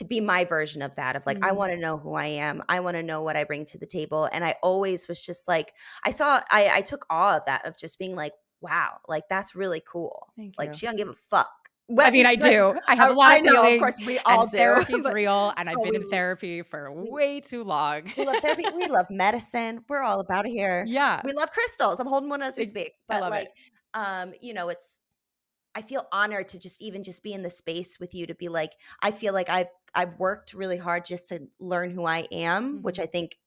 to 0.02 0.08
be 0.08 0.20
my 0.20 0.44
version 0.44 0.82
of 0.82 0.94
that 0.96 1.16
of 1.16 1.24
like 1.26 1.38
I 1.44 1.50
Mhm. 1.50 1.56
want 1.56 1.72
to 1.72 1.78
know 1.78 1.96
who 1.98 2.14
I 2.14 2.26
am. 2.26 2.62
I 2.68 2.80
want 2.80 2.96
to 2.96 3.02
know 3.02 3.22
what 3.22 3.36
I 3.36 3.44
bring 3.44 3.64
to 3.66 3.78
the 3.78 3.86
table. 3.86 4.28
And 4.32 4.44
I 4.44 4.56
always 4.62 5.08
was 5.08 5.24
just 5.24 5.48
like 5.48 5.72
I 6.04 6.10
saw 6.10 6.40
I 6.50 6.68
I 6.78 6.80
took 6.82 7.06
awe 7.10 7.36
of 7.38 7.44
that 7.46 7.64
of 7.66 7.76
just 7.78 7.98
being 7.98 8.14
like, 8.16 8.32
wow, 8.60 8.98
like 9.08 9.24
that's 9.30 9.54
really 9.54 9.82
cool. 9.86 10.32
Thank 10.36 10.54
Like 10.58 10.68
you. 10.70 10.74
she 10.74 10.86
don't 10.86 10.96
give 10.96 11.08
a 11.08 11.14
fuck. 11.14 11.50
I 11.98 12.10
mean, 12.10 12.26
I 12.26 12.34
do. 12.50 12.78
I 12.88 12.94
have 12.94 13.10
a 13.10 13.14
lot 13.14 13.32
I 13.32 13.36
of 13.38 13.44
know, 13.44 13.72
of 13.74 13.78
course, 13.80 14.00
we 14.06 14.18
all 14.20 14.46
do, 14.46 14.56
Therapy's 14.56 15.04
real, 15.12 15.52
and 15.56 15.68
I've 15.68 15.76
Oh, 15.78 15.82
been 15.82 15.96
in 15.96 16.08
therapy 16.08 16.62
for 16.62 16.90
we- 16.92 17.10
way 17.10 17.40
too 17.40 17.64
long. 17.64 18.10
We 18.16 18.24
love 18.24 18.36
therapy. 18.40 18.64
we 18.74 18.86
love 18.88 19.06
medicine. 19.10 19.84
We're 19.88 20.02
all 20.02 20.20
about 20.20 20.46
it 20.46 20.50
here. 20.52 20.84
yeah, 20.86 21.20
We 21.24 21.32
love 21.32 21.50
crystals. 21.50 22.00
I'm 22.00 22.06
holding 22.06 22.30
one 22.30 22.40
as 22.42 22.56
we 22.56 22.64
speak. 22.64 22.92
I 23.10 23.14
But 23.14 23.20
love 23.22 23.34
it. 23.34 23.48
um, 23.94 24.32
you 24.40 24.54
know, 24.54 24.68
it's 24.68 25.00
I 25.74 25.82
feel 25.82 26.06
honored 26.12 26.48
to 26.48 26.58
just 26.58 26.80
even 26.82 27.02
just 27.02 27.22
be 27.22 27.32
in 27.32 27.42
the 27.42 27.50
space 27.50 27.98
with 27.98 28.14
you 28.14 28.26
to 28.26 28.34
be 28.34 28.48
like, 28.48 28.72
I 29.02 29.10
feel 29.10 29.32
like 29.32 29.48
I've 29.48 29.68
I've 29.94 30.18
worked 30.18 30.54
really 30.54 30.78
hard 30.78 31.04
just 31.04 31.28
to 31.30 31.48
learn 31.60 31.90
who 31.90 32.04
I 32.06 32.28
am, 32.32 32.82
which 32.82 32.98
Mhm. 32.98 33.00
I 33.00 33.06
think 33.06 33.38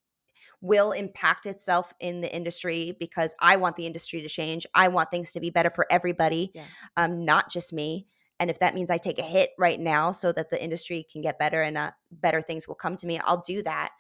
will 0.62 0.92
impact 0.92 1.46
itself 1.46 1.94
in 2.00 2.22
the 2.22 2.34
industry 2.36 2.96
because 3.00 3.34
I 3.40 3.58
want 3.58 3.76
the 3.76 3.86
industry 3.86 4.22
to 4.22 4.30
change. 4.30 4.66
I 4.74 4.88
want 4.88 5.12
things 5.12 5.32
to 5.34 5.40
be 5.40 5.50
better 5.50 5.70
for 5.70 5.86
everybody, 5.90 6.54
Yeah. 6.54 6.70
um, 6.98 7.26
not 7.26 7.52
just 7.52 7.74
me. 7.74 8.08
And 8.40 8.50
if 8.50 8.60
that 8.60 8.76
means 8.76 8.92
I 8.92 8.98
take 8.98 9.20
a 9.20 9.24
hit 9.24 9.52
right 9.58 9.80
now 9.80 10.12
so 10.12 10.32
that 10.34 10.50
the 10.50 10.62
industry 10.64 11.08
can 11.10 11.22
get 11.22 11.40
better 11.40 11.62
and 11.62 11.78
uh, 11.78 11.92
better 12.12 12.42
things 12.42 12.68
will 12.68 12.76
come 12.76 12.98
to 12.98 13.08
me, 13.08 13.20
I'll 13.20 13.42
do 13.42 13.64
that. 13.64 13.92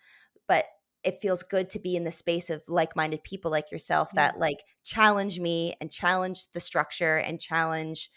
But 0.47 0.65
it 1.03 1.19
feels 1.19 1.43
good 1.43 1.69
to 1.71 1.79
be 1.79 1.95
in 1.95 2.03
the 2.03 2.11
space 2.11 2.49
of 2.49 2.63
like-minded 2.67 3.23
people 3.23 3.51
like 3.51 3.71
yourself 3.71 4.11
Yeah. 4.11 4.29
that 4.29 4.39
like 4.39 4.63
challenge 4.83 5.39
me 5.39 5.75
and 5.79 5.91
challenge 5.91 6.51
the 6.53 6.59
structure 6.59 7.17
and 7.17 7.39
challenge 7.39 8.09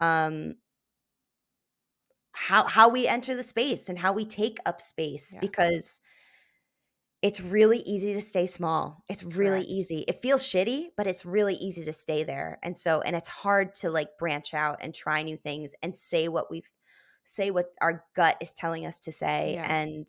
um 0.00 0.54
how 2.34 2.66
how 2.66 2.88
we 2.88 3.06
enter 3.06 3.34
the 3.36 3.42
space 3.42 3.88
and 3.88 3.98
how 3.98 4.12
we 4.12 4.24
take 4.24 4.58
up 4.66 4.80
space 4.80 5.32
Yeah. 5.34 5.40
because 5.40 6.00
it's 7.22 7.40
really 7.40 7.78
easy 7.78 8.12
to 8.12 8.20
stay 8.20 8.44
small. 8.44 9.02
It's 9.08 9.22
really 9.24 9.60
Correct. 9.60 9.68
easy. 9.70 10.04
It 10.06 10.16
feels 10.16 10.42
shitty, 10.44 10.88
but 10.96 11.06
it's 11.06 11.24
really 11.24 11.54
easy 11.54 11.82
to 11.84 11.92
stay 11.92 12.22
there. 12.22 12.58
And 12.62 12.76
so 12.76 13.00
and 13.00 13.16
it's 13.16 13.28
hard 13.28 13.74
to 13.76 13.90
like 13.90 14.18
branch 14.18 14.52
out 14.52 14.78
and 14.82 14.94
try 14.94 15.22
new 15.22 15.36
things 15.38 15.74
and 15.82 15.96
say 15.96 16.28
what 16.28 16.50
we've 16.50 16.68
say 17.22 17.50
what 17.50 17.66
our 17.80 18.04
gut 18.14 18.36
is 18.42 18.52
telling 18.52 18.84
us 18.84 19.00
to 19.00 19.12
say 19.12 19.54
Yeah. 19.54 19.66
and 19.72 20.06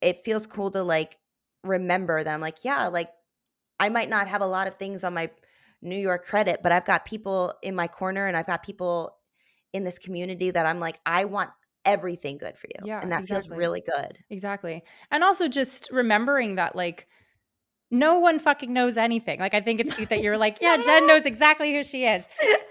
it 0.00 0.24
feels 0.24 0.46
cool 0.46 0.70
to 0.72 0.82
like 0.84 1.18
remember 1.64 2.22
that 2.22 2.32
I'm 2.32 2.40
like 2.40 2.64
yeah, 2.64 2.88
like 2.88 3.10
I 3.80 3.88
might 3.88 4.08
not 4.08 4.28
have 4.28 4.42
a 4.42 4.46
lot 4.46 4.68
of 4.68 4.76
things 4.76 5.02
on 5.04 5.14
my 5.14 5.30
New 5.82 5.98
York 5.98 6.24
credit, 6.24 6.60
but 6.62 6.70
I've 6.72 6.84
got 6.84 7.04
people 7.04 7.54
in 7.62 7.74
my 7.74 7.88
corner 7.88 8.26
and 8.26 8.36
I've 8.36 8.46
got 8.46 8.62
people 8.62 9.16
in 9.74 9.84
this 9.84 9.98
community 9.98 10.50
that 10.50 10.64
I'm 10.64 10.80
like 10.80 10.98
I 11.04 11.26
want 11.26 11.50
everything 11.84 12.38
good 12.38 12.56
for 12.56 12.68
you. 12.68 12.86
Yeah, 12.86 13.00
and 13.02 13.12
that 13.12 13.24
feels 13.24 13.50
really 13.50 13.82
good. 13.82 14.18
exactly. 14.30 14.82
And 15.10 15.22
also 15.22 15.48
just 15.48 15.90
remembering 15.92 16.54
that 16.54 16.74
like 16.74 17.06
no 17.90 18.18
one 18.18 18.38
fucking 18.38 18.72
knows 18.72 18.96
anything. 18.96 19.38
Like 19.38 19.52
I 19.52 19.60
think 19.60 19.80
it's 19.80 19.94
cute 19.94 20.08
that 20.08 20.22
you're 20.22 20.38
like, 20.38 20.58
yeah, 20.62 20.78
Jen 20.78 21.06
knows 21.06 21.26
exactly 21.26 21.74
who 21.74 21.84
she 21.84 22.06
is. 22.06 22.26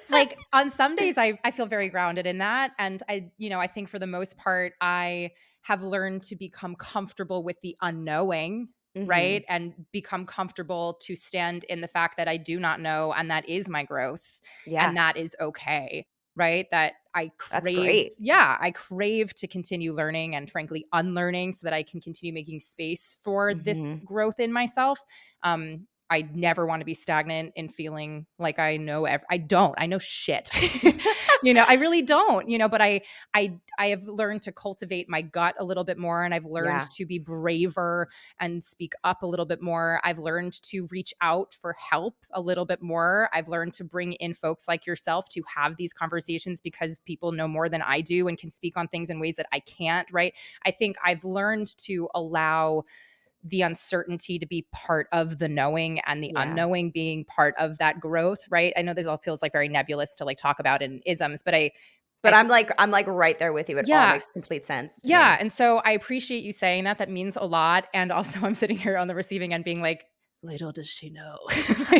Like 0.09 0.37
on 0.51 0.69
some 0.71 0.95
days 0.95 1.17
I 1.17 1.37
I 1.43 1.51
feel 1.51 1.65
very 1.67 1.89
grounded 1.89 2.25
in 2.25 2.39
that 2.39 2.71
and 2.79 3.03
I 3.07 3.31
you 3.37 3.49
know, 3.49 3.59
I 3.59 3.67
think 3.67 3.89
for 3.89 3.99
the 3.99 4.07
most 4.07 4.37
part 4.37 4.73
I 4.81 5.31
have 5.61 5.83
learned 5.83 6.23
to 6.23 6.35
become 6.35 6.75
comfortable 6.75 7.43
with 7.43 7.57
the 7.61 7.77
unknowing 7.81 8.69
Mhm. 8.95 9.07
right 9.07 9.43
and 9.49 9.73
become 9.91 10.23
comfortable 10.27 10.99
to 11.01 11.15
stand 11.15 11.63
in 11.63 11.81
the 11.81 11.87
fact 11.87 12.15
that 12.17 12.27
i 12.27 12.37
do 12.37 12.59
not 12.59 12.79
know 12.79 13.11
and 13.11 13.31
that 13.31 13.49
is 13.49 13.67
my 13.67 13.83
growth 13.83 14.39
Yeah. 14.67 14.87
and 14.87 14.97
that 14.97 15.17
is 15.17 15.35
okay 15.41 16.05
right 16.35 16.67
that 16.71 16.93
i 17.13 17.31
crave 17.37 18.07
yeah 18.17 18.57
i 18.59 18.71
crave 18.71 19.33
to 19.35 19.47
continue 19.47 19.93
learning 19.93 20.35
and 20.35 20.49
frankly 20.49 20.85
unlearning 20.93 21.53
so 21.53 21.65
that 21.65 21.73
i 21.73 21.83
can 21.83 22.01
continue 22.01 22.33
making 22.33 22.59
space 22.59 23.17
for 23.21 23.53
this 23.53 23.97
Mm-hmm. 23.97 24.03
growth 24.03 24.39
in 24.39 24.51
myself 24.51 24.99
um 25.43 25.87
I 26.13 26.29
never 26.33 26.65
want 26.65 26.81
to 26.81 26.85
be 26.85 26.93
stagnant 26.93 27.53
in 27.55 27.69
feeling 27.69 28.25
like 28.39 28.59
I 28.59 28.77
know 28.77 29.05
ev- 29.05 29.23
I 29.29 29.37
don't. 29.37 29.73
I 29.77 29.87
know 29.87 29.99
shit. 29.99 30.49
you 31.43 31.53
know, 31.53 31.65
I 31.67 31.73
really 31.75 32.01
don't, 32.01 32.47
you 32.49 32.57
know, 32.57 32.69
but 32.69 32.81
I 32.81 33.01
I 33.33 33.59
I 33.79 33.87
have 33.87 34.03
learned 34.03 34.43
to 34.43 34.51
cultivate 34.51 35.09
my 35.09 35.21
gut 35.21 35.55
a 35.59 35.63
little 35.65 35.83
bit 35.83 35.97
more 35.97 36.23
and 36.23 36.33
I've 36.33 36.45
learned 36.45 36.83
Yeah. 36.83 36.87
to 36.97 37.05
be 37.05 37.19
braver 37.19 38.09
and 38.39 38.63
speak 38.63 38.93
up 39.03 39.23
a 39.23 39.27
little 39.27 39.45
bit 39.45 39.61
more. 39.61 39.99
I've 40.03 40.19
learned 40.19 40.61
to 40.63 40.87
reach 40.91 41.13
out 41.21 41.53
for 41.53 41.73
help 41.73 42.15
a 42.31 42.41
little 42.41 42.65
bit 42.65 42.81
more. 42.81 43.29
I've 43.33 43.49
learned 43.49 43.73
to 43.73 43.83
bring 43.83 44.13
in 44.13 44.33
folks 44.33 44.67
like 44.67 44.85
yourself 44.85 45.27
to 45.29 45.41
have 45.55 45.77
these 45.77 45.93
conversations 45.93 46.61
because 46.61 46.99
people 46.99 47.31
know 47.31 47.47
more 47.47 47.69
than 47.69 47.81
I 47.81 48.01
do 48.01 48.27
and 48.27 48.37
can 48.37 48.49
speak 48.51 48.77
on 48.77 48.87
things 48.87 49.09
in 49.09 49.19
ways 49.19 49.35
that 49.37 49.47
I 49.51 49.59
can't, 49.59 50.07
right? 50.11 50.33
I 50.65 50.71
think 50.71 50.97
I've 51.03 51.25
learned 51.25 51.75
to 51.85 52.07
allow 52.13 52.83
the 53.43 53.61
uncertainty 53.61 54.39
to 54.39 54.45
be 54.45 54.65
part 54.71 55.07
of 55.11 55.37
the 55.39 55.49
knowing 55.49 55.99
and 56.05 56.23
the 56.23 56.31
Yeah. 56.33 56.43
unknowing 56.43 56.91
being 56.91 57.25
part 57.25 57.53
of 57.57 57.77
that 57.79 57.99
growth, 57.99 58.39
right? 58.49 58.71
I 58.77 58.81
know 58.81 58.93
this 58.93 59.05
all 59.05 59.17
feels 59.17 59.41
like 59.41 59.51
very 59.51 59.67
nebulous 59.67 60.15
to 60.15 60.25
like 60.25 60.37
talk 60.37 60.59
about 60.59 60.81
in 60.81 61.01
isms, 61.05 61.43
but 61.43 61.53
I 61.53 61.71
But 62.21 62.33
I- 62.33 62.39
I'm 62.39 62.47
like 62.47 62.71
I'm 62.77 62.89
like 62.89 63.05
right 63.07 63.37
there 63.37 63.51
with 63.51 63.69
you. 63.69 63.77
It 63.77 63.89
all 63.91 64.13
makes 64.13 64.31
complete 64.31 64.65
sense. 64.65 65.01
to 65.01 65.07
me. 65.07 65.11
yeah, 65.11 65.35
and 65.39 65.51
so 65.51 65.79
I 65.79 65.91
appreciate 65.91 66.43
you 66.43 66.53
saying 66.53 66.85
that. 66.85 66.97
That 66.99 67.09
means 67.09 67.35
a 67.35 67.43
lot. 67.43 67.87
And 67.93 68.11
also 68.13 68.39
I'm 68.43 68.53
sitting 68.53 68.77
here 68.77 68.95
on 68.97 69.07
the 69.09 69.15
receiving 69.15 69.53
end 69.53 69.65
being 69.65 69.81
like, 69.81 70.05
little 70.41 70.71
does 70.71 70.87
she 70.89 71.09
know. 71.09 71.37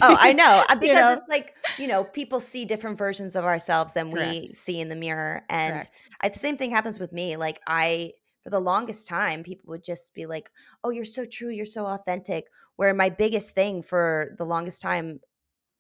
Oh, 0.02 0.16
I 0.20 0.32
know. 0.34 0.64
uh, 0.70 0.74
You 0.76 0.80
Because 0.80 1.02
know? 1.02 1.14
it's 1.14 1.28
like, 1.30 1.56
you 1.78 1.88
know, 1.88 2.04
people 2.06 2.40
see 2.40 2.64
different 2.66 2.98
versions 2.98 3.36
of 3.36 3.44
ourselves 3.46 3.94
than 3.96 4.12
we 4.12 4.48
see 4.48 4.80
in 4.80 4.88
the 4.90 4.96
mirror. 4.96 5.44
And 5.50 5.88
I, 6.22 6.30
the 6.30 6.40
same 6.40 6.56
thing 6.58 6.72
happens 6.72 7.00
with 7.00 7.12
me. 7.14 7.36
Like 7.38 7.60
I 7.68 8.12
for 8.44 8.50
the 8.50 8.60
longest 8.60 9.08
time, 9.08 9.44
people 9.44 9.70
would 9.70 9.84
just 9.84 10.14
be 10.14 10.26
like, 10.26 10.52
"Oh, 10.84 10.90
you're 10.92 11.06
so 11.06 11.26
true, 11.26 11.50
you're 11.50 11.66
so 11.66 11.86
authentic." 11.88 12.48
Where 12.76 12.94
my 12.94 13.10
biggest 13.10 13.52
thing 13.52 13.84
for 13.84 14.36
the 14.38 14.46
longest 14.46 14.82
time 14.82 15.22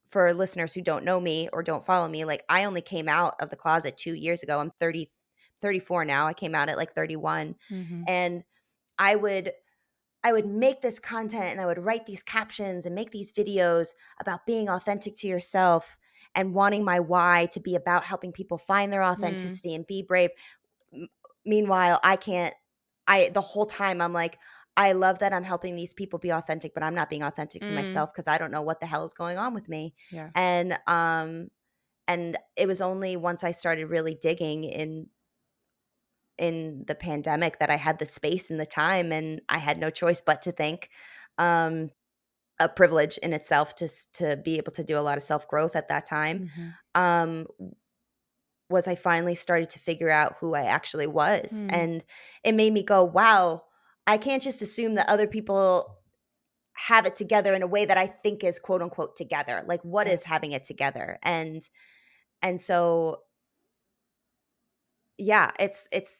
for 0.05 0.33
listeners 0.33 0.73
who 0.73 0.81
don't 0.81 1.05
know 1.05 1.19
me 1.19 1.49
or 1.53 1.63
don't 1.63 1.85
follow 1.85 2.07
me, 2.09 2.25
like 2.25 2.43
I 2.49 2.65
only 2.65 2.81
came 2.81 3.07
out 3.09 3.35
of 3.39 3.49
the 3.49 3.55
closet 3.55 3.97
2 3.97 4.13
years 4.15 4.43
ago. 4.43 4.59
I'm 4.59 4.71
30 4.71 5.11
34 5.61 6.05
now. 6.05 6.27
I 6.27 6.33
came 6.33 6.55
out 6.55 6.69
at 6.69 6.77
like 6.77 6.93
31 6.93 7.55
Mhm. 7.69 8.07
and 8.07 8.43
I 8.99 9.15
would 9.15 9.53
I 10.23 10.31
would 10.33 10.45
make 10.47 10.81
this 10.81 10.99
content 10.99 11.51
and 11.51 11.61
I 11.61 11.65
would 11.65 11.79
write 11.79 12.05
these 12.05 12.23
captions 12.23 12.85
and 12.85 12.95
make 12.95 13.11
these 13.11 13.31
videos 13.31 13.89
about 14.19 14.45
being 14.45 14.69
authentic 14.69 15.15
to 15.17 15.27
yourself 15.27 15.97
and 16.35 16.53
wanting 16.55 16.85
my 16.85 16.99
why 16.99 17.47
to 17.51 17.59
be 17.59 17.75
about 17.75 18.05
helping 18.05 18.31
people 18.31 18.57
find 18.57 18.91
their 18.93 19.03
authenticity 19.03 19.75
and 19.75 19.85
be 19.85 20.01
brave. 20.01 20.29
Meanwhile, 21.45 21.99
I 22.03 22.15
can't 22.15 22.53
I 23.07 23.29
the 23.33 23.41
whole 23.41 23.65
time 23.65 24.01
I'm 24.01 24.13
like 24.13 24.39
I 24.77 24.93
love 24.93 25.19
that 25.19 25.33
I'm 25.33 25.43
helping 25.43 25.75
these 25.75 25.93
people 25.93 26.19
be 26.19 26.31
authentic, 26.31 26.73
but 26.73 26.83
I'm 26.83 26.95
not 26.95 27.09
being 27.09 27.23
authentic 27.23 27.65
to 27.65 27.73
Mm. 27.73 27.73
myself 27.73 28.11
because 28.13 28.27
I 28.27 28.37
don't 28.39 28.51
know 28.51 28.61
what 28.63 28.79
the 28.79 28.87
hell 28.87 29.05
is 29.05 29.13
going 29.13 29.37
on 29.37 29.53
with 29.53 29.69
me. 29.69 29.95
Yeah. 30.09 30.33
And 30.35 30.79
um 30.87 31.49
and 32.07 32.37
it 32.57 32.67
was 32.67 32.81
only 32.81 33.17
once 33.17 33.43
I 33.43 33.51
started 33.51 33.87
really 33.87 34.15
digging 34.15 34.63
in 34.65 35.09
in 36.37 36.83
the 36.87 36.95
pandemic 36.95 37.59
that 37.59 37.69
I 37.69 37.75
had 37.75 37.99
the 37.99 38.05
space 38.05 38.49
and 38.49 38.59
the 38.59 38.65
time 38.65 39.11
and 39.11 39.41
I 39.49 39.59
had 39.59 39.77
no 39.77 39.89
choice 39.91 40.21
but 40.21 40.41
to 40.43 40.51
think 40.51 40.89
um 41.37 41.89
a 42.59 42.69
privilege 42.69 43.17
in 43.19 43.33
itself 43.33 43.75
to 43.77 43.89
to 44.13 44.37
be 44.37 44.57
able 44.57 44.71
to 44.73 44.83
do 44.83 44.97
a 44.99 45.01
lot 45.01 45.17
of 45.17 45.23
self-growth 45.23 45.75
at 45.75 45.89
that 45.89 46.05
time 46.05 46.41
Mhm. 46.41 46.77
um 46.95 47.47
was 48.73 48.87
I 48.89 48.95
finally 48.95 49.35
started 49.35 49.69
to 49.71 49.79
figure 49.79 50.11
out 50.11 50.37
who 50.41 50.55
I 50.55 50.63
actually 50.65 51.07
was 51.07 51.65
Mm. 51.65 51.69
and 51.69 52.03
it 52.43 52.53
made 52.55 52.73
me 52.73 52.83
go 52.83 53.03
wow 53.05 53.63
I 54.07 54.17
can't 54.19 54.43
just 54.43 54.61
assume 54.63 54.95
that 54.95 55.09
other 55.09 55.27
people 55.27 55.99
have 56.75 57.05
it 57.05 57.15
together 57.15 57.53
in 57.55 57.61
a 57.63 57.67
way 57.67 57.85
that 57.85 57.97
I 57.97 58.07
think 58.07 58.43
is 58.43 58.59
quote 58.59 58.81
unquote 58.81 59.15
together. 59.15 59.63
Like 59.67 59.81
what 59.83 60.07
Right. 60.07 60.13
is 60.13 60.23
having 60.25 60.53
it 60.53 60.63
together? 60.65 61.19
And 61.23 61.61
and 62.43 62.61
so 62.61 63.23
yeah, 65.17 65.51
it's 65.59 65.87
it's 65.91 66.17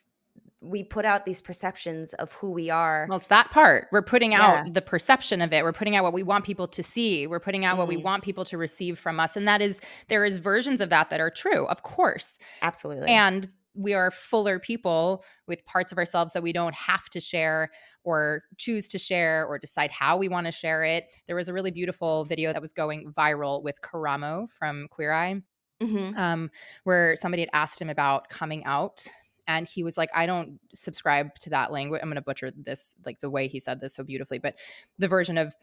we 0.64 0.84
put 0.84 1.04
out 1.06 1.26
these 1.26 1.42
perceptions 1.42 2.14
of 2.14 2.32
who 2.34 2.50
we 2.52 2.70
are. 2.70 3.06
Well, 3.10 3.18
it's 3.18 3.28
that 3.28 3.52
part. 3.52 3.90
We're 3.92 4.02
putting 4.02 4.34
out 4.34 4.66
Yeah. 4.66 4.72
the 4.72 4.82
perception 4.82 5.42
of 5.42 5.52
it. 5.52 5.64
We're 5.64 5.74
putting 5.74 5.96
out 5.96 6.04
what 6.04 6.14
we 6.14 6.24
want 6.24 6.46
people 6.46 6.68
to 6.70 6.82
see. 6.82 7.28
We're 7.28 7.40
putting 7.42 7.66
out 7.66 7.78
what 7.78 7.88
we 7.88 7.98
Mhm. 7.98 8.04
want 8.04 8.24
people 8.24 8.46
to 8.46 8.58
receive 8.58 8.98
from 8.98 9.20
us. 9.20 9.36
And 9.36 9.48
that 9.48 9.62
is, 9.62 9.82
there 10.08 10.24
is 10.24 10.38
versions 10.38 10.80
of 10.82 10.90
that 10.90 11.10
that 11.10 11.20
are 11.20 11.30
true, 11.30 11.66
of 11.68 11.84
course. 11.84 12.40
Absolutely. 12.62 13.10
And 13.10 13.48
we 13.76 13.94
are 13.94 14.12
fuller 14.12 14.60
people 14.60 15.26
with 15.48 15.66
parts 15.66 15.92
of 15.92 15.98
ourselves 15.98 16.32
that 16.34 16.44
we 16.44 16.54
don't 16.54 16.76
have 16.76 17.10
to 17.10 17.20
share 17.20 17.70
or 18.04 18.44
choose 18.58 18.88
to 18.88 19.00
share 19.00 19.46
or 19.48 19.58
decide 19.58 19.92
how 19.92 20.16
we 20.16 20.30
want 20.30 20.46
to 20.46 20.52
share 20.52 20.84
it. 20.84 21.14
There 21.28 21.36
was 21.36 21.50
a 21.50 21.54
really 21.54 21.72
beautiful 21.72 22.24
video 22.24 22.54
that 22.54 22.62
was 22.62 22.72
going 22.72 23.12
viral 23.18 23.64
with 23.64 23.82
Karamo 23.82 24.50
from 24.52 24.88
Queer 24.90 25.12
Eye 25.12 25.42
Mhm. 25.82 26.16
um, 26.18 26.52
where 26.84 27.16
somebody 27.16 27.42
had 27.42 27.50
asked 27.52 27.82
him 27.82 27.90
about 27.90 28.30
coming 28.30 28.64
out. 28.64 29.08
And 29.48 29.68
he 29.68 29.84
was 29.84 29.98
like, 29.98 30.10
I 30.16 30.26
don't 30.26 30.60
subscribe 30.74 31.36
to 31.40 31.50
that 31.52 31.72
language. 31.72 32.02
I'm 32.02 32.10
going 32.10 32.16
to 32.16 32.22
butcher 32.22 32.52
this, 32.56 32.96
like 33.06 33.20
the 33.20 33.30
way 33.30 33.48
he 33.48 33.60
said 33.60 33.80
this 33.80 33.96
so 33.96 34.04
beautifully, 34.04 34.40
but 34.40 34.56
the 35.00 35.08
version 35.08 35.38
of 35.38 35.56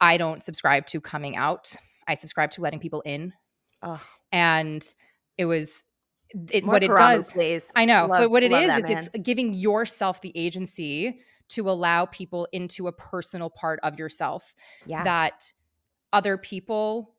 I 0.00 0.16
don't 0.16 0.42
subscribe 0.42 0.86
to 0.86 1.00
coming 1.00 1.36
out. 1.36 1.74
I 2.06 2.14
subscribe 2.14 2.50
to 2.52 2.60
letting 2.60 2.80
people 2.80 3.00
in. 3.02 3.32
Ugh. 3.82 4.00
And 4.32 4.84
it 5.36 5.44
was, 5.44 5.84
it, 6.50 6.64
what 6.64 6.82
it 6.82 6.90
Karamo, 6.90 7.16
does, 7.16 7.32
please. 7.32 7.72
I 7.76 7.84
know, 7.84 8.06
Love- 8.06 8.22
but 8.22 8.30
what 8.30 8.42
it 8.42 8.52
is 8.52 8.76
is 8.76 8.84
is 8.84 8.90
it's 8.90 9.08
giving 9.22 9.54
yourself 9.54 10.20
the 10.20 10.32
agency 10.34 11.20
to 11.48 11.70
allow 11.70 12.06
people 12.06 12.46
into 12.52 12.88
a 12.88 12.92
personal 12.92 13.50
part 13.50 13.80
of 13.82 13.98
yourself 13.98 14.54
yeah. 14.86 15.04
that 15.04 15.52
other 16.12 16.36
people 16.36 17.14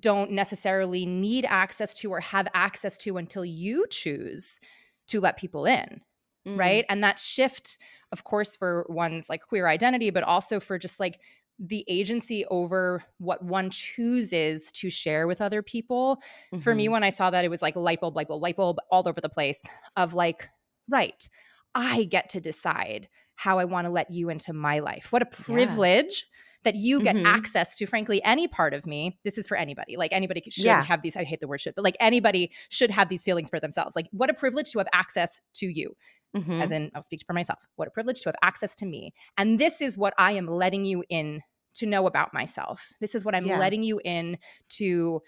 don't 0.00 0.32
necessarily 0.32 1.06
need 1.06 1.46
access 1.48 1.94
to 1.94 2.10
or 2.10 2.20
have 2.20 2.48
access 2.54 2.98
to 2.98 3.18
until 3.18 3.44
you 3.44 3.86
choose 3.88 4.60
to 5.08 5.20
let 5.20 5.36
people 5.36 5.64
in 5.66 6.00
Mhm. 6.46 6.58
right 6.58 6.84
and 6.88 7.02
that 7.02 7.18
shift 7.18 7.78
of 8.12 8.22
course 8.24 8.54
for 8.56 8.86
one's 8.88 9.28
like 9.28 9.42
queer 9.42 9.66
identity 9.66 10.10
but 10.10 10.22
also 10.22 10.60
for 10.60 10.78
just 10.78 11.00
like 11.00 11.20
the 11.58 11.84
agency 11.88 12.44
over 12.46 13.02
what 13.18 13.42
one 13.42 13.70
chooses 13.70 14.70
to 14.72 14.90
share 14.90 15.26
with 15.26 15.40
other 15.40 15.62
people 15.62 16.18
for 16.60 16.74
me 16.74 16.86
Mhm. 16.86 16.92
when 16.92 17.02
i 17.04 17.10
saw 17.10 17.30
that 17.30 17.44
it 17.44 17.48
was 17.48 17.62
like 17.62 17.74
light 17.76 18.00
bulb 18.00 18.14
light 18.14 18.28
bulb 18.28 18.42
light 18.42 18.56
bulb 18.56 18.78
all 18.90 19.08
over 19.08 19.20
the 19.20 19.28
place 19.28 19.64
of 19.96 20.14
like 20.14 20.48
right 20.88 21.28
i 21.74 22.04
get 22.04 22.28
to 22.28 22.40
decide 22.40 23.08
how 23.34 23.58
i 23.58 23.64
want 23.64 23.86
to 23.86 23.90
let 23.90 24.10
you 24.10 24.28
into 24.30 24.52
my 24.52 24.78
life 24.78 25.10
what 25.12 25.22
a 25.22 25.26
privilege 25.26 26.26
that 26.66 26.74
you 26.74 27.00
get 27.02 27.16
Mhm. 27.16 27.24
access 27.24 27.74
to 27.76 27.86
frankly 27.86 28.22
any 28.24 28.46
part 28.48 28.74
of 28.74 28.84
me 28.86 29.18
this 29.24 29.38
is 29.38 29.46
for 29.46 29.56
anybody 29.56 29.96
like 29.96 30.12
anybody 30.12 30.42
should 30.50 30.64
Yeah. 30.64 30.82
have 30.84 31.00
these 31.02 31.16
i 31.16 31.24
hate 31.24 31.40
the 31.40 31.48
word 31.48 31.60
should 31.60 31.74
but 31.74 31.84
like 31.84 31.96
anybody 32.00 32.50
should 32.68 32.90
have 32.90 33.08
these 33.08 33.22
feelings 33.24 33.48
for 33.48 33.60
themselves 33.60 33.96
like 33.96 34.08
what 34.10 34.28
a 34.28 34.34
privilege 34.34 34.70
to 34.72 34.78
have 34.78 34.88
access 34.92 35.40
to 35.54 35.66
you 35.66 35.96
Mhm. 36.36 36.60
as 36.60 36.70
in 36.70 36.90
I'll 36.94 37.02
speak 37.02 37.22
for 37.26 37.32
myself. 37.32 37.60
What 37.76 37.88
a 37.88 37.90
privilege 37.90 38.20
to 38.22 38.28
have 38.28 38.36
access 38.42 38.74
to 38.74 38.84
me. 38.84 39.14
And 39.38 39.58
this 39.58 39.80
is 39.80 39.96
what 39.96 40.12
I 40.18 40.32
am 40.32 40.46
letting 40.46 40.84
you 40.84 41.02
in 41.08 41.40
to 41.74 41.86
know 41.86 42.06
about 42.06 42.34
myself. 42.34 42.92
This 43.00 43.14
is 43.14 43.24
what 43.24 43.34
I'm 43.34 43.46
Yeah. 43.46 43.58
letting 43.58 43.82
you 43.82 44.02
in 44.04 44.36
to 44.70 45.22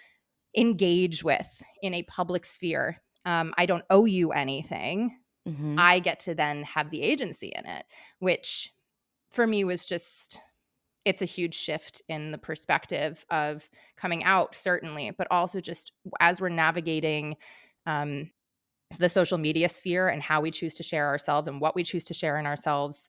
engage 0.56 1.24
with 1.24 1.62
in 1.82 1.94
a 1.94 2.02
public 2.02 2.44
sphere. 2.44 3.00
Um, 3.24 3.54
I 3.56 3.64
don't 3.64 3.84
owe 3.88 4.04
you 4.04 4.32
anything. 4.32 5.18
Mhm. 5.46 5.78
I 5.78 5.98
get 6.00 6.20
to 6.20 6.34
then 6.34 6.62
have 6.64 6.90
the 6.90 7.00
agency 7.02 7.48
in 7.56 7.64
it, 7.64 7.86
which 8.18 8.74
for 9.30 9.46
me 9.46 9.64
was 9.64 9.86
just 9.86 10.40
it's 11.04 11.22
a 11.22 11.26
huge 11.26 11.54
shift 11.54 12.02
in 12.08 12.32
the 12.32 12.38
perspective 12.38 13.24
of 13.30 13.68
coming 13.96 14.24
out 14.24 14.54
certainly 14.54 15.10
but 15.16 15.26
also 15.30 15.60
just 15.60 15.92
as 16.20 16.40
we're 16.40 16.48
navigating 16.48 17.36
um, 17.86 18.30
the 18.98 19.08
social 19.08 19.38
media 19.38 19.68
sphere 19.68 20.08
and 20.08 20.22
how 20.22 20.40
we 20.40 20.50
choose 20.50 20.74
to 20.74 20.82
share 20.82 21.06
ourselves 21.06 21.48
and 21.48 21.60
what 21.60 21.74
we 21.74 21.82
choose 21.84 22.04
to 22.04 22.14
share 22.14 22.38
in 22.38 22.46
ourselves 22.46 23.08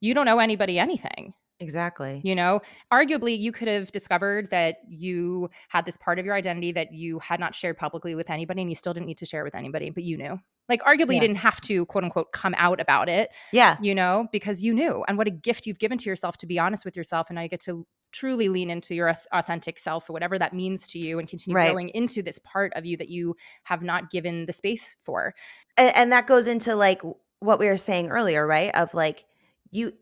you 0.00 0.14
don't 0.14 0.28
owe 0.28 0.38
anybody 0.38 0.78
anything 0.78 1.32
exactly. 1.60 2.20
you 2.24 2.34
know 2.34 2.60
arguably 2.92 3.38
you 3.38 3.52
could 3.52 3.68
have 3.68 3.90
discovered 3.92 4.50
that 4.50 4.76
you 4.88 5.50
had 5.68 5.84
this 5.84 5.96
part 5.96 6.18
of 6.18 6.24
your 6.26 6.34
identity 6.34 6.72
that 6.72 6.92
you 6.92 7.18
had 7.18 7.40
not 7.40 7.54
shared 7.54 7.76
publicly 7.76 8.14
with 8.14 8.30
anybody 8.30 8.60
and 8.62 8.70
you 8.70 8.76
still 8.76 8.94
didn't 8.94 9.06
need 9.06 9.18
to 9.18 9.26
share 9.26 9.44
with 9.44 9.54
anybody 9.54 9.90
but 9.90 10.02
you 10.04 10.16
knew 10.16 10.38
like 10.68 10.82
arguably 10.82 11.14
you 11.14 11.20
didn't 11.20 11.36
have 11.36 11.60
to 11.62 11.86
quote 11.86 12.04
unquote 12.04 12.30
come 12.32 12.54
out 12.58 12.80
about 12.80 13.08
it 13.08 13.30
Yeah. 13.52 13.76
you 13.80 13.94
know, 13.94 14.28
because 14.32 14.62
you 14.62 14.74
knew. 14.74 15.02
And 15.08 15.16
what 15.16 15.26
a 15.26 15.30
gift 15.30 15.66
you've 15.66 15.78
given 15.78 15.96
to 15.96 16.10
yourself 16.10 16.36
to 16.38 16.46
be 16.46 16.58
honest 16.58 16.84
with 16.84 16.94
yourself. 16.94 17.28
And 17.30 17.36
now 17.36 17.40
you 17.42 17.48
get 17.48 17.60
to 17.62 17.86
truly 18.12 18.50
lean 18.50 18.68
into 18.68 18.94
your 18.94 19.14
authentic 19.32 19.78
self 19.78 20.10
or 20.10 20.12
whatever 20.12 20.38
that 20.38 20.52
means 20.52 20.86
to 20.88 20.98
you 20.98 21.18
and 21.18 21.26
continue 21.26 21.56
Right. 21.56 21.70
growing 21.70 21.88
into 21.90 22.20
this 22.22 22.38
part 22.40 22.74
of 22.74 22.84
you 22.84 22.98
that 22.98 23.08
you 23.08 23.34
have 23.62 23.82
not 23.82 24.10
given 24.10 24.44
the 24.44 24.52
space 24.52 24.96
for. 25.02 25.34
and, 25.78 25.96
and 25.96 26.12
that 26.12 26.26
goes 26.26 26.46
into 26.46 26.76
like 26.76 27.00
what 27.40 27.58
we 27.58 27.66
were 27.66 27.78
saying 27.78 28.10
earlier 28.10 28.46
right 28.46 28.74
of 28.74 28.92
like 28.92 29.24
you 29.70 29.92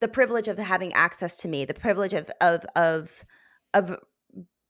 the 0.00 0.08
privilege 0.08 0.48
of 0.48 0.58
having 0.58 0.92
access 0.92 1.38
to 1.38 1.48
me 1.48 1.64
the 1.64 1.74
privilege 1.74 2.12
of 2.12 2.30
of 2.40 2.64
of 2.76 3.24
of 3.74 3.98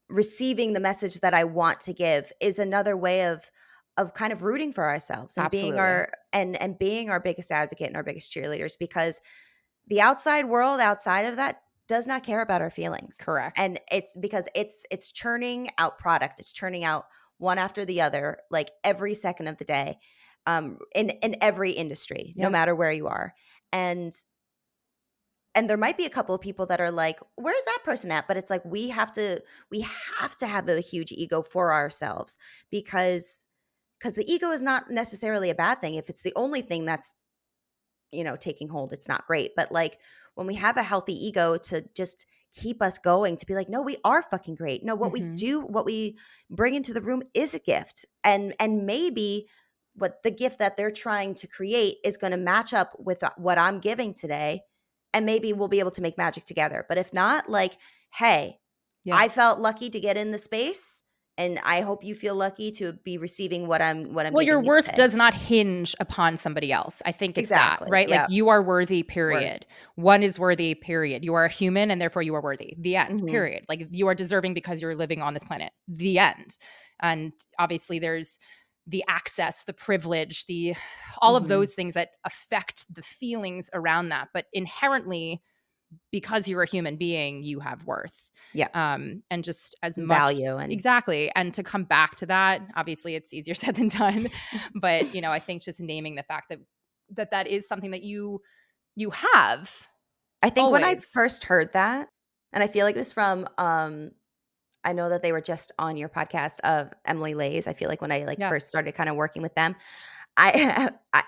receiving 0.09 0.73
the 0.73 0.81
message 0.81 1.21
that 1.21 1.35
i 1.35 1.45
want 1.45 1.81
to 1.81 1.93
give 1.93 2.33
is 2.41 2.59
another 2.59 2.97
way 2.97 3.27
of 3.27 3.51
of 3.97 4.13
kind 4.15 4.33
of 4.33 4.43
rooting 4.43 4.73
for 4.73 4.85
ourselves 4.85 5.37
and 5.37 5.51
being 5.51 5.79
our 5.79 6.13
and 6.33 6.61
and 6.61 6.79
being 6.79 7.11
our 7.11 7.21
biggest 7.21 7.51
advocate 7.51 7.89
and 7.89 7.97
our 7.97 8.03
biggest 8.03 8.33
cheerleaders 8.33 8.75
because 8.79 9.21
the 9.89 10.01
outside 10.01 10.45
world 10.47 10.81
outside 10.81 11.23
of 11.25 11.37
that 11.37 11.63
does 11.89 12.07
not 12.07 12.25
care 12.25 12.43
about 12.43 12.61
our 12.61 12.71
feelings 12.71 13.17
Correct. 13.21 13.59
and 13.59 13.81
it's 13.91 14.17
because 14.21 14.49
it's 14.55 14.85
it's 14.91 15.13
churning 15.13 15.69
out 15.79 15.99
product 15.99 16.41
it's 16.41 16.53
churning 16.53 16.85
out 16.85 17.07
one 17.39 17.59
after 17.59 17.85
the 17.85 18.01
other 18.01 18.39
like 18.51 18.71
every 18.85 19.15
second 19.15 19.47
of 19.49 19.57
the 19.59 19.65
day 19.65 19.97
um 20.47 20.79
in 20.95 21.11
in 21.11 21.37
every 21.41 21.71
industry 21.73 22.33
Yeah. 22.37 22.45
no 22.45 22.51
matter 22.51 22.75
where 22.75 22.93
you 22.93 23.07
are 23.09 23.35
and 23.73 24.13
and 25.57 25.69
there 25.71 25.77
might 25.79 25.97
be 25.97 26.05
a 26.07 26.11
couple 26.11 26.35
of 26.35 26.41
people 26.41 26.67
that 26.67 26.81
are 26.81 26.93
like 26.93 27.21
where's 27.37 27.65
that 27.65 27.81
person 27.85 28.13
at? 28.13 28.29
But 28.29 28.37
it's 28.37 28.51
like 28.51 28.65
we 28.65 28.91
have 28.91 29.13
to 29.15 29.43
we 29.71 29.81
have 30.21 30.37
to 30.39 30.47
have 30.47 30.69
a 30.69 30.81
huge 30.81 31.13
ego 31.13 31.43
for 31.43 31.73
ourselves 31.73 32.39
because 32.71 33.45
because 33.99 34.15
the 34.15 34.31
ego 34.33 34.51
is 34.51 34.63
not 34.63 34.91
necessarily 34.91 35.51
a 35.51 35.55
bad 35.55 35.81
thing. 35.81 35.95
If 35.95 36.11
it's 36.11 36.23
the 36.23 36.35
only 36.37 36.63
thing 36.63 36.85
that's 36.87 37.17
you 38.13 38.25
know 38.25 38.37
taking 38.37 38.69
hold 38.69 38.93
it's 38.93 39.09
not 39.09 39.27
great. 39.27 39.53
But 39.57 39.73
like 39.73 39.99
when 40.35 40.47
we 40.47 40.55
have 40.57 40.77
a 40.77 40.83
healthy 40.83 41.15
ego 41.15 41.57
to 41.59 41.85
just 41.95 42.27
keep 42.53 42.81
us 42.83 42.99
going 42.99 43.37
to 43.37 43.47
be 43.47 43.55
like 43.55 43.69
no 43.69 43.83
we 43.83 43.97
are 44.05 44.23
fucking 44.23 44.55
great. 44.57 44.85
No 44.85 44.95
what 44.95 45.13
we 45.13 45.23
Mhm. 45.23 45.37
do 45.37 45.61
what 45.63 45.85
we 45.85 46.19
bring 46.51 46.75
into 46.75 46.95
the 46.95 47.01
room 47.01 47.23
is 47.35 47.55
a 47.55 47.59
gift. 47.59 48.05
And 48.25 48.55
and 48.61 48.87
maybe 48.87 49.49
what 49.95 50.23
the 50.23 50.31
gift 50.31 50.59
that 50.59 50.77
they're 50.77 50.91
trying 50.91 51.35
to 51.37 51.47
create 51.47 51.97
is 52.05 52.17
going 52.19 52.33
to 52.33 52.37
match 52.37 52.75
up 52.75 52.93
with 52.99 53.23
uh, 53.23 53.31
what 53.39 53.59
i'm 53.59 53.81
giving 53.81 54.13
today 54.13 54.61
and 55.17 55.25
maybe 55.27 55.53
we'll 55.53 55.69
be 55.69 55.81
able 55.81 55.91
to 55.91 56.03
make 56.03 56.17
magic 56.19 56.45
together 56.45 56.85
but 56.89 56.99
if 56.99 57.13
not 57.13 57.49
like 57.49 57.77
hey 58.13 58.59
Yeah. 59.05 59.17
i 59.17 59.29
felt 59.29 59.59
lucky 59.59 59.89
to 59.91 60.01
get 60.01 60.17
in 60.17 60.31
the 60.31 60.39
space 60.39 61.03
and 61.39 61.59
i 61.65 61.81
hope 61.81 62.03
you 62.05 62.15
feel 62.15 62.35
lucky 62.35 62.71
to 62.73 62.93
be 63.05 63.19
receiving 63.19 63.67
what 63.67 63.81
i'm 63.83 64.13
what 64.15 64.27
i'm 64.27 64.33
well, 64.33 64.43
your 64.45 64.61
worth 64.61 64.95
does 64.95 65.15
not 65.17 65.35
hinge 65.35 65.95
upon 66.01 66.37
somebody 66.37 66.73
else. 66.73 67.03
I 67.05 67.13
think 67.13 67.37
it's 67.37 67.51
Exactly, 67.51 67.87
that, 67.87 67.91
right? 67.93 68.09
yeah. 68.09 68.23
Like 68.23 68.31
you 68.31 68.49
are 68.49 68.63
worthy, 68.63 69.03
period. 69.03 69.67
One 69.97 70.23
is 70.23 70.39
worthy, 70.39 70.75
period. 70.75 71.25
You 71.25 71.35
are 71.35 71.45
a 71.45 71.49
human 71.51 71.91
and 71.91 72.01
therefore 72.01 72.23
you 72.23 72.35
are 72.35 72.43
worthy. 72.43 72.75
The 72.79 72.97
end, 72.97 73.21
Mhm. 73.21 73.31
period. 73.31 73.65
Like 73.69 73.87
you 73.91 74.07
are 74.09 74.15
deserving 74.15 74.55
because 74.55 74.81
you're 74.81 74.95
living 74.95 75.21
on 75.23 75.35
this 75.35 75.45
planet. 75.45 75.73
The 75.89 76.19
end. 76.19 76.57
And 77.01 77.33
obviously 77.59 77.99
there's 77.99 78.39
the 78.87 79.05
access, 79.09 79.65
the 79.65 79.73
privilege, 79.73 80.47
the 80.47 80.75
all 81.19 81.35
Mhm. 81.35 81.39
of 81.39 81.49
those 81.49 81.75
things 81.75 81.95
that 81.95 82.11
affect 82.25 82.85
the 82.95 83.03
feelings 83.03 83.69
around 83.73 84.11
that. 84.11 84.29
But 84.33 84.47
inherently, 84.53 85.43
because 86.11 86.49
you're 86.49 86.63
a 86.63 86.69
human 86.69 86.97
being, 86.97 87.43
you 87.43 87.61
have 87.61 87.85
worth. 87.85 88.31
Yeah. 88.53 88.69
Um, 88.75 89.23
and 89.31 89.45
just 89.45 89.75
as 89.83 89.99
much 89.99 90.19
value 90.19 90.57
and 90.57 90.73
Exactly. 90.73 91.31
And 91.35 91.53
to 91.55 91.63
come 91.63 91.85
back 91.85 92.17
to 92.17 92.27
that, 92.27 92.63
obviously 92.77 93.15
it's 93.15 93.33
easier 93.35 93.55
said 93.73 93.77
than 93.77 93.89
done, 93.89 94.29
but 94.75 95.15
you 95.15 95.21
know, 95.21 95.33
I 95.33 95.39
think 95.39 95.63
just 95.63 95.81
naming 95.81 96.15
the 96.15 96.23
fact 96.23 96.49
that 96.51 96.59
that 97.11 97.31
that 97.31 97.47
is 97.47 97.69
something 97.69 97.93
that 97.93 98.03
you 98.03 98.41
you 98.97 99.11
have. 99.11 99.89
I 100.43 100.51
think 100.51 100.71
when 100.71 100.85
I 100.85 100.97
first 100.97 101.45
heard 101.45 101.73
that, 101.75 102.09
and 102.53 102.63
I 102.63 102.69
feel 102.69 102.85
like 102.87 102.97
it 102.97 103.01
was 103.01 103.13
from 103.13 103.47
um 103.59 104.11
I 104.87 104.93
know 104.95 105.09
that 105.11 105.21
they 105.23 105.33
were 105.33 105.41
just 105.43 105.73
on 105.79 105.97
your 105.97 106.09
podcast 106.09 106.61
of 106.61 106.93
Emily 107.05 107.35
Lays. 107.35 107.67
I 107.67 107.75
feel 107.75 107.89
like 107.91 108.01
when 108.01 108.13
I 108.13 108.21
like 108.25 108.39
Yeah. 108.39 108.49
first 108.49 108.69
started 108.69 108.95
kind 108.95 109.11
of 109.11 109.17
working 109.17 109.43
with 109.43 109.55
them, 109.55 109.77
I 110.37 110.91
I 111.13 111.25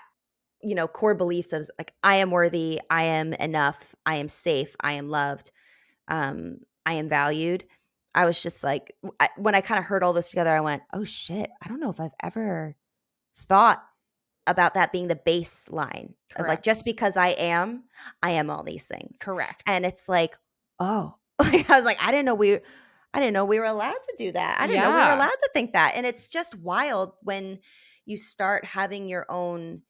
you 0.61 0.75
know, 0.75 0.87
core 0.87 1.13
beliefs 1.15 1.53
of 1.53 1.69
like 1.77 1.93
I 2.03 2.15
am 2.17 2.31
worthy, 2.31 2.79
I 2.89 3.03
am 3.03 3.33
enough, 3.33 3.95
I 4.05 4.15
am 4.15 4.27
safe, 4.29 4.75
I 4.81 4.93
am 4.93 5.07
loved, 5.09 5.51
um, 6.07 6.57
I 6.85 6.93
am 6.93 7.07
valued. 7.07 7.65
I 8.15 8.25
was 8.25 8.41
just 8.41 8.63
like 8.63 8.93
I, 9.19 9.29
when 9.37 9.53
I 9.55 9.61
kind 9.61 9.77
of 9.79 9.85
heard 9.85 10.03
all 10.03 10.13
this 10.13 10.29
together, 10.31 10.49
I 10.55 10.61
went, 10.61 10.81
"Oh 10.93 11.03
shit, 11.03 11.49
I 11.63 11.67
don't 11.69 11.79
know 11.79 11.91
if 11.91 11.99
I've 11.99 12.15
ever 12.23 12.75
thought 13.35 13.83
about 14.47 14.73
that 14.73 14.91
being 14.91 15.07
the 15.07 15.15
baseline. 15.15 16.13
Of, 16.35 16.47
Like 16.47 16.63
just 16.63 16.83
because 16.85 17.15
I 17.17 17.29
am, 17.29 17.83
I 18.23 18.31
am 18.31 18.49
all 18.49 18.63
these 18.63 18.87
things." 18.87 19.19
Correct. 19.19 19.63
and 19.67 19.85
it's 19.85 20.09
like 20.09 20.35
oh, 20.79 21.15
I 21.39 21.65
was 21.69 21.85
like, 21.85 22.01
I 22.03 22.09
didn't 22.11 22.25
know 22.25 22.35
we, 22.35 22.59
I 23.13 23.19
didn't 23.19 23.33
know 23.33 23.45
we 23.45 23.59
were 23.59 23.65
allowed 23.65 23.91
to 23.91 24.15
do 24.17 24.31
that. 24.31 24.59
I 24.59 24.67
didn't 24.67 24.83
know 24.83 24.91
we 24.91 24.95
were 24.97 25.01
allowed 25.01 25.29
to 25.29 25.49
think 25.53 25.73
that. 25.73 25.93
And 25.95 26.05
it's 26.05 26.27
just 26.27 26.55
wild 26.55 27.13
when 27.21 27.59
you 28.05 28.17
start 28.17 28.65
having 28.65 29.07
your 29.07 29.25
own 29.29 29.81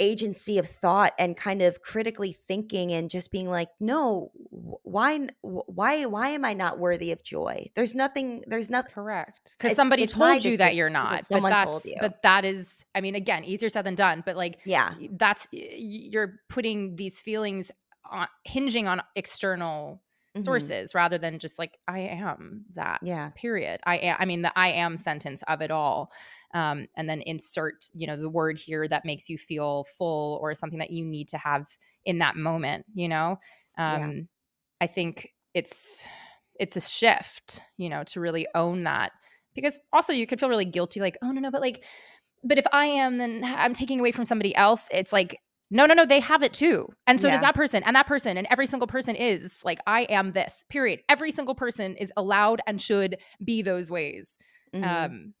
agency 0.00 0.58
of 0.58 0.68
thought 0.68 1.12
and 1.18 1.36
kind 1.36 1.62
of 1.62 1.80
critically 1.82 2.32
thinking 2.32 2.92
and 2.92 3.08
just 3.08 3.30
being 3.30 3.48
like 3.48 3.68
no 3.78 4.32
why 4.50 5.28
why 5.42 6.04
why 6.06 6.28
am 6.28 6.44
i 6.44 6.52
not 6.52 6.78
worthy 6.78 7.12
of 7.12 7.22
joy 7.22 7.70
there's 7.74 7.94
nothing 7.94 8.42
there's 8.48 8.68
nothing 8.70 8.92
Correct. 8.92 9.54
Because 9.58 9.76
somebody 9.76 10.02
it's 10.02 10.12
told 10.12 10.44
you 10.44 10.56
that 10.56 10.74
you're 10.74 10.90
not. 10.90 11.24
someone 11.24 11.52
but 11.52 11.64
told 11.64 11.76
that's, 11.76 11.86
you. 11.86 11.96
But 12.00 12.22
that 12.22 12.44
is, 12.44 12.84
I 12.94 13.00
mean, 13.00 13.14
again, 13.14 13.44
easier 13.44 13.68
said 13.68 13.84
than 13.84 13.94
done. 13.94 14.22
But 14.24 14.36
like, 14.36 14.58
yeah 14.64 14.94
that's 15.12 15.46
you're 15.52 16.40
putting 16.48 16.96
these 16.96 17.20
feelings 17.20 17.70
on 18.10 18.26
hinging 18.44 18.86
on 18.88 19.02
external 19.14 20.02
Mhm. 20.34 20.72
sources 20.72 20.94
rather 20.94 21.18
than 21.18 21.38
just 21.38 21.58
like 21.58 21.78
I 21.88 22.00
am 22.00 22.64
that. 22.74 23.02
Yeah. 23.02 23.32
Period. 23.34 23.80
I 23.86 23.96
am. 23.98 24.16
I 24.20 24.24
mean, 24.24 24.42
the 24.42 24.52
I 24.58 24.68
am 24.68 24.96
sentence 24.96 25.42
of 25.48 25.62
it 25.62 25.70
all, 25.70 26.12
um, 26.54 26.86
and 26.96 27.08
then 27.08 27.22
insert 27.22 27.86
you 27.94 28.06
know 28.06 28.16
the 28.16 28.28
word 28.30 28.58
here 28.58 28.86
that 28.88 29.04
makes 29.04 29.28
you 29.28 29.38
feel 29.38 29.84
full 29.84 30.38
or 30.42 30.54
something 30.54 30.78
that 30.80 30.90
you 30.90 31.04
need 31.04 31.28
to 31.28 31.38
have 31.38 31.76
in 32.04 32.18
that 32.18 32.36
moment. 32.36 32.86
You 32.94 33.08
know, 33.08 33.38
Yeah. 33.86 33.96
um, 34.04 34.28
I 34.80 34.86
think 34.88 35.34
it's 35.54 36.04
it's 36.60 36.76
a 36.76 36.80
shift. 36.80 37.62
You 37.78 37.88
know, 37.90 38.04
to 38.04 38.20
really 38.20 38.46
own 38.54 38.84
that 38.84 39.12
because 39.54 39.78
also 39.92 40.12
you 40.12 40.26
could 40.26 40.40
feel 40.40 40.48
really 40.48 40.64
guilty, 40.66 41.00
like 41.00 41.18
oh 41.22 41.32
no 41.32 41.40
no, 41.40 41.50
but 41.50 41.60
like. 41.60 41.84
But 42.44 42.58
if 42.58 42.66
I 42.72 42.86
am, 42.86 43.18
then 43.18 43.42
I'm 43.44 43.72
taking 43.72 44.00
away 44.00 44.12
from 44.12 44.24
somebody 44.24 44.54
else. 44.56 44.88
It's 44.92 45.12
like 45.12 45.38
no, 45.72 45.86
no, 45.86 45.94
no, 45.94 46.04
they 46.06 46.20
have 46.20 46.42
it 46.42 46.52
too. 46.52 46.86
And 47.06 47.20
so 47.20 47.26
Yeah. 47.26 47.32
does 47.34 47.40
that 47.40 47.54
person 47.56 47.82
and 47.84 47.96
that 47.96 48.06
person. 48.06 48.36
And 48.38 48.46
every 48.50 48.66
single 48.66 48.86
person 48.86 49.16
is 49.16 49.62
like, 49.64 49.80
I 49.86 50.02
am 50.02 50.32
this, 50.32 50.64
period. 50.68 51.00
Every 51.08 51.32
single 51.32 51.54
person 51.54 51.96
is 51.96 52.12
allowed 52.16 52.60
and 52.66 52.80
should 52.80 53.16
be 53.44 53.62
those 53.62 53.90
ways. 53.90 54.38
Mhm. 54.74 54.84
Um, 54.86 55.34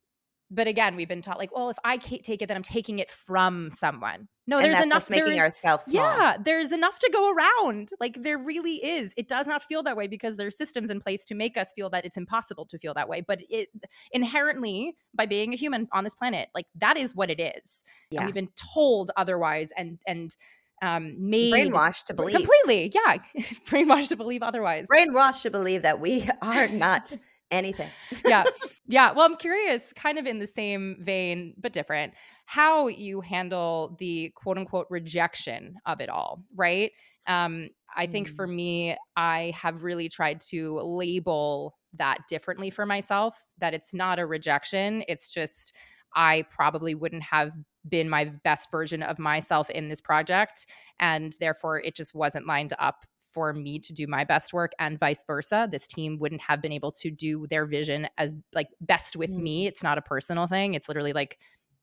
but 0.54 0.66
again, 0.66 0.96
we've 0.96 1.08
been 1.08 1.22
taught 1.22 1.38
like, 1.38 1.54
well, 1.54 1.70
if 1.70 1.78
I 1.84 1.96
can't 1.96 2.22
take 2.22 2.42
it, 2.42 2.46
then 2.48 2.56
I'm 2.56 2.62
taking 2.62 2.98
it 2.98 3.10
from 3.10 3.70
someone. 3.70 4.28
No, 4.46 4.58
and 4.58 4.66
there's 4.66 4.76
that's 4.76 4.86
enough. 4.90 5.10
making 5.10 5.24
there's- 5.34 5.40
ourselves 5.40 5.84
small 5.86 6.02
yeah, 6.02 6.36
there's 6.42 6.72
enough 6.72 6.98
to 6.98 7.10
go 7.12 7.32
around. 7.32 7.90
Like 8.00 8.22
there 8.22 8.38
really 8.38 8.74
is. 8.84 9.14
It 9.16 9.28
does 9.28 9.46
not 9.46 9.62
feel 9.62 9.82
that 9.84 9.96
way 9.96 10.08
because 10.08 10.36
there's 10.36 10.56
systems 10.58 10.90
in 10.90 11.00
place 11.00 11.24
to 11.26 11.34
make 11.34 11.56
us 11.56 11.72
feel 11.74 11.88
that 11.90 12.04
it's 12.04 12.16
impossible 12.16 12.66
to 12.66 12.78
feel 12.78 12.92
that 12.94 13.08
way. 13.08 13.20
But 13.20 13.40
it 13.48 13.68
inherently, 14.12 14.96
by 15.14 15.26
being 15.26 15.52
a 15.52 15.56
human 15.56 15.88
on 15.92 16.04
this 16.04 16.14
planet, 16.14 16.48
like 16.54 16.66
that 16.76 16.96
is 16.96 17.14
what 17.14 17.30
it 17.30 17.40
is. 17.40 17.84
yeah 18.10 18.20
And 18.20 18.26
we've 18.26 18.34
been 18.34 18.50
told 18.74 19.10
otherwise 19.16 19.70
and 19.76 19.98
and 20.06 20.34
um 20.82 21.14
made 21.18 21.52
brainwashed 21.52 22.06
to 22.06 22.14
believe 22.14 22.34
completely. 22.36 22.92
Yeah, 22.94 23.18
brainwashed 23.70 24.08
to 24.08 24.16
believe 24.16 24.42
otherwise. 24.42 24.88
brainwashed 24.92 25.42
to 25.42 25.50
believe 25.50 25.82
that 25.82 26.00
we 26.00 26.28
are 26.42 26.68
not 26.68 27.16
anything 27.52 27.94
yeah. 28.26 28.44
Yeah. 28.88 29.12
Well, 29.12 29.24
I'm 29.24 29.36
curious, 29.36 29.92
kind 29.94 30.18
of 30.18 30.26
in 30.26 30.38
the 30.40 30.46
same 30.46 30.98
vein, 31.00 31.54
but 31.56 31.72
different, 31.72 32.14
how 32.46 32.88
you 32.88 33.20
handle 33.22 33.96
the 34.00 34.32
quote 34.34 34.58
unquote 34.58 34.86
rejection 34.90 35.76
of 35.86 36.00
it 36.00 36.10
all, 36.10 36.44
right? 36.54 36.90
Um, 37.26 37.70
I 37.96 38.06
think 38.06 38.28
Mm. 38.28 38.34
for 38.34 38.46
me, 38.46 38.96
I 39.16 39.52
have 39.56 39.84
really 39.84 40.08
tried 40.08 40.40
to 40.50 40.80
label 40.80 41.78
that 41.94 42.18
differently 42.28 42.70
for 42.70 42.84
myself, 42.84 43.36
that 43.58 43.72
it's 43.72 43.94
not 43.94 44.18
a 44.18 44.26
rejection. 44.26 45.04
It's 45.08 45.30
just, 45.30 45.72
I 46.14 46.44
probably 46.50 46.94
wouldn't 46.94 47.22
have 47.22 47.52
been 47.88 48.08
my 48.10 48.24
best 48.44 48.70
version 48.70 49.02
of 49.02 49.18
myself 49.18 49.70
in 49.70 49.88
this 49.88 50.00
project. 50.00 50.66
And 51.00 51.34
therefore, 51.40 51.80
it 51.80 51.94
just 51.94 52.14
wasn't 52.14 52.46
lined 52.46 52.74
up 52.78 53.06
for 53.32 53.52
me 53.52 53.78
to 53.78 53.92
do 53.92 54.06
my 54.06 54.24
best 54.24 54.52
work 54.52 54.72
and 54.78 54.98
vice 54.98 55.24
versa. 55.26 55.68
This 55.70 55.86
team 55.86 56.18
wouldn't 56.18 56.40
have 56.42 56.60
been 56.60 56.72
able 56.72 56.90
to 56.92 57.10
do 57.10 57.46
their 57.48 57.66
vision 57.66 58.08
as 58.18 58.34
like 58.54 58.68
best 58.80 59.16
with 59.16 59.30
Mm. 59.32 59.42
me. 59.42 59.66
It's 59.66 59.82
not 59.82 59.98
a 59.98 60.02
personal 60.02 60.46
thing. 60.46 60.74
It's 60.74 60.88
literally 60.88 61.12
like, 61.12 61.38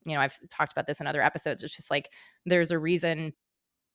you 0.06 0.14
know, 0.14 0.22
I've 0.22 0.38
talked 0.50 0.72
about 0.72 0.86
this 0.88 1.02
in 1.02 1.08
other 1.08 1.22
episodes. 1.22 1.64
It's 1.64 1.76
just 1.76 1.92
like 1.92 2.10
there's 2.46 2.72
a 2.72 2.80
reason, 2.80 3.34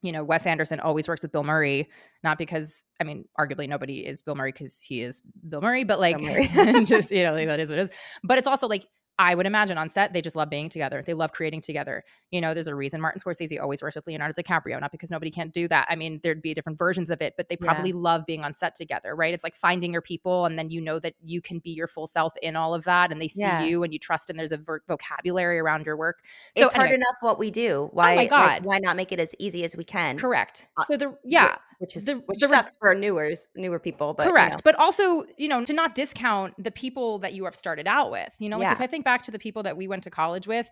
you 0.03 0.13
know, 0.13 0.23
Wes 0.25 0.47
Anderson 0.47 0.81
always 0.81 1.09
works 1.09 1.23
with 1.23 1.33
Bill 1.33 1.45
Murray, 1.45 1.89
not 2.23 2.37
because 2.39 2.85
I 3.01 3.05
mean, 3.05 3.25
arguably 3.39 3.69
nobody 3.69 4.07
is 4.07 4.21
Bill 4.21 4.35
Murray 4.35 4.53
because 4.53 4.81
he 4.81 5.01
is 5.01 5.23
Bill 5.49 5.61
Murray, 5.61 5.85
but 5.85 5.99
like 6.01 6.21
Murray. 6.21 6.49
just, 6.85 7.11
you 7.11 7.23
know, 7.23 7.33
like 7.33 7.47
that 7.49 7.61
is 7.61 7.71
what 7.71 7.79
it 7.79 7.83
is. 7.83 7.91
But 8.23 8.39
it's 8.39 8.47
also 8.47 8.67
like 8.69 8.87
I 9.19 9.35
would 9.35 9.47
imagine 9.47 9.79
on 9.79 9.89
set, 9.89 10.13
they 10.13 10.21
just 10.21 10.35
love 10.35 10.51
being 10.51 10.69
together. 10.69 11.03
They 11.07 11.15
love 11.15 11.31
creating 11.31 11.61
together. 11.61 12.03
You 12.33 12.41
know, 12.41 12.53
there's 12.53 12.67
a 12.67 12.75
reason 12.75 13.01
Martin 13.01 13.21
Scorsese 13.21 13.61
always 13.61 13.81
works 13.81 13.95
with 13.95 14.07
Leonardo 14.07 14.35
DiCaprio, 14.41 14.81
not 14.81 14.91
because 14.91 15.11
nobody 15.11 15.31
can't 15.31 15.53
do 15.53 15.69
that. 15.69 15.87
I 15.89 15.95
mean, 15.95 16.21
there'd 16.25 16.43
be 16.43 16.53
different 16.53 16.79
versions 16.79 17.11
of 17.11 17.23
it, 17.23 17.35
but 17.37 17.49
they 17.49 17.57
Yeah. 17.61 17.73
probably 17.73 17.93
love 17.93 18.27
being 18.27 18.43
on 18.43 18.55
set 18.55 18.75
together, 18.75 19.15
right? 19.15 19.33
It's 19.33 19.45
like 19.45 19.55
finding 19.55 19.93
your 19.93 20.03
people, 20.03 20.47
and 20.47 20.59
then 20.59 20.71
you 20.71 20.81
know 20.81 20.99
that 20.99 21.15
you 21.23 21.41
can 21.41 21.61
be 21.61 21.71
your 21.71 21.87
full 21.87 22.07
self 22.09 22.33
in 22.43 22.57
all 22.57 22.75
of 22.75 22.85
that, 22.85 23.13
and 23.13 23.23
they 23.23 23.29
see 23.29 23.43
Yeah. 23.43 23.63
you 23.63 23.85
and 23.85 23.93
you 23.93 23.99
trust, 24.01 24.31
and 24.31 24.39
there's 24.39 24.53
a 24.53 24.57
ver- 24.57 24.83
vocabulary 24.89 25.61
around 25.61 25.87
your 25.87 25.97
work. 25.97 26.23
So 26.57 26.65
it's 26.65 26.75
hard 26.75 26.91
enough 26.91 27.17
what 27.21 27.39
we 27.39 27.51
do 27.53 27.91
why 27.93 28.11
my 28.11 28.17
like, 28.23 28.31
God. 28.31 28.65
why 28.65 28.79
not 28.79 28.97
make 28.97 29.13
it 29.13 29.21
as 29.21 29.35
easy 29.39 29.65
as 29.65 29.77
we 29.77 29.85
can 29.85 30.19
correct. 30.19 30.67
Uh, 30.77 30.85
So 30.85 30.97
the 30.97 31.17
yeah, 31.25 31.57
which 31.79 31.97
is 31.97 32.05
the- 32.05 32.23
which 32.27 32.39
the 32.39 32.49
sucks 32.49 32.77
for 32.77 32.95
newers 32.95 33.49
newer 33.55 33.79
people 33.79 34.15
but 34.15 34.27
you 34.27 34.33
correct 34.33 34.55
know. 34.55 34.61
but 34.65 34.75
also 34.77 35.25
you 35.37 35.49
know 35.49 35.65
to 35.65 35.73
not 35.73 35.95
discount 35.95 36.55
the 36.63 36.71
people 36.71 37.19
that 37.19 37.33
you 37.35 37.45
have 37.45 37.55
started 37.55 37.87
out 37.87 38.11
with 38.11 38.35
you 38.39 38.49
know 38.49 38.59
like 38.59 38.73
if 38.73 38.81
i 38.81 38.87
think 38.87 39.05
back 39.05 39.23
to 39.23 39.31
the 39.31 39.39
people 39.39 39.63
that 39.63 39.77
we 39.77 39.89
went 39.89 40.03
to 40.03 40.11
college 40.11 40.47
with 40.47 40.69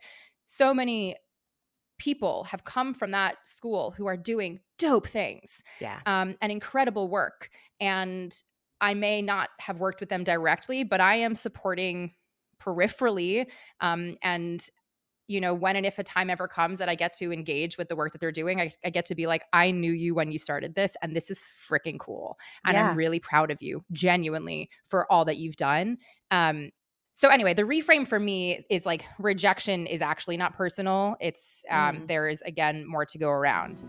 so 0.47 0.73
many 0.75 1.17
people 1.99 2.45
have 2.45 2.65
come 2.65 2.93
from 2.95 3.13
that 3.13 3.37
school 3.45 3.93
who 3.97 4.07
are 4.07 4.17
doing 4.17 4.61
dope 4.79 5.07
things 5.07 5.63
yeah 5.81 6.01
um, 6.07 6.37
and 6.41 6.51
incredible 6.51 7.09
work 7.09 7.49
and 7.81 8.43
i 8.81 8.95
may 8.95 9.23
not 9.23 9.51
have 9.61 9.79
worked 9.79 10.01
with 10.01 10.09
them 10.09 10.25
directly 10.25 10.83
but 10.85 11.01
i 11.01 11.15
am 11.15 11.35
supporting 11.35 12.13
peripherally 12.61 13.47
um, 13.81 14.17
and 14.23 14.69
you 15.33 15.41
know 15.41 15.55
when 15.55 15.75
and 15.77 15.87
if 15.87 15.99
a 15.99 16.05
time 16.05 16.29
ever 16.31 16.47
comes 16.47 16.79
that 16.79 16.89
i 16.89 16.95
get 16.95 17.13
to 17.15 17.33
engage 17.33 17.79
with 17.79 17.89
the 17.89 17.97
work 17.97 18.13
that 18.13 18.21
they're 18.21 18.31
doing 18.31 18.61
i, 18.61 18.71
I 18.85 18.91
get 18.91 19.07
to 19.07 19.15
be 19.15 19.27
like 19.27 19.45
i 19.53 19.71
knew 19.71 19.93
you 19.93 20.15
when 20.15 20.31
you 20.31 20.39
started 20.39 20.75
this 20.75 20.97
and 21.03 21.17
this 21.17 21.31
is 21.31 21.43
freaking 21.69 21.99
cool 21.99 22.39
and 22.67 22.75
Yeah. 22.77 22.91
i'm 22.91 22.97
really 22.97 23.19
proud 23.19 23.51
of 23.51 23.63
you 23.63 23.83
genuinely 23.93 24.69
for 24.89 25.11
all 25.11 25.25
that 25.25 25.39
you've 25.39 25.57
done 25.57 25.99
um, 26.31 26.71
so 27.13 27.29
anyway 27.29 27.55
the 27.55 27.63
reframe 27.63 28.07
for 28.07 28.19
me 28.19 28.65
is 28.71 28.85
like 28.87 29.05
rejection 29.19 29.87
is 29.87 30.03
actually 30.03 30.37
not 30.37 30.55
personal 30.55 31.17
it's 31.21 31.65
um, 31.71 31.97
Mm. 32.01 32.09
there 32.09 32.29
is 32.29 32.43
again 32.43 32.87
more 32.87 33.07
to 33.07 33.19
go 33.19 33.31
around 33.31 33.83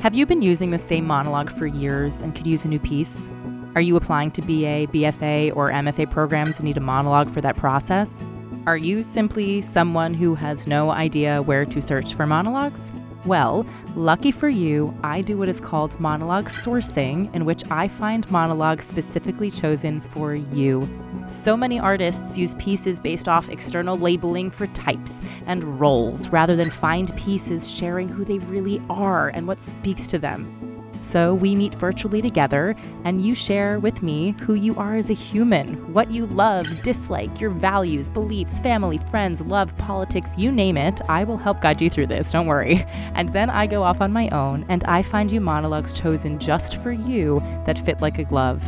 Have 0.00 0.14
you 0.14 0.26
been 0.26 0.42
using 0.42 0.68
the 0.70 0.76
same 0.78 1.06
monologue 1.06 1.50
for 1.50 1.66
years 1.66 2.20
and 2.20 2.34
could 2.34 2.46
use 2.46 2.62
a 2.66 2.68
new 2.68 2.78
piece? 2.78 3.30
Are 3.74 3.80
you 3.80 3.96
applying 3.96 4.30
to 4.32 4.42
BA, 4.42 4.86
BFA, 4.92 5.56
or 5.56 5.70
MFA 5.70 6.10
programs 6.10 6.58
and 6.58 6.66
need 6.66 6.76
a 6.76 6.80
monologue 6.80 7.32
for 7.32 7.40
that 7.40 7.56
process? 7.56 8.28
Are 8.66 8.78
you 8.78 9.02
simply 9.02 9.60
someone 9.60 10.14
who 10.14 10.34
has 10.36 10.66
no 10.66 10.90
idea 10.90 11.42
where 11.42 11.66
to 11.66 11.82
search 11.82 12.14
for 12.14 12.26
monologues? 12.26 12.92
Well, 13.26 13.66
lucky 13.94 14.32
for 14.32 14.48
you, 14.48 14.96
I 15.02 15.20
do 15.20 15.36
what 15.36 15.50
is 15.50 15.60
called 15.60 16.00
monologue 16.00 16.46
sourcing, 16.46 17.32
in 17.34 17.44
which 17.44 17.62
I 17.70 17.88
find 17.88 18.30
monologues 18.30 18.86
specifically 18.86 19.50
chosen 19.50 20.00
for 20.00 20.34
you. 20.34 20.88
So 21.26 21.58
many 21.58 21.78
artists 21.78 22.38
use 22.38 22.54
pieces 22.54 22.98
based 22.98 23.28
off 23.28 23.50
external 23.50 23.98
labeling 23.98 24.50
for 24.50 24.66
types 24.68 25.22
and 25.44 25.78
roles 25.78 26.30
rather 26.30 26.56
than 26.56 26.70
find 26.70 27.14
pieces 27.18 27.70
sharing 27.70 28.08
who 28.08 28.24
they 28.24 28.38
really 28.38 28.80
are 28.88 29.28
and 29.28 29.46
what 29.46 29.60
speaks 29.60 30.06
to 30.06 30.18
them. 30.18 30.63
So 31.04 31.34
we 31.34 31.54
meet 31.54 31.74
virtually 31.74 32.22
together, 32.22 32.74
and 33.04 33.20
you 33.20 33.34
share 33.34 33.78
with 33.78 34.02
me 34.02 34.34
who 34.40 34.54
you 34.54 34.74
are 34.76 34.96
as 34.96 35.10
a 35.10 35.14
human, 35.14 35.92
what 35.92 36.10
you 36.10 36.24
love, 36.24 36.66
dislike, 36.82 37.42
your 37.42 37.50
values, 37.50 38.08
beliefs, 38.08 38.58
family, 38.58 38.96
friends, 38.96 39.42
love, 39.42 39.76
politics, 39.76 40.34
you 40.38 40.50
name 40.50 40.78
it. 40.78 41.02
I 41.06 41.24
will 41.24 41.36
help 41.36 41.60
guide 41.60 41.82
you 41.82 41.90
through 41.90 42.06
this, 42.06 42.32
don't 42.32 42.46
worry. 42.46 42.86
And 43.14 43.32
then 43.32 43.50
I 43.50 43.66
go 43.66 43.82
off 43.82 44.00
on 44.00 44.12
my 44.12 44.28
own, 44.30 44.64
and 44.70 44.82
I 44.84 45.02
find 45.02 45.30
you 45.30 45.40
monologues 45.40 45.92
chosen 45.92 46.38
just 46.38 46.82
for 46.82 46.90
you 46.90 47.40
that 47.66 47.78
fit 47.78 48.00
like 48.00 48.18
a 48.18 48.24
glove. 48.24 48.64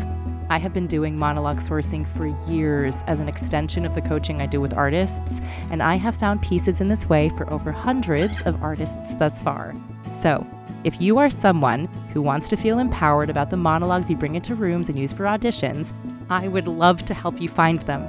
I 0.50 0.58
have 0.58 0.74
been 0.74 0.86
doing 0.86 1.18
monologue 1.18 1.58
sourcing 1.58 2.06
for 2.06 2.26
years 2.50 3.02
as 3.06 3.20
an 3.20 3.28
extension 3.28 3.86
of 3.86 3.94
the 3.94 4.02
coaching 4.02 4.42
I 4.42 4.46
do 4.46 4.60
with 4.60 4.74
artists, 4.74 5.40
and 5.70 5.82
I 5.82 5.96
have 5.96 6.14
found 6.14 6.42
pieces 6.42 6.80
in 6.82 6.88
this 6.88 7.08
way 7.08 7.30
for 7.30 7.50
over 7.50 7.72
hundreds 7.72 8.42
of 8.42 8.62
artists 8.62 9.14
thus 9.14 9.40
far. 9.42 9.74
So, 10.06 10.46
if 10.86 11.00
you 11.00 11.18
are 11.18 11.28
someone 11.28 11.86
who 12.12 12.22
wants 12.22 12.48
to 12.48 12.56
feel 12.56 12.78
empowered 12.78 13.28
about 13.28 13.50
the 13.50 13.56
monologues 13.56 14.08
you 14.08 14.16
bring 14.16 14.36
into 14.36 14.54
rooms 14.54 14.88
and 14.88 14.96
use 14.96 15.12
for 15.12 15.24
auditions, 15.24 15.92
I 16.30 16.46
would 16.46 16.68
love 16.68 17.04
to 17.06 17.12
help 17.12 17.40
you 17.40 17.48
find 17.48 17.80
them. 17.80 18.02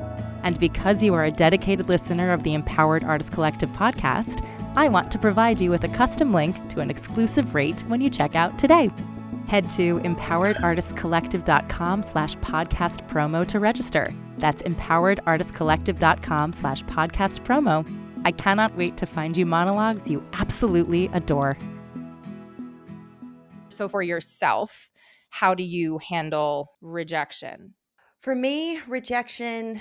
And 0.44 0.60
because 0.60 1.02
you 1.02 1.16
are 1.16 1.24
a 1.24 1.32
dedicated 1.32 1.90
listener 1.90 2.32
of 2.32 2.44
the 2.44 2.54
Empowered 2.54 3.04
Artist 3.04 3.32
Collective 3.32 3.70
podcast, 3.70 4.46
I 4.76 4.90
want 4.90 5.10
to 5.10 5.18
provide 5.18 5.60
you 5.60 5.72
with 5.72 5.86
a 5.86 5.88
custom 5.88 6.32
link 6.32 6.56
to 6.70 6.82
an 6.82 6.92
exclusive 6.92 7.56
rate 7.56 7.82
when 7.88 8.00
you 8.00 8.12
check 8.12 8.36
out 8.36 8.60
today. 8.60 8.92
Head 9.48 9.72
to 9.72 10.00
empoweredartistcollective.com 10.02 12.04
slash 12.04 12.38
podcast 12.38 13.10
promo 13.10 13.44
to 13.48 13.60
register. 13.60 14.14
That's 14.38 14.62
empoweredartistcollective.com 14.62 16.54
slash 16.54 16.84
podcast 16.84 17.42
promo. 17.42 17.84
I 18.24 18.32
cannot 18.32 18.78
wait 18.78 18.98
to 18.98 19.08
find 19.08 19.36
you 19.36 19.48
monologues 19.48 20.12
you 20.12 20.24
absolutely 20.34 21.10
adore. 21.14 21.58
So 23.78 23.88
for 23.88 24.02
yourself, 24.02 24.90
how 25.30 25.54
do 25.54 25.64
you 25.64 26.00
handle 26.00 26.72
rejection? 26.82 27.76
For 28.20 28.34
me, 28.34 28.82
rejection, 28.88 29.80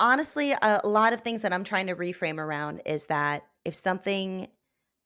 honestly, 0.00 0.52
a, 0.52 0.80
lot 0.84 1.12
of 1.12 1.20
things 1.20 1.42
that 1.42 1.52
I'm 1.52 1.64
trying 1.64 1.86
to 1.86 1.94
reframe 1.94 2.38
around 2.38 2.82
is 2.84 3.06
that 3.06 3.44
if 3.64 3.74
something 3.74 4.48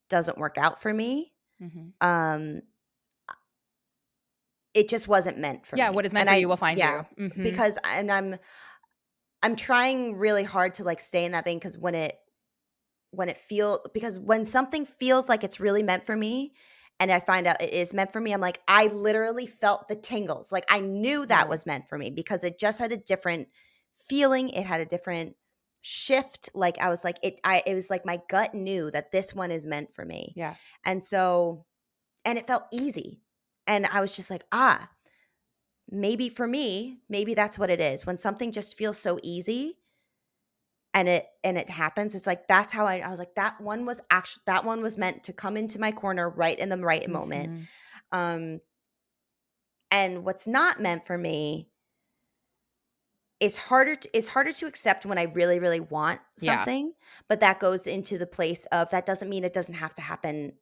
doesn't 0.08 0.38
work 0.38 0.56
out 0.56 0.80
for 0.80 0.92
me, 0.92 1.32
mm-hmm. 1.62 2.06
um, 2.06 2.62
it 4.74 4.88
just 4.88 5.06
wasn't 5.06 5.38
meant 5.38 5.66
for 5.66 5.76
yeah, 5.76 5.84
me. 5.84 5.90
Yeah, 5.90 5.94
what 5.94 6.06
is 6.06 6.12
meant 6.12 6.28
and 6.28 6.30
for 6.30 6.36
I, 6.36 6.38
you 6.38 6.48
will 6.48 6.56
find 6.56 6.78
yeah, 6.78 7.04
you. 7.18 7.28
Mm-hmm. 7.28 7.42
Because 7.42 7.78
and 7.84 8.10
I'm 8.10 8.36
I'm 9.42 9.56
trying 9.56 10.16
really 10.16 10.44
hard 10.44 10.74
to 10.74 10.84
like 10.84 11.00
stay 11.00 11.24
in 11.24 11.32
that 11.32 11.44
vein 11.44 11.58
because 11.58 11.76
when 11.76 11.94
it 11.94 12.16
when 13.10 13.28
it 13.28 13.36
feels 13.36 13.80
because 13.92 14.18
when 14.18 14.44
something 14.44 14.84
feels 14.84 15.28
like 15.28 15.44
it's 15.44 15.60
really 15.60 15.82
meant 15.82 16.04
for 16.04 16.16
me 16.16 16.54
and 17.00 17.12
I 17.12 17.20
find 17.20 17.46
out 17.46 17.62
it 17.62 17.72
is 17.72 17.94
meant 17.94 18.12
for 18.12 18.20
me, 18.20 18.32
I'm 18.32 18.40
like, 18.40 18.60
I 18.66 18.88
literally 18.88 19.46
felt 19.46 19.88
the 19.88 19.94
tingles. 19.94 20.50
Like 20.50 20.64
I 20.68 20.80
knew 20.80 21.26
that 21.26 21.48
was 21.48 21.66
meant 21.66 21.88
for 21.88 21.96
me 21.96 22.10
because 22.10 22.44
it 22.44 22.58
just 22.58 22.78
had 22.80 22.92
a 22.92 22.96
different 22.96 23.48
feeling. 23.94 24.48
It 24.50 24.66
had 24.66 24.80
a 24.80 24.86
different 24.86 25.36
shift. 25.80 26.50
Like 26.54 26.78
I 26.78 26.88
was 26.88 27.04
like, 27.04 27.18
it 27.22 27.40
I 27.44 27.62
it 27.66 27.74
was 27.74 27.90
like 27.90 28.04
my 28.04 28.20
gut 28.28 28.54
knew 28.54 28.90
that 28.90 29.12
this 29.12 29.34
one 29.34 29.50
is 29.50 29.66
meant 29.66 29.94
for 29.94 30.04
me. 30.04 30.32
Yeah. 30.36 30.54
And 30.84 31.02
so 31.02 31.64
and 32.24 32.36
it 32.38 32.46
felt 32.46 32.64
easy. 32.72 33.20
And 33.66 33.86
I 33.86 34.00
was 34.00 34.16
just 34.16 34.30
like, 34.30 34.44
ah, 34.50 34.88
maybe 35.90 36.28
for 36.28 36.46
me, 36.46 36.98
maybe 37.08 37.34
that's 37.34 37.58
what 37.58 37.70
it 37.70 37.80
is. 37.80 38.06
When 38.06 38.16
something 38.16 38.50
just 38.50 38.76
feels 38.76 38.98
so 38.98 39.18
easy, 39.22 39.78
and 40.98 41.08
it 41.08 41.26
and 41.44 41.56
it 41.56 41.70
happens 41.70 42.16
it's 42.16 42.26
like 42.26 42.48
that's 42.48 42.72
how 42.72 42.84
I, 42.84 42.96
I 42.96 43.08
was 43.08 43.20
like 43.20 43.36
that 43.36 43.60
one 43.60 43.86
was 43.86 44.00
actually 44.10 44.42
that 44.46 44.64
one 44.64 44.82
was 44.82 44.98
meant 44.98 45.22
to 45.24 45.32
come 45.32 45.56
into 45.56 45.78
my 45.78 45.92
corner 45.92 46.28
right 46.28 46.58
in 46.58 46.70
the 46.70 46.76
right 46.76 47.02
mm-hmm. 47.02 47.12
moment 47.12 47.68
um 48.10 48.60
and 49.92 50.24
what's 50.24 50.48
not 50.48 50.80
meant 50.80 51.06
for 51.06 51.16
me 51.16 51.68
is 53.40 53.56
harder 53.56 53.94
to, 53.94 54.16
is 54.16 54.28
harder 54.28 54.50
to 54.50 54.66
accept 54.66 55.06
when 55.06 55.18
I 55.18 55.22
really 55.34 55.60
really 55.60 55.78
want 55.78 56.20
something 56.36 56.86
yeah. 56.86 57.06
but 57.28 57.38
that 57.40 57.60
goes 57.60 57.86
into 57.86 58.18
the 58.18 58.26
place 58.26 58.66
of 58.72 58.90
that 58.90 59.06
doesn't 59.06 59.28
mean 59.28 59.44
it 59.44 59.52
doesn't 59.52 59.76
have 59.76 59.94
to 59.94 60.02
happen 60.02 60.52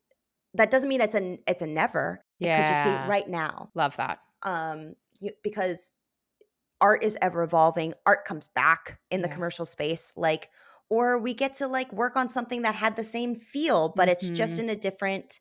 that 0.52 0.70
doesn't 0.70 0.88
mean 0.88 1.00
it's 1.00 1.14
a 1.14 1.38
it's 1.46 1.62
a 1.62 1.66
never 1.66 2.22
yeah. 2.38 2.58
it 2.58 2.60
could 2.60 2.72
just 2.72 2.84
be 2.84 2.90
right 3.08 3.28
now 3.28 3.70
love 3.74 3.96
that 3.96 4.18
um 4.42 4.94
you, 5.18 5.30
because 5.42 5.96
art 6.80 7.02
is 7.02 7.16
ever 7.22 7.42
evolving 7.42 7.94
art 8.04 8.24
comes 8.24 8.48
back 8.48 8.98
in 9.10 9.22
the 9.22 9.28
yeah. 9.28 9.34
commercial 9.34 9.64
space 9.64 10.12
like 10.16 10.50
or 10.88 11.18
we 11.18 11.34
get 11.34 11.54
to 11.54 11.66
like 11.66 11.92
work 11.92 12.16
on 12.16 12.28
something 12.28 12.62
that 12.62 12.74
had 12.74 12.96
the 12.96 13.04
same 13.04 13.34
feel 13.34 13.90
but 13.96 14.02
mm-hmm. 14.02 14.12
it's 14.12 14.30
just 14.30 14.54
mm-hmm. 14.54 14.68
in 14.68 14.76
a 14.76 14.78
different 14.78 15.40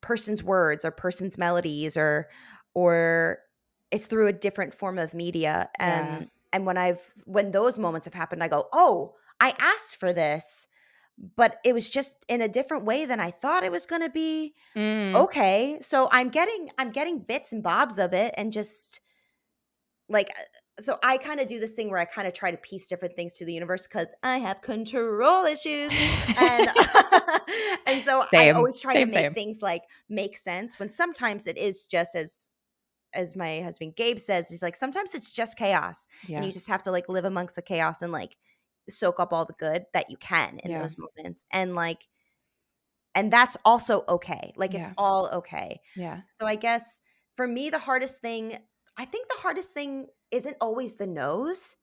person's 0.00 0.42
words 0.42 0.84
or 0.84 0.90
person's 0.90 1.36
melodies 1.36 1.96
or 1.96 2.28
or 2.74 3.38
it's 3.90 4.06
through 4.06 4.28
a 4.28 4.32
different 4.32 4.72
form 4.72 4.98
of 4.98 5.12
media 5.12 5.68
and 5.78 6.22
yeah. 6.22 6.26
and 6.52 6.66
when 6.66 6.78
i've 6.78 7.12
when 7.24 7.50
those 7.50 7.78
moments 7.78 8.06
have 8.06 8.14
happened 8.14 8.42
i 8.42 8.48
go 8.48 8.66
oh 8.72 9.14
i 9.40 9.54
asked 9.58 9.96
for 9.96 10.12
this 10.12 10.66
but 11.36 11.58
it 11.64 11.74
was 11.74 11.90
just 11.90 12.24
in 12.28 12.40
a 12.40 12.48
different 12.48 12.84
way 12.84 13.04
than 13.04 13.20
i 13.20 13.30
thought 13.30 13.62
it 13.62 13.72
was 13.72 13.84
going 13.84 14.00
to 14.00 14.08
be 14.08 14.54
mm. 14.74 15.14
okay 15.14 15.76
so 15.82 16.08
i'm 16.12 16.30
getting 16.30 16.70
i'm 16.78 16.90
getting 16.90 17.18
bits 17.18 17.52
and 17.52 17.62
bobs 17.62 17.98
of 17.98 18.14
it 18.14 18.32
and 18.38 18.52
just 18.52 19.00
like 20.10 20.28
uh, 20.30 20.82
so 20.82 20.98
I 21.02 21.18
kind 21.18 21.40
of 21.40 21.46
do 21.46 21.60
this 21.60 21.74
thing 21.74 21.90
where 21.90 21.98
I 21.98 22.04
kind 22.04 22.26
of 22.26 22.34
try 22.34 22.50
to 22.50 22.56
piece 22.56 22.88
different 22.88 23.14
things 23.14 23.34
to 23.34 23.44
the 23.44 23.52
universe 23.52 23.86
because 23.86 24.12
I 24.22 24.38
have 24.38 24.60
control 24.60 25.44
issues, 25.44 25.92
and 26.36 26.68
and 27.86 28.02
so 28.02 28.24
same. 28.30 28.40
I 28.40 28.50
always 28.50 28.80
try 28.80 28.94
same, 28.94 29.08
to 29.08 29.14
make 29.14 29.24
same. 29.24 29.34
things 29.34 29.62
like 29.62 29.82
make 30.08 30.36
sense. 30.36 30.78
When 30.78 30.90
sometimes 30.90 31.46
it 31.46 31.56
is 31.56 31.86
just 31.86 32.14
as 32.14 32.54
as 33.14 33.34
my 33.34 33.60
husband 33.60 33.96
Gabe 33.96 34.18
says, 34.18 34.48
he's 34.48 34.62
like 34.62 34.76
sometimes 34.76 35.14
it's 35.14 35.32
just 35.32 35.56
chaos, 35.56 36.08
yeah. 36.26 36.36
and 36.36 36.46
you 36.46 36.52
just 36.52 36.68
have 36.68 36.82
to 36.82 36.90
like 36.90 37.08
live 37.08 37.24
amongst 37.24 37.56
the 37.56 37.62
chaos 37.62 38.02
and 38.02 38.12
like 38.12 38.36
soak 38.88 39.20
up 39.20 39.32
all 39.32 39.44
the 39.44 39.54
good 39.58 39.84
that 39.94 40.10
you 40.10 40.16
can 40.16 40.58
in 40.64 40.72
yeah. 40.72 40.80
those 40.80 40.96
moments, 40.98 41.46
and 41.52 41.74
like 41.74 42.08
and 43.14 43.32
that's 43.32 43.56
also 43.64 44.04
okay. 44.08 44.52
Like 44.56 44.74
it's 44.74 44.86
yeah. 44.86 44.92
all 44.98 45.28
okay. 45.34 45.80
Yeah. 45.96 46.20
So 46.38 46.46
I 46.46 46.56
guess 46.56 47.00
for 47.34 47.46
me 47.46 47.70
the 47.70 47.78
hardest 47.78 48.20
thing 48.20 48.58
I 49.00 49.06
think 49.06 49.28
the 49.28 49.40
hardest 49.40 49.72
thing 49.72 50.08
isn't 50.30 50.58
always 50.60 50.96
the 50.96 51.06
nose 51.06 51.74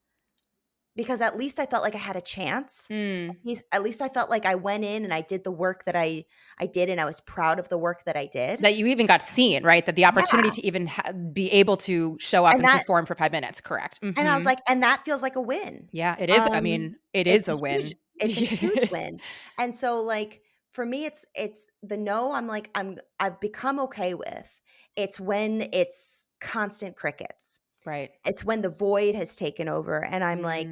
because 0.96 1.20
at 1.20 1.36
least 1.36 1.60
I 1.60 1.66
felt 1.66 1.82
like 1.82 1.96
I 1.96 1.98
had 1.98 2.16
a 2.16 2.22
chance. 2.22 2.88
Mm. 2.92 3.36
At 3.72 3.82
least 3.82 4.04
I 4.04 4.08
felt 4.08 4.30
like 4.30 4.46
I 4.46 4.54
went 4.54 4.84
in 4.84 5.04
and 5.04 5.12
I 5.12 5.22
did 5.22 5.44
the 5.44 5.50
work 5.50 5.86
that 5.86 5.96
I 5.96 6.26
I 6.60 6.68
did, 6.68 6.90
and 6.92 7.02
I 7.02 7.06
was 7.06 7.20
proud 7.20 7.58
of 7.58 7.70
the 7.70 7.78
work 7.78 8.04
that 8.06 8.16
I 8.16 8.28
did. 8.28 8.60
That 8.60 8.76
you 8.76 8.86
even 8.86 9.08
got 9.08 9.24
seen, 9.24 9.64
right? 9.64 9.84
That 9.84 9.96
the 9.96 10.06
opportunity 10.06 10.50
yeah. 10.50 10.54
to 10.54 10.68
even 10.68 10.86
ha- 10.86 11.12
be 11.12 11.50
able 11.54 11.78
to 11.78 12.18
show 12.20 12.46
up 12.46 12.54
and, 12.54 12.62
and 12.62 12.70
that, 12.70 12.82
perform 12.82 13.08
for 13.08 13.16
five 13.16 13.32
minutes, 13.32 13.62
correct? 13.62 14.00
Mm-hmm. 14.00 14.20
And 14.20 14.30
I 14.30 14.36
was 14.36 14.42
mm-hmm. 14.42 14.50
like, 14.50 14.60
and 14.70 14.84
that 14.84 15.04
feels 15.04 15.24
like 15.24 15.38
a 15.38 15.42
win. 15.42 15.90
Yeah, 15.92 16.16
it 16.20 16.30
is. 16.30 16.46
Um, 16.46 16.54
I 16.54 16.62
mean, 16.62 16.98
it 17.14 17.26
is 17.26 17.48
a, 17.48 17.58
win. 17.58 17.82
It's 18.18 18.38
a 18.38 18.46
huge 18.46 18.92
win. 18.92 19.22
And 19.58 19.74
so, 19.74 20.02
like 20.02 20.44
for 20.70 20.86
me, 20.86 21.06
it's 21.06 21.26
it's 21.34 21.68
the 21.82 21.98
no. 21.98 22.32
I'm 22.32 22.46
like 22.46 22.70
I'm 22.76 23.00
I've 23.20 23.40
become 23.40 23.80
okay 23.80 24.14
with. 24.14 24.62
It's 24.98 25.20
when 25.20 25.70
it's 25.72 26.28
constant 26.42 26.96
crickets. 26.96 27.60
Right. 27.86 28.10
It's 28.26 28.44
when 28.44 28.62
the 28.62 28.70
void 28.70 29.16
has 29.16 29.36
taken 29.36 29.70
over. 29.70 30.04
And 30.04 30.24
I'm 30.24 30.40
mm. 30.40 30.44
like, 30.44 30.68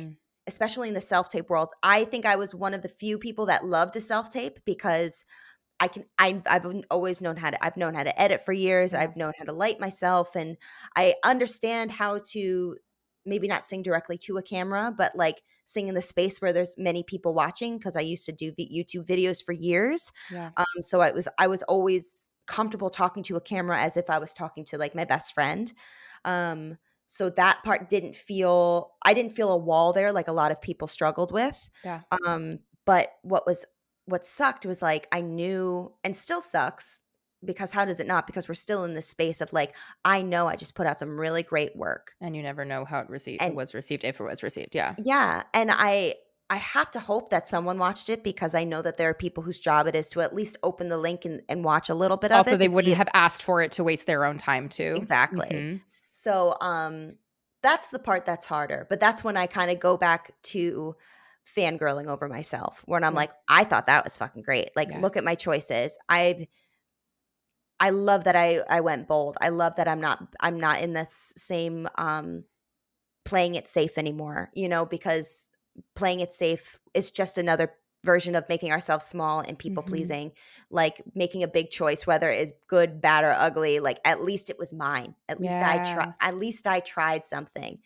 especially 0.48 0.90
in 0.90 0.94
the 0.94 1.02
self 1.02 1.30
tape 1.30 1.50
world, 1.50 1.70
I 1.82 2.04
think 2.04 2.26
I 2.26 2.36
was 2.36 2.54
one 2.54 2.74
of 2.74 2.82
the 2.82 2.90
few 2.90 3.18
people 3.18 3.46
that 3.46 3.66
loved 3.66 3.94
to 3.94 4.02
self 4.02 4.30
tape 4.30 4.60
because 4.66 5.24
I 5.80 5.88
can 5.88 6.06
I 6.18 6.42
I've 6.48 6.66
always 6.90 7.22
known 7.22 7.38
how 7.38 7.52
to 7.52 7.66
I've 7.66 7.78
known 7.78 7.94
how 7.94 8.04
to 8.04 8.22
edit 8.22 8.42
for 8.42 8.54
years. 8.54 8.94
I've 8.94 9.16
known 9.16 9.34
how 9.38 9.46
to 9.46 9.54
light 9.54 9.80
myself 9.80 10.36
and 10.36 10.58
I 10.96 11.16
understand 11.24 11.92
how 11.92 12.20
to 12.32 12.78
maybe 13.26 13.48
not 13.48 13.66
sing 13.66 13.82
directly 13.82 14.18
to 14.20 14.38
a 14.38 14.42
camera, 14.44 14.94
but 14.96 15.16
like 15.16 15.42
sing 15.66 15.88
in 15.88 15.96
the 15.96 16.02
space 16.02 16.40
where 16.42 16.54
there's 16.54 16.76
many 16.78 17.04
people 17.04 17.34
watching 17.34 17.78
because 17.78 17.96
I 17.96 18.02
used 18.02 18.26
to 18.28 18.32
do 18.32 18.52
the 18.52 18.70
YouTube 18.72 19.06
videos 19.06 19.44
for 19.44 19.52
years. 19.52 20.12
Yeah. 20.32 20.52
Um, 20.58 20.82
so 20.82 21.02
I 21.02 21.12
was 21.12 21.28
I 21.38 21.48
was 21.48 21.64
always 21.64 22.36
comfortable 22.46 22.90
talking 22.90 23.24
to 23.24 23.36
a 23.36 23.42
camera 23.42 23.82
as 23.82 23.98
if 23.98 24.10
I 24.10 24.20
was 24.20 24.34
talking 24.34 24.64
to 24.66 24.78
like 24.78 24.96
my 24.96 25.06
best 25.06 25.34
friend. 25.34 25.72
Um, 26.24 26.78
so 27.08 27.30
that 27.32 27.64
part 27.64 27.90
didn't 27.90 28.16
feel 28.16 28.92
I 29.04 29.14
didn't 29.14 29.34
feel 29.34 29.52
a 29.52 29.58
wall 29.58 29.94
there 29.94 30.12
like 30.12 30.28
a 30.28 30.34
lot 30.34 30.52
of 30.52 30.62
people 30.62 30.88
struggled 30.88 31.32
with. 31.32 31.70
Yeah. 31.84 32.02
Um, 32.26 32.60
but 32.86 33.10
what 33.24 33.46
was 33.46 33.66
what 34.06 34.26
sucked 34.26 34.66
was 34.66 34.82
like 34.82 35.08
I 35.12 35.22
knew 35.22 35.94
and 36.04 36.16
still 36.16 36.42
sucks 36.42 37.02
because 37.46 37.72
how 37.72 37.86
does 37.86 38.00
it 38.00 38.08
not? 38.08 38.28
Because 38.28 38.48
we're 38.48 38.56
still 38.56 38.84
in 38.84 38.93
this 38.93 39.08
space 39.08 39.41
of 39.41 39.54
like 39.54 39.76
i 40.04 40.22
know 40.22 40.48
i 40.48 40.56
just 40.56 40.76
put 40.76 40.88
out 40.88 40.98
some 40.98 41.20
really 41.20 41.43
great 41.43 41.76
work. 41.76 42.14
And 42.22 42.36
you 42.36 42.43
never 42.43 42.66
know 42.66 42.86
how 42.86 43.00
it 43.00 43.10
received 43.10 43.41
and, 43.41 43.56
was 43.56 43.74
received 43.74 44.04
if 44.04 44.20
it 44.20 44.24
was 44.24 44.43
received 44.43 44.76
yeah. 44.76 44.96
Yeah 44.98 45.43
and 45.54 45.72
i 45.72 46.16
i 46.50 46.58
have 46.58 46.91
to 46.91 47.00
hope 47.00 47.30
that 47.30 47.48
someone 47.48 47.78
watched 47.78 48.10
it 48.10 48.24
because 48.24 48.54
i 48.56 48.64
know 48.64 48.82
that 48.82 48.98
there 48.98 49.10
are 49.10 49.14
people 49.14 49.43
whose 49.43 49.60
job 49.60 49.88
it 49.88 49.96
is 49.96 50.10
to 50.10 50.22
at 50.22 50.36
least 50.36 50.58
open 50.64 50.89
the 50.89 50.98
link 50.98 51.26
and, 51.26 51.41
and 51.50 51.64
watch 51.64 51.89
a 51.89 51.96
little 51.96 52.18
bit 52.18 52.32
also, 52.32 52.52
of 52.52 52.54
it 52.54 52.64
also 52.64 52.70
they 52.70 52.76
wouldn't 52.76 52.96
have 52.96 53.10
asked 53.14 53.43
for 53.43 53.62
it 53.62 53.72
to 53.74 53.84
waste 53.84 54.06
their 54.06 54.26
own 54.26 54.38
time 54.38 54.70
too. 54.70 54.93
Exactly. 54.96 55.48
Mm-hmm. 55.48 55.78
so 56.12 56.56
um 56.62 57.14
that's 57.62 57.89
the 57.89 58.00
part 58.00 58.26
that's 58.26 58.46
harder 58.46 58.86
but 58.89 59.00
that's 59.00 59.24
when 59.24 59.38
i 59.38 59.48
kind 59.48 59.72
of 59.72 59.80
go 59.80 59.98
back 59.98 60.32
to 60.43 60.96
fangirling 61.46 62.08
over 62.08 62.28
myself 62.28 62.84
when 62.86 63.04
i'm 63.04 63.14
yeah. 63.14 63.20
like 63.20 63.32
i 63.50 63.64
thought 63.64 63.88
that 63.88 64.04
was 64.04 64.18
fucking 64.18 64.41
great. 64.41 64.70
Like 64.76 64.89
yeah. 64.89 65.00
look 65.00 65.16
at 65.16 65.24
my 65.24 65.36
choices. 65.36 65.98
I've 66.10 66.46
I 67.80 67.90
love 67.90 68.24
that 68.24 68.36
I 68.36 68.62
I 68.70 68.82
went 68.82 69.08
bold. 69.08 69.38
I 69.42 69.50
love 69.50 69.76
that 69.76 69.88
I'm 69.88 70.02
not 70.02 70.28
I'm 70.40 70.60
not 70.60 70.82
in 70.82 70.94
this 70.94 71.34
same 71.36 71.88
um 71.96 72.44
playing 73.26 73.56
it 73.56 73.68
safe 73.68 73.98
anymore, 73.98 74.52
you 74.54 74.70
know, 74.70 74.86
because 74.86 75.50
playing 75.96 76.20
it 76.20 76.32
safe 76.32 76.80
is 76.94 77.12
just 77.12 77.38
another 77.38 77.74
version 78.06 78.36
of 78.36 78.48
making 78.48 78.72
ourselves 78.72 79.04
small 79.04 79.40
and 79.42 79.58
people 79.58 79.84
mm-hmm. 79.84 79.96
pleasing 79.96 80.32
like 80.70 81.02
making 81.16 81.44
a 81.44 81.48
big 81.48 81.72
choice 81.72 82.06
whether 82.06 82.30
it 82.30 82.40
is 82.40 82.54
good 82.68 83.02
bad 83.02 83.24
or 83.24 83.32
ugly 83.32 83.80
like 83.80 84.00
at 84.06 84.24
least 84.24 84.50
it 84.50 84.60
was 84.60 84.72
mine 84.72 85.16
at 85.28 85.42
least 85.42 85.52
yeah. 85.52 85.82
i 85.82 85.94
tried 85.94 86.14
at 86.22 86.38
least 86.38 86.68
i 86.68 86.80
tried 86.80 87.26
something 87.26 87.80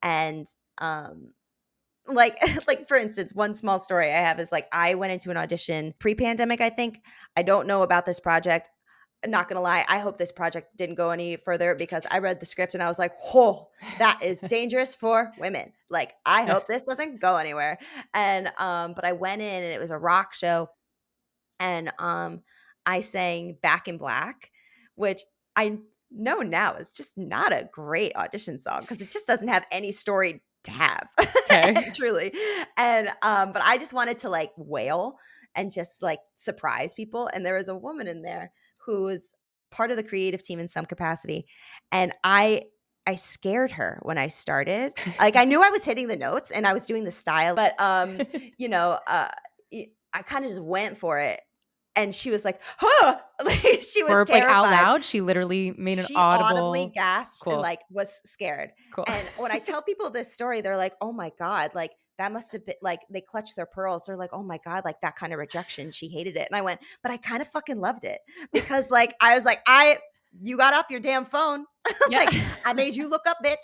and 0.00 0.46
um 0.78 1.32
like 2.06 2.38
like 2.68 2.86
for 2.86 2.96
instance 2.96 3.34
one 3.34 3.52
small 3.52 3.80
story 3.80 4.06
i 4.06 4.16
have 4.16 4.38
is 4.38 4.52
like 4.52 4.68
i 4.72 4.94
went 4.94 5.12
into 5.12 5.30
an 5.30 5.36
audition 5.36 5.92
pre-pandemic 5.98 6.60
i 6.60 6.70
think 6.70 7.02
i 7.36 7.42
don't 7.42 7.66
know 7.66 7.82
about 7.82 8.06
this 8.06 8.20
project 8.20 8.70
not 9.26 9.48
gonna 9.48 9.60
lie, 9.60 9.84
I 9.88 9.98
hope 9.98 10.18
this 10.18 10.32
project 10.32 10.76
didn't 10.76 10.96
go 10.96 11.10
any 11.10 11.36
further 11.36 11.74
because 11.74 12.06
I 12.10 12.18
read 12.18 12.40
the 12.40 12.46
script 12.46 12.74
and 12.74 12.82
I 12.82 12.88
was 12.88 12.98
like, 12.98 13.12
"Whoa, 13.20 13.68
that 13.98 14.20
is 14.22 14.40
dangerous 14.48 14.94
for 14.94 15.32
women." 15.38 15.72
Like, 15.90 16.14
I 16.24 16.44
hope 16.50 16.66
this 16.66 16.84
doesn't 16.84 17.20
go 17.20 17.36
anywhere. 17.36 17.78
And 18.12 18.50
um, 18.58 18.94
but 18.94 19.04
I 19.04 19.12
went 19.12 19.42
in 19.42 19.62
and 19.62 19.72
it 19.72 19.80
was 19.80 19.90
a 19.90 19.98
rock 19.98 20.34
show, 20.34 20.68
and 21.60 21.92
um, 21.98 22.42
I 22.86 23.00
sang 23.00 23.56
"Back 23.62 23.88
in 23.88 23.98
Black," 23.98 24.50
which 24.94 25.22
I 25.56 25.78
know 26.10 26.38
now 26.38 26.74
is 26.76 26.90
just 26.90 27.16
not 27.18 27.52
a 27.52 27.68
great 27.72 28.14
audition 28.16 28.58
song 28.58 28.80
because 28.82 29.00
it 29.00 29.10
just 29.10 29.26
doesn't 29.26 29.48
have 29.48 29.66
any 29.72 29.92
story 29.92 30.42
to 30.64 30.70
have, 30.70 31.08
okay. 31.20 31.90
truly. 31.94 32.32
And 32.76 33.08
um, 33.22 33.52
but 33.52 33.62
I 33.62 33.78
just 33.78 33.92
wanted 33.92 34.18
to 34.18 34.28
like 34.28 34.50
wail 34.56 35.18
and 35.54 35.70
just 35.70 36.02
like 36.02 36.20
surprise 36.34 36.94
people, 36.94 37.28
and 37.32 37.44
there 37.44 37.54
was 37.54 37.68
a 37.68 37.76
woman 37.76 38.08
in 38.08 38.22
there 38.22 38.52
who 38.86 39.02
was 39.02 39.32
part 39.70 39.90
of 39.90 39.96
the 39.96 40.02
creative 40.02 40.42
team 40.42 40.58
in 40.58 40.68
some 40.68 40.84
capacity. 40.86 41.46
And 41.92 42.12
I 42.22 42.64
I 43.06 43.16
scared 43.16 43.72
her 43.72 43.98
when 44.02 44.16
I 44.16 44.28
started. 44.28 44.94
like 45.18 45.36
I 45.36 45.44
knew 45.44 45.62
I 45.62 45.68
was 45.70 45.84
hitting 45.84 46.08
the 46.08 46.16
notes 46.16 46.50
and 46.50 46.66
I 46.66 46.72
was 46.72 46.86
doing 46.86 47.04
the 47.04 47.10
style, 47.10 47.54
but 47.54 47.78
um, 47.80 48.20
you 48.58 48.68
know, 48.68 48.98
uh 49.06 49.28
I 50.16 50.22
kind 50.22 50.44
of 50.44 50.50
just 50.50 50.62
went 50.62 50.96
for 50.96 51.18
it. 51.18 51.40
And 51.96 52.14
she 52.14 52.30
was 52.30 52.44
like, 52.44 52.60
huh. 52.78 53.18
like 53.44 53.58
she 53.82 54.02
was 54.02 54.12
or 54.12 54.24
terrified. 54.24 54.32
like 54.34 54.44
out 54.44 54.62
loud. 54.64 55.04
She 55.04 55.20
literally 55.20 55.72
made 55.76 55.98
an 55.98 56.06
she 56.06 56.14
audible 56.14 56.70
audibly 56.70 56.90
gasped 56.94 57.40
Cool. 57.40 57.54
and 57.54 57.62
like 57.62 57.80
was 57.90 58.20
scared. 58.24 58.70
Cool. 58.92 59.04
And 59.08 59.26
when 59.36 59.52
I 59.52 59.58
tell 59.58 59.80
people 59.82 60.10
this 60.10 60.32
story, 60.32 60.60
they're 60.60 60.76
like, 60.76 60.94
"Oh 61.00 61.12
my 61.12 61.30
god!" 61.38 61.70
Like 61.74 61.92
that 62.18 62.32
must 62.32 62.52
have 62.52 62.64
been 62.64 62.76
like 62.82 63.00
they 63.10 63.20
clutched 63.20 63.56
their 63.56 63.66
pearls. 63.66 64.04
They're 64.06 64.16
like, 64.16 64.30
"Oh 64.32 64.42
my 64.42 64.58
god!" 64.64 64.84
Like 64.84 65.00
that 65.02 65.16
kind 65.16 65.32
of 65.32 65.38
rejection. 65.38 65.90
She 65.90 66.08
hated 66.08 66.36
it, 66.36 66.46
and 66.50 66.56
I 66.56 66.62
went, 66.62 66.80
"But 67.02 67.12
I 67.12 67.16
kind 67.16 67.42
of 67.42 67.48
fucking 67.48 67.80
loved 67.80 68.04
it 68.04 68.18
because 68.52 68.90
like 68.90 69.14
I 69.20 69.34
was 69.34 69.44
like, 69.44 69.60
I 69.66 69.98
you 70.42 70.56
got 70.56 70.74
off 70.74 70.86
your 70.90 71.00
damn 71.00 71.24
phone. 71.24 71.64
Yeah. 72.08 72.20
like 72.24 72.34
I 72.64 72.72
made 72.72 72.96
you 72.96 73.08
look 73.08 73.22
up, 73.26 73.38
bitch." 73.44 73.56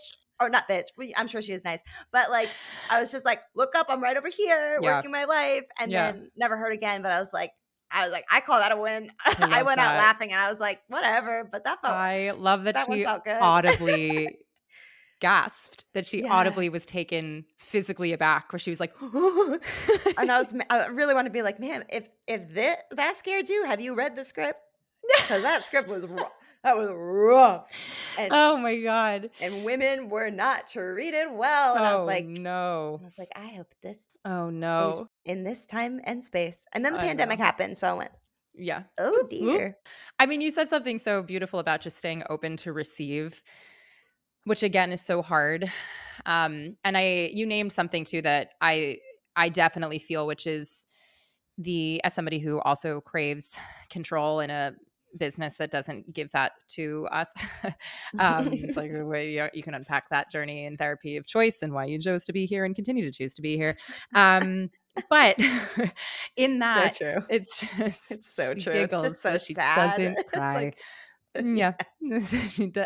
Or 0.43 0.49
not 0.49 0.67
bitch. 0.71 0.87
I'm 1.19 1.29
sure 1.29 1.43
she 1.43 1.53
was 1.53 1.65
nice, 1.67 1.83
but 2.13 2.31
like 2.31 2.49
I 2.91 2.99
was 2.99 3.11
just 3.13 3.27
like, 3.27 3.41
look 3.55 3.75
up. 3.75 3.87
I'm 3.91 4.03
right 4.03 4.17
over 4.17 4.29
here, 4.31 4.79
Yeah. 4.81 4.97
working 4.97 5.11
my 5.11 5.25
life, 5.27 5.65
and 5.79 5.93
Yeah. 5.93 6.13
then 6.13 6.31
never 6.35 6.57
heard 6.57 6.73
again. 6.73 7.03
But 7.03 7.13
I 7.13 7.21
was 7.21 7.31
like, 7.35 7.53
I 7.93 8.05
was 8.05 8.11
like, 8.11 8.25
I 8.33 8.41
call 8.41 8.59
that 8.59 8.73
a 8.73 8.77
win. 8.79 9.11
I, 9.27 9.59
love 9.59 9.67
went 9.67 9.81
out 9.81 9.97
laughing, 9.97 10.33
and 10.33 10.41
I 10.41 10.49
was 10.49 10.59
like, 10.59 10.81
whatever. 10.89 11.47
But 11.53 11.65
that 11.65 11.83
felt 11.83 11.93
I 11.93 12.31
love 12.31 12.63
that, 12.65 12.73
that 12.75 12.87
she 12.91 13.05
felt 13.05 13.25
good. 13.27 13.37
audibly 13.39 14.39
gasped, 15.21 15.85
that 15.95 16.07
she 16.07 16.23
Yeah. 16.23 16.33
audibly 16.33 16.69
was 16.69 16.85
taken 16.87 17.45
physically 17.59 18.13
aback, 18.13 18.53
where 18.53 18.59
she 18.59 18.71
was 18.71 18.81
like, 18.81 18.93
and 19.01 20.31
I 20.31 20.39
was 20.39 20.55
I 20.71 20.87
really 20.89 21.15
want 21.15 21.27
to 21.27 21.31
be 21.31 21.43
like, 21.43 21.61
man, 21.61 21.85
if 21.91 22.09
if 22.27 22.55
that 22.55 22.85
that 22.91 23.17
scared 23.17 23.49
you, 23.49 23.65
have 23.65 23.81
you 23.81 23.95
read 23.95 24.17
the 24.17 24.25
script? 24.25 24.67
Because 25.23 25.43
that 25.43 25.65
script 25.65 25.89
was 25.89 26.07
rough. 26.07 26.31
That 26.63 26.77
was 26.77 26.91
rough, 26.93 27.67
and 28.19 28.31
oh 28.35 28.59
my 28.59 28.77
god. 28.81 29.31
and 29.41 29.65
women 29.65 30.11
were 30.11 30.31
not 30.31 30.67
treated 30.67 31.29
well. 31.33 31.75
And 31.77 31.85
I 31.87 31.95
was 31.95 32.03
oh 32.03 32.05
like, 32.07 32.27
no. 32.27 32.99
I 33.01 33.05
was 33.05 33.19
like, 33.19 33.31
I 33.35 33.47
hope 33.57 33.73
this 33.83 34.11
Oh 34.27 34.51
no. 34.51 35.09
in 35.25 35.43
this 35.43 35.65
time 35.65 36.01
and 36.05 36.23
space. 36.23 36.67
And 36.75 36.85
then 36.85 36.93
the 36.93 37.01
I 37.01 37.05
pandemic 37.07 37.39
know. 37.39 37.45
happened, 37.47 37.79
so 37.79 37.89
I 37.89 37.93
went, 37.95 38.11
Yeah. 38.55 38.83
oh 38.99 39.27
dear. 39.31 39.79
I 40.19 40.27
mean, 40.27 40.43
you 40.43 40.51
said 40.51 40.69
something 40.69 40.99
so 40.99 41.23
beautiful 41.23 41.61
about 41.61 41.81
just 41.81 41.97
staying 41.97 42.25
open 42.29 42.59
to 42.59 42.73
receive, 42.75 43.43
which 44.45 44.63
again 44.63 44.93
is 44.93 45.01
so 45.01 45.23
hard. 45.23 45.71
Um, 46.27 46.77
and 46.85 46.97
I, 46.97 47.31
you 47.33 47.47
named 47.47 47.73
something 47.73 48.05
too 48.05 48.23
that 48.23 48.51
I, 48.61 48.99
I 49.37 49.49
definitely 49.49 49.99
feel, 49.99 50.27
which 50.27 50.47
is 50.47 50.87
the 51.59 52.03
as 52.05 52.15
somebody 52.15 52.39
who 52.39 52.61
also 52.61 53.01
craves 53.01 53.57
control 53.91 54.41
in 54.41 54.51
a 54.51 54.73
business 55.19 55.57
that 55.57 55.71
doesn't 55.71 56.13
give 56.13 56.31
that 56.31 56.53
to 56.69 57.07
us. 57.11 57.33
um, 58.19 58.49
it's 58.53 58.77
like 58.77 58.93
a 58.93 59.05
way 59.05 59.33
you, 59.33 59.49
you 59.53 59.63
can 59.63 59.75
unpack 59.75 60.09
that 60.11 60.31
journey 60.31 60.65
in 60.67 60.77
therapy 60.77 61.17
of 61.17 61.27
choice 61.27 61.63
and 61.63 61.73
why 61.73 61.85
you 61.85 61.99
chose 61.99 62.25
to 62.25 62.33
be 62.33 62.47
here 62.47 62.65
and 62.65 62.75
continue 62.75 63.05
to 63.05 63.13
choose 63.13 63.35
to 63.35 63.43
be 63.43 63.57
here. 63.57 63.77
Um, 64.15 64.71
but 65.09 65.37
in 66.37 66.59
that, 66.61 66.97
so 66.97 67.13
true. 67.13 67.25
it's 67.29 67.61
just 67.77 68.11
It's 68.11 68.35
so 68.35 68.55
true. 68.55 68.73
It's 68.73 68.95
just 69.03 69.23
so 69.23 69.37
sad. 69.37 69.91
doesn't 69.97 70.19
It's 70.19 70.37
like- 70.37 70.79
yeah, 71.39 71.75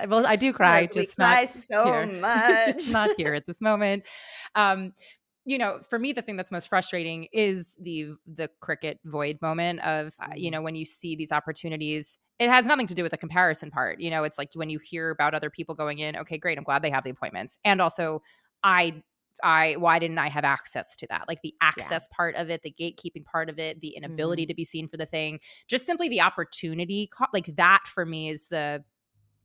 well, 0.08 0.26
I 0.26 0.36
do 0.36 0.52
cry, 0.52 0.86
just 0.86 1.18
cry 1.18 1.44
not 1.44 1.46
so 1.46 1.84
here. 1.84 2.10
much. 2.20 2.64
just 2.64 2.86
not 2.88 3.12
here 3.16 3.34
at 3.34 3.46
this 3.46 3.60
moment. 3.60 4.04
Um, 4.54 4.92
you 5.46 5.58
know, 5.58 5.80
for 5.88 5.98
me, 5.98 6.12
the 6.12 6.22
thing 6.22 6.36
that's 6.36 6.50
most 6.50 6.68
frustrating 6.68 7.28
is 7.32 7.76
the 7.80 8.14
the 8.26 8.48
cricket 8.60 8.98
void 9.04 9.38
moment 9.42 9.80
of 9.80 10.14
uh, 10.20 10.28
you 10.34 10.50
Mhm. 10.50 10.52
know 10.52 10.62
when 10.62 10.74
you 10.74 10.84
see 10.84 11.16
these 11.16 11.32
opportunities. 11.32 12.18
It 12.40 12.50
has 12.50 12.66
nothing 12.66 12.88
to 12.88 12.94
do 12.94 13.02
with 13.04 13.12
the 13.12 13.18
comparison 13.18 13.70
part. 13.70 14.00
You 14.00 14.10
know, 14.10 14.24
it's 14.24 14.38
like 14.38 14.50
when 14.54 14.68
you 14.68 14.80
hear 14.80 15.10
about 15.10 15.34
other 15.34 15.50
people 15.50 15.74
going 15.74 16.00
in. 16.00 16.16
Okay, 16.16 16.36
great. 16.38 16.58
I'm 16.58 16.64
glad 16.64 16.82
they 16.82 16.90
have 16.90 17.04
the 17.04 17.10
appointments, 17.10 17.56
and 17.64 17.80
also 17.80 18.22
I. 18.62 19.02
I 19.42 19.74
why 19.74 19.98
didn't 19.98 20.18
I 20.18 20.28
have 20.28 20.44
access 20.44 20.94
to 20.96 21.06
that? 21.08 21.24
Like 21.28 21.42
the 21.42 21.54
access 21.60 22.08
part 22.08 22.34
of 22.36 22.50
it, 22.50 22.62
the 22.62 22.74
gatekeeping 22.78 23.24
part 23.24 23.50
of 23.50 23.58
it, 23.58 23.80
the 23.80 23.90
inability 23.96 24.44
mm-hmm. 24.44 24.48
to 24.48 24.54
be 24.54 24.64
seen 24.64 24.88
for 24.88 24.96
the 24.96 25.06
thing, 25.06 25.40
just 25.66 25.86
simply 25.86 26.08
the 26.08 26.20
opportunity 26.20 27.10
like 27.32 27.46
that 27.56 27.82
for 27.86 28.06
me 28.06 28.28
is 28.28 28.46
the 28.48 28.84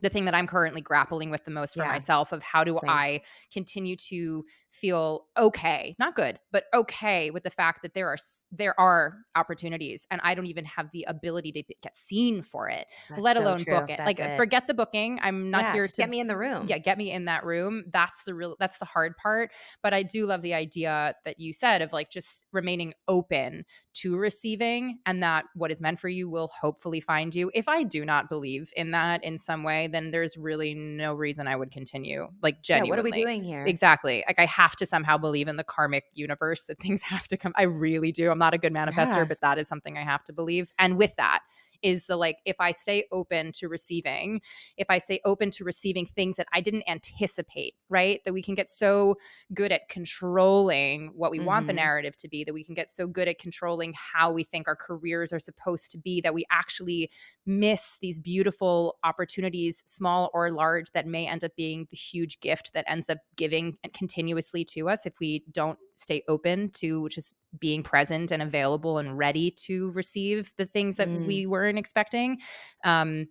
the 0.01 0.09
thing 0.09 0.25
that 0.25 0.33
I'm 0.33 0.47
currently 0.47 0.81
grappling 0.81 1.29
with 1.29 1.43
the 1.43 1.51
most 1.51 1.73
for 1.73 1.83
Yeah. 1.83 1.89
myself 1.89 2.31
of 2.31 2.41
how 2.41 2.63
do 2.63 2.75
Same. 2.75 2.89
I 2.89 3.21
continue 3.51 3.95
to 3.97 4.45
feel 4.69 5.25
okay, 5.37 5.95
not 5.99 6.15
good, 6.15 6.39
but 6.51 6.65
okay 6.73 7.31
with 7.31 7.43
the 7.43 7.49
fact 7.49 7.81
that 7.81 7.93
there 7.93 8.07
are 8.07 8.17
there 8.51 8.79
are 8.79 9.17
opportunities 9.35 10.05
and 10.11 10.21
I 10.23 10.35
don't 10.35 10.45
even 10.47 10.65
have 10.65 10.89
the 10.91 11.05
ability 11.07 11.51
to 11.53 11.63
get 11.81 11.95
seen 11.95 12.41
for 12.41 12.69
it, 12.69 12.85
That's 13.09 13.21
let 13.21 13.37
alone 13.37 13.63
book 13.63 13.89
it. 13.89 13.97
That's 13.97 14.05
like 14.07 14.19
uh, 14.19 14.35
forget 14.35 14.67
the 14.67 14.73
booking. 14.73 15.19
I'm 15.21 15.49
not 15.49 15.61
Yeah, 15.61 15.73
here 15.73 15.87
to 15.87 15.93
get 15.93 16.09
me 16.09 16.19
in 16.19 16.27
the 16.27 16.37
room. 16.37 16.67
yeah, 16.67 16.77
get 16.77 16.97
me 16.97 17.11
in 17.11 17.25
that 17.25 17.43
room. 17.45 17.83
That's 17.91 18.23
the 18.23 18.33
real 18.35 18.55
that's 18.59 18.77
the 18.77 18.85
hard 18.85 19.15
part. 19.17 19.51
But 19.81 19.93
I 19.93 20.03
do 20.03 20.25
love 20.25 20.41
the 20.41 20.53
idea 20.53 21.15
that 21.25 21.39
you 21.39 21.53
said 21.53 21.81
of 21.81 21.91
like 21.93 22.09
just 22.11 22.43
remaining 22.51 22.93
open 23.07 23.65
to 23.95 24.15
receiving 24.17 24.99
and 25.05 25.21
that 25.23 25.45
what 25.55 25.71
is 25.71 25.81
meant 25.81 25.99
for 25.99 26.07
you 26.09 26.29
will 26.29 26.49
hopefully 26.57 27.01
find 27.01 27.33
you. 27.35 27.51
If 27.53 27.67
I 27.67 27.83
do 27.83 28.05
not 28.05 28.29
believe 28.29 28.71
in 28.77 28.91
that 28.91 29.23
in 29.23 29.37
some 29.37 29.63
way, 29.63 29.87
then 29.87 30.11
there's 30.11 30.37
really 30.37 30.73
no 30.73 31.13
reason 31.13 31.47
I 31.47 31.55
would 31.55 31.71
continue. 31.71 32.27
Like 32.41 32.61
Yeah, 32.71 32.85
genuinely. 32.85 32.89
what 32.89 32.99
are 32.99 33.03
we 33.03 33.11
doing 33.11 33.43
here? 33.43 33.65
Exactly. 33.65 34.23
Like 34.27 34.39
I 34.39 34.45
have 34.59 34.75
to 34.75 34.85
somehow 34.85 35.17
believe 35.17 35.47
in 35.47 35.55
the 35.55 35.63
karmic 35.63 36.03
universe 36.13 36.63
that 36.63 36.77
things 36.79 37.01
have 37.13 37.27
to 37.29 37.37
come. 37.37 37.53
I 37.55 37.63
really 37.63 38.11
do. 38.11 38.29
I'm 38.29 38.37
not 38.39 38.53
a 38.53 38.57
good 38.57 38.73
manifester, 38.73 39.15
Yeah. 39.15 39.23
but 39.23 39.39
that 39.41 39.57
is 39.57 39.67
something 39.67 39.97
I 39.97 40.03
have 40.03 40.23
to 40.25 40.33
believe. 40.33 40.71
And 40.77 40.97
with 40.97 41.15
that 41.15 41.39
is 41.81 42.07
the 42.07 42.15
like 42.17 42.37
if 42.45 42.55
I 42.59 42.71
stay 42.71 43.05
open 43.11 43.51
to 43.53 43.67
receiving, 43.69 44.41
if 44.77 44.87
I 44.89 44.97
stay 44.97 45.19
open 45.25 45.51
to 45.51 45.63
receiving 45.63 46.05
things 46.05 46.37
that 46.37 46.47
I 46.53 46.61
didn't 46.61 46.83
anticipate, 46.87 47.75
right? 47.89 48.21
That 48.25 48.33
we 48.33 48.41
can 48.41 48.55
get 48.55 48.69
so 48.69 49.15
good 49.53 49.71
at 49.71 49.89
controlling 49.89 51.07
what 51.15 51.31
we 51.31 51.39
want 51.39 51.67
the 51.67 51.73
Mhm. 51.73 51.75
narrative 51.75 52.17
to 52.17 52.27
be, 52.27 52.43
that 52.43 52.53
we 52.53 52.63
can 52.63 52.75
get 52.75 52.91
so 52.91 53.07
good 53.07 53.27
at 53.27 53.39
controlling 53.39 53.93
how 53.93 54.31
we 54.31 54.43
think 54.43 54.67
our 54.67 54.75
careers 54.75 55.31
are 55.33 55.39
supposed 55.39 55.91
to 55.91 55.97
be, 55.97 56.21
that 56.21 56.33
we 56.33 56.45
actually 56.51 57.09
miss 57.45 57.97
these 58.01 58.19
beautiful 58.19 58.97
opportunities, 59.03 59.83
small 59.85 60.29
or 60.33 60.51
large, 60.51 60.91
that 60.93 61.07
may 61.07 61.27
end 61.27 61.43
up 61.43 61.55
being 61.55 61.87
the 61.89 61.97
huge 61.97 62.39
gift 62.39 62.71
that 62.73 62.85
ends 62.87 63.09
up 63.09 63.19
giving 63.35 63.77
continuously 63.93 64.63
to 64.65 64.89
us 64.89 65.05
if 65.05 65.19
we 65.19 65.43
don't 65.51 65.79
stay 65.95 66.23
open 66.27 66.69
to 66.71 67.09
just 67.09 67.38
being 67.57 67.81
present 67.83 68.31
and 68.31 68.41
available 68.41 68.97
and 68.99 69.17
ready 69.17 69.49
to 69.51 69.91
receive 69.91 70.53
the 70.57 70.65
things 70.65 70.97
that 70.97 71.07
Mm. 71.07 71.25
we 71.25 71.45
weren't 71.45 71.79
expecting. 71.79 72.39
Um, 72.83 73.27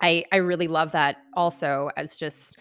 I 0.00 0.24
I 0.32 0.36
really 0.36 0.68
love 0.68 0.92
that 0.92 1.18
also 1.34 1.90
as 1.96 2.16
just 2.16 2.58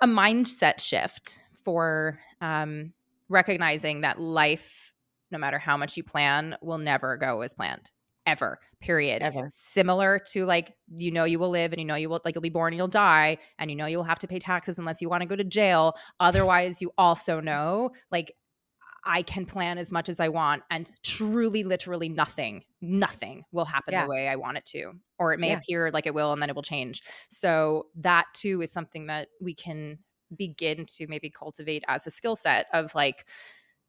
a 0.00 0.06
mindset 0.06 0.80
shift 0.80 1.38
for 1.64 2.18
um, 2.40 2.92
recognizing 3.28 4.02
that 4.02 4.20
life, 4.20 4.92
no 5.30 5.38
matter 5.38 5.58
how 5.58 5.76
much 5.76 5.96
you 5.96 6.04
plan, 6.04 6.56
will 6.60 6.78
never 6.78 7.16
go 7.16 7.40
as 7.40 7.54
planned 7.54 7.90
ever. 8.26 8.58
Period. 8.80 9.22
Ever. 9.22 9.48
Similar 9.50 10.18
to 10.32 10.44
like 10.44 10.74
you 10.96 11.10
know 11.10 11.24
you 11.24 11.38
will 11.38 11.48
live 11.48 11.72
and 11.72 11.80
you 11.80 11.86
know 11.86 11.94
you 11.94 12.08
will 12.08 12.20
like 12.24 12.34
you'll 12.34 12.42
be 12.42 12.50
born 12.50 12.72
and 12.72 12.78
you'll 12.78 12.88
die 12.88 13.38
and 13.58 13.70
you 13.70 13.76
know 13.76 13.86
you 13.86 13.96
will 13.96 14.04
have 14.04 14.18
to 14.18 14.26
pay 14.28 14.38
taxes 14.38 14.78
unless 14.78 15.00
you 15.00 15.08
want 15.08 15.22
to 15.22 15.26
go 15.28 15.36
to 15.36 15.44
jail. 15.44 15.96
Otherwise, 16.20 16.82
you 16.82 16.90
also 16.98 17.40
know 17.40 17.90
like 18.10 18.32
I 19.06 19.22
can 19.22 19.46
plan 19.46 19.78
as 19.78 19.92
much 19.92 20.08
as 20.08 20.20
I 20.20 20.28
want 20.28 20.62
and 20.70 20.90
truly 21.02 21.62
literally 21.64 22.08
nothing 22.08 22.64
nothing 22.80 23.44
will 23.52 23.64
happen 23.64 23.92
Yeah. 23.92 24.04
the 24.04 24.10
way 24.10 24.28
I 24.28 24.36
want 24.36 24.58
it 24.58 24.66
to 24.66 24.92
or 25.18 25.32
it 25.32 25.40
may 25.40 25.50
Yeah. 25.50 25.58
appear 25.58 25.90
like 25.90 26.06
it 26.06 26.14
will 26.14 26.32
and 26.32 26.42
then 26.42 26.50
it 26.50 26.54
will 26.56 26.62
change. 26.62 27.02
So 27.30 27.86
that 27.96 28.26
too 28.34 28.60
is 28.62 28.72
something 28.72 29.06
that 29.06 29.28
we 29.40 29.54
can 29.54 29.98
begin 30.36 30.86
to 30.86 31.06
maybe 31.06 31.30
cultivate 31.30 31.84
as 31.88 32.06
a 32.06 32.10
skill 32.10 32.36
set 32.36 32.66
of 32.72 32.94
like 32.94 33.26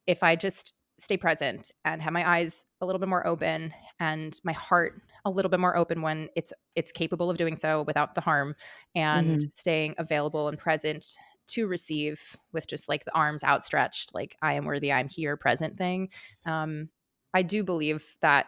if 0.05 0.24
I 0.24 0.36
just 0.36 0.74
stay 0.99 1.18
present 1.18 1.72
and 1.86 2.01
have 2.01 2.13
my 2.13 2.28
eyes 2.28 2.65
a 2.82 2.86
little 2.86 2.99
bit 2.99 3.09
more 3.09 3.26
open 3.28 3.74
and 3.99 4.39
my 4.43 4.53
heart 4.53 5.01
a 5.26 5.30
little 5.30 5.49
bit 5.49 5.59
more 5.59 5.76
open 5.78 6.01
when 6.01 6.30
it's 6.36 6.53
it's 6.76 6.91
capable 6.91 7.30
of 7.30 7.38
doing 7.38 7.55
so 7.55 7.84
without 7.84 8.15
the 8.15 8.22
harm 8.22 8.55
and 8.95 9.39
mm-hmm. 9.39 9.49
staying 9.49 9.93
available 9.97 10.47
and 10.47 10.57
present 10.57 11.05
to 11.48 11.68
receive 11.68 12.36
with 12.54 12.68
just 12.68 12.89
like 12.89 13.06
the 13.06 13.16
arms 13.16 13.43
outstretched 13.43 14.14
like 14.14 14.36
i 14.41 14.54
am 14.54 14.66
worthy 14.66 14.91
i'm 14.91 15.10
here 15.10 15.38
present 15.38 15.78
thing 15.78 16.10
um 16.45 16.89
i 17.34 17.41
do 17.41 17.64
believe 17.64 18.16
that 18.22 18.48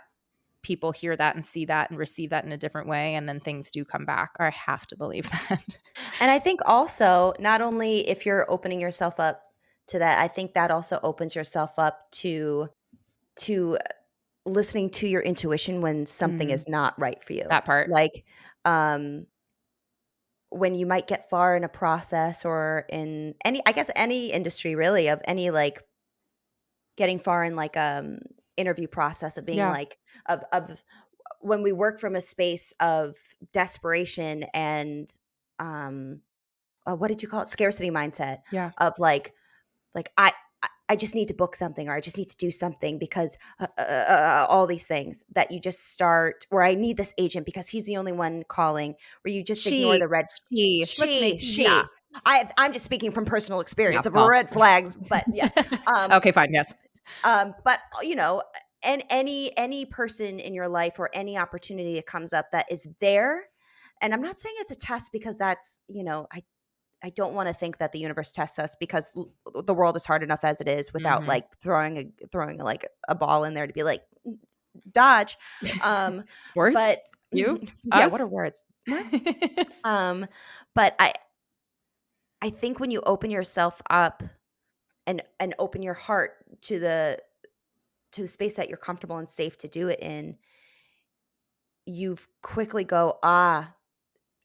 people 0.62 0.91
hear 0.91 1.16
that 1.16 1.36
and 1.36 1.45
see 1.45 1.66
that 1.66 1.89
and 1.89 2.00
receive 2.00 2.32
that 2.32 2.45
in 2.45 2.52
a 2.52 2.58
different 2.58 2.88
way 2.88 3.16
and 3.16 3.30
then 3.30 3.39
things 3.39 3.72
do 3.72 3.86
come 3.86 4.06
back 4.06 4.32
or 4.39 4.45
i 4.47 4.52
have 4.52 4.86
to 4.88 4.97
believe 4.97 5.30
that 5.50 5.64
And 6.20 6.30
I 6.32 6.39
think 6.39 6.62
also, 6.66 7.34
not 7.39 7.62
only 7.62 8.08
if 8.08 8.26
you're 8.26 8.50
opening 8.52 8.80
yourself 8.82 9.20
up 9.20 9.41
to 9.88 10.00
that, 10.00 10.20
I 10.20 10.28
think 10.28 10.54
that 10.54 10.72
also 10.72 11.00
opens 11.04 11.36
yourself 11.36 11.78
up 11.80 12.12
to 12.12 12.70
to 13.38 13.78
listening 14.45 14.89
to 14.89 15.08
your 15.08 15.22
intuition 15.22 15.82
when 15.82 16.06
something 16.06 16.50
Mm. 16.50 16.54
is 16.54 16.68
not 16.68 17.00
right 17.00 17.24
for 17.24 17.34
you. 17.34 17.45
that 17.50 17.66
part 17.66 17.89
Like 17.89 18.26
um 18.66 19.28
when 20.50 20.76
you 20.76 20.86
might 20.86 21.08
get 21.08 21.30
far 21.30 21.56
in 21.56 21.64
a 21.64 21.70
process 21.70 22.43
or 22.45 22.86
in 22.89 23.36
any 23.45 23.62
I 23.66 23.72
guess 23.72 23.89
any 23.95 24.32
industry 24.32 24.76
really 24.76 25.08
of 25.10 25.22
any 25.26 25.52
like 25.52 25.84
getting 26.97 27.20
far 27.20 27.43
in 27.43 27.56
like 27.56 27.78
um 27.78 28.20
interview 28.58 28.88
process 28.88 29.38
of 29.38 29.45
being 29.45 29.58
Yeah. 29.60 29.72
like 29.72 29.97
of 30.28 30.43
of 30.52 30.84
when 31.39 31.64
we 31.64 31.72
work 31.72 32.00
from 32.00 32.16
a 32.16 32.22
space 32.22 32.74
of 32.80 33.16
desperation 33.54 34.43
and 34.54 35.10
um 35.60 36.22
uh, 36.86 36.95
what 36.95 37.08
did 37.10 37.22
you 37.22 37.30
call 37.30 37.41
it 37.41 37.47
scarcity 37.47 37.89
mindset 37.91 38.39
Yeah. 38.52 38.72
of 38.78 38.97
like 39.00 39.34
like 39.95 40.12
i 40.18 40.34
I- 40.90 40.96
just 40.96 41.16
need 41.16 41.28
to 41.30 41.34
book 41.34 41.56
something 41.56 41.88
or 41.88 41.94
i 41.94 42.02
just 42.02 42.18
need 42.18 42.30
to 42.30 42.38
do 42.38 42.52
something 42.52 43.00
because 43.00 43.38
uh, 43.60 43.68
uh, 43.78 43.82
uh, 43.82 44.46
all 44.50 44.68
these 44.68 44.86
things 44.86 45.24
that 45.34 45.52
you 45.52 45.60
just 45.60 45.92
start 45.94 46.46
or 46.52 46.62
i 46.64 46.74
need 46.74 46.98
this 46.98 47.14
agent 47.18 47.46
because 47.46 47.70
he's 47.70 47.86
the 47.86 47.98
only 47.98 48.12
one 48.12 48.44
calling 48.48 48.96
where 49.24 49.34
you 49.34 49.44
just 49.44 49.66
ignore 49.66 49.98
the 49.98 50.08
red 50.08 50.26
She, 50.52 50.84
she 50.86 51.38
she 51.40 51.64
yeah. 51.64 51.84
I, 52.26 52.50
i'm 52.58 52.74
just 52.74 52.86
speaking 52.86 53.12
from 53.12 53.26
personal 53.26 53.60
experience 53.62 54.06
Yeah, 54.06 54.10
of 54.10 54.16
well. 54.16 54.28
red 54.28 54.50
flags 54.50 54.98
but 55.10 55.24
yeah 55.34 55.50
um, 55.88 56.12
okay, 56.14 56.32
fine. 56.32 56.50
Yes. 56.52 56.74
um 57.24 57.54
but 57.64 57.80
you 58.02 58.16
know 58.16 58.42
and 58.84 59.04
any 59.10 59.56
any 59.58 59.86
person 59.86 60.40
in 60.40 60.54
your 60.54 60.68
life 60.68 61.00
or 61.00 61.10
any 61.14 61.38
opportunity 61.38 61.96
that 61.96 62.06
comes 62.06 62.34
up 62.34 62.52
that 62.52 62.66
is 62.72 62.88
there 63.00 63.44
and 64.02 64.14
i'm 64.14 64.22
not 64.22 64.40
saying 64.40 64.56
it's 64.60 64.72
a 64.72 64.76
test 64.76 65.12
because 65.12 65.38
that's 65.38 65.82
you 65.88 66.04
know 66.04 66.28
i 66.32 66.42
i 67.04 67.10
don't 67.12 67.34
want 67.34 67.47
to 67.47 67.54
think 67.54 67.78
that 67.78 67.91
the 67.91 68.00
universe 68.00 68.32
tests 68.32 68.60
us 68.60 68.76
because 68.80 69.12
l- 69.16 69.32
the 69.64 69.74
world 69.74 69.95
is 69.95 70.06
hard 70.06 70.22
enough 70.24 70.43
as 70.43 70.60
it 70.62 70.68
is 70.68 70.93
without 70.93 71.24
Mhm. 71.24 71.28
like 71.28 71.58
throwing 71.58 71.97
a 71.97 72.28
throwing 72.32 72.58
like 72.58 72.86
a 73.08 73.16
ball 73.16 73.43
in 73.43 73.54
there 73.54 73.68
to 73.68 73.74
be 73.74 73.84
like 73.84 74.04
dodge 74.91 75.38
um 75.82 76.24
Words. 76.56 76.74
but 76.76 77.04
You? 77.32 77.62
yeah 77.86 78.06
Us? 78.06 78.12
what 78.12 78.22
are 78.22 78.28
words 78.28 78.64
um 79.84 80.26
but 80.76 80.95
i 81.00 81.14
i 82.41 82.50
think 82.50 82.80
when 82.80 82.91
you 82.91 83.02
open 83.02 83.30
yourself 83.32 83.82
up 83.89 84.24
and 85.08 85.22
and 85.39 85.54
open 85.60 85.82
your 85.82 85.93
heart 85.93 86.38
to 86.62 86.80
the 86.80 87.18
to 88.12 88.22
the 88.22 88.28
space 88.28 88.56
that 88.56 88.68
you're 88.70 88.78
comfortable 88.78 89.18
and 89.18 89.30
safe 89.30 89.58
to 89.60 89.68
do 89.68 89.88
it 89.89 90.00
in 90.00 90.38
you 91.86 92.18
quickly 92.41 92.84
go 92.84 93.18
ah 93.24 93.74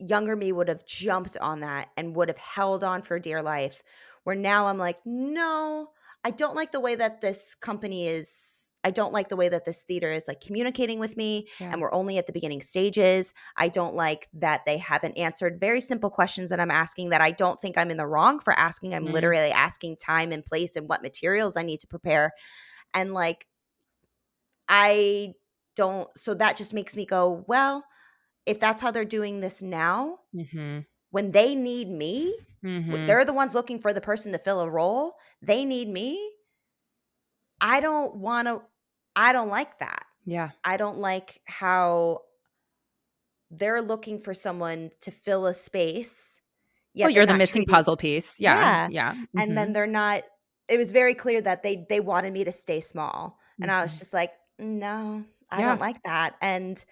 younger 0.08 0.36
me 0.36 0.52
would 0.52 0.68
have 0.68 0.84
jumped 0.86 1.36
on 1.38 1.60
that 1.60 1.88
and 1.96 2.14
would 2.16 2.28
have 2.28 2.38
held 2.38 2.84
on 2.84 3.02
for 3.02 3.18
dear 3.18 3.42
life 3.42 3.82
where 4.24 4.36
now 4.36 4.66
i'm 4.66 4.78
like 4.78 4.98
no 5.04 5.88
i 6.24 6.30
don't 6.30 6.54
like 6.56 6.72
the 6.72 6.80
way 6.80 6.94
that 6.94 7.20
this 7.20 7.54
company 7.54 8.06
is 8.08 8.74
i 8.84 8.90
don't 8.90 9.12
like 9.12 9.28
the 9.28 9.36
way 9.36 9.48
that 9.48 9.64
this 9.64 9.82
theater 9.82 10.12
is 10.12 10.26
like 10.28 10.40
communicating 10.40 10.98
with 10.98 11.16
me 11.16 11.48
Yeah. 11.60 11.70
and 11.72 11.80
we're 11.80 11.92
only 11.94 12.18
at 12.18 12.26
the 12.26 12.32
beginning 12.32 12.60
stages 12.60 13.32
i 13.56 13.68
don't 13.68 13.94
like 13.94 14.28
that 14.34 14.62
they 14.66 14.78
haven't 14.78 15.16
answered 15.16 15.58
very 15.58 15.80
simple 15.80 16.10
questions 16.10 16.50
that 16.50 16.60
i'm 16.60 16.70
asking 16.70 17.10
that 17.10 17.20
i 17.20 17.30
don't 17.30 17.60
think 17.60 17.78
i'm 17.78 17.90
in 17.90 17.96
the 17.96 18.06
wrong 18.06 18.40
for 18.40 18.52
asking 18.52 18.94
i'm 18.94 19.06
Mhm. 19.06 19.12
literally 19.12 19.50
asking 19.52 19.96
time 19.96 20.32
and 20.32 20.44
place 20.44 20.76
and 20.76 20.88
what 20.88 21.02
materials 21.02 21.56
i 21.56 21.62
need 21.62 21.80
to 21.80 21.86
prepare 21.86 22.32
and 22.94 23.14
like 23.14 23.46
i 24.68 25.32
don't 25.76 26.08
so 26.16 26.34
that 26.34 26.56
just 26.56 26.72
makes 26.72 26.96
me 26.96 27.04
go 27.04 27.44
well 27.46 27.84
if 28.46 28.60
that's 28.60 28.80
how 28.80 28.90
they're 28.90 29.04
doing 29.04 29.40
this 29.40 29.62
now 29.62 30.18
mm-hmm. 30.34 30.80
when 31.10 31.30
they 31.32 31.54
need 31.54 31.88
me 31.88 32.36
Mm-hmm. 32.64 33.04
they're 33.04 33.26
the 33.26 33.32
ones 33.34 33.54
looking 33.54 33.78
for 33.78 33.92
the 33.92 34.00
person 34.00 34.32
to 34.32 34.38
fill 34.38 34.62
a 34.62 34.70
role 34.70 35.16
they 35.42 35.66
need 35.66 35.86
me 35.86 36.18
i 37.60 37.78
don't 37.78 38.16
want 38.16 38.48
to 38.48 38.62
i 39.14 39.34
don't 39.34 39.48
like 39.50 39.78
that 39.80 40.06
Yeah. 40.24 40.48
i 40.64 40.78
don't 40.78 40.96
like 40.98 41.42
how 41.44 42.20
they're 43.50 43.82
looking 43.82 44.18
for 44.18 44.32
someone 44.32 44.90
to 45.00 45.10
fill 45.10 45.44
a 45.46 45.52
space 45.52 46.40
yet 46.94 47.04
well, 47.04 47.10
you're 47.10 47.26
the 47.26 47.34
missing 47.34 47.60
treating- 47.64 47.74
puzzle 47.74 47.96
piece. 47.98 48.40
Yeah. 48.40 48.88
Yeah. 48.90 49.14
and 49.36 49.50
Mhm. 49.52 49.54
then 49.54 49.72
they're 49.74 49.86
not 49.86 50.22
it 50.66 50.78
was 50.78 50.90
very 50.90 51.12
clear 51.14 51.42
that 51.42 51.62
they 51.62 51.84
they 51.90 52.00
wanted 52.00 52.32
me 52.32 52.44
to 52.44 52.52
stay 52.52 52.80
small 52.80 53.38
and 53.60 53.70
i 53.70 53.82
was 53.82 53.92
Mhm. 53.94 53.98
just 53.98 54.14
like 54.14 54.32
no 54.58 55.22
i 55.50 55.60
Yeah. 55.60 55.66
don't 55.68 55.80
like 55.80 56.02
that 56.04 56.36
and 56.40 56.82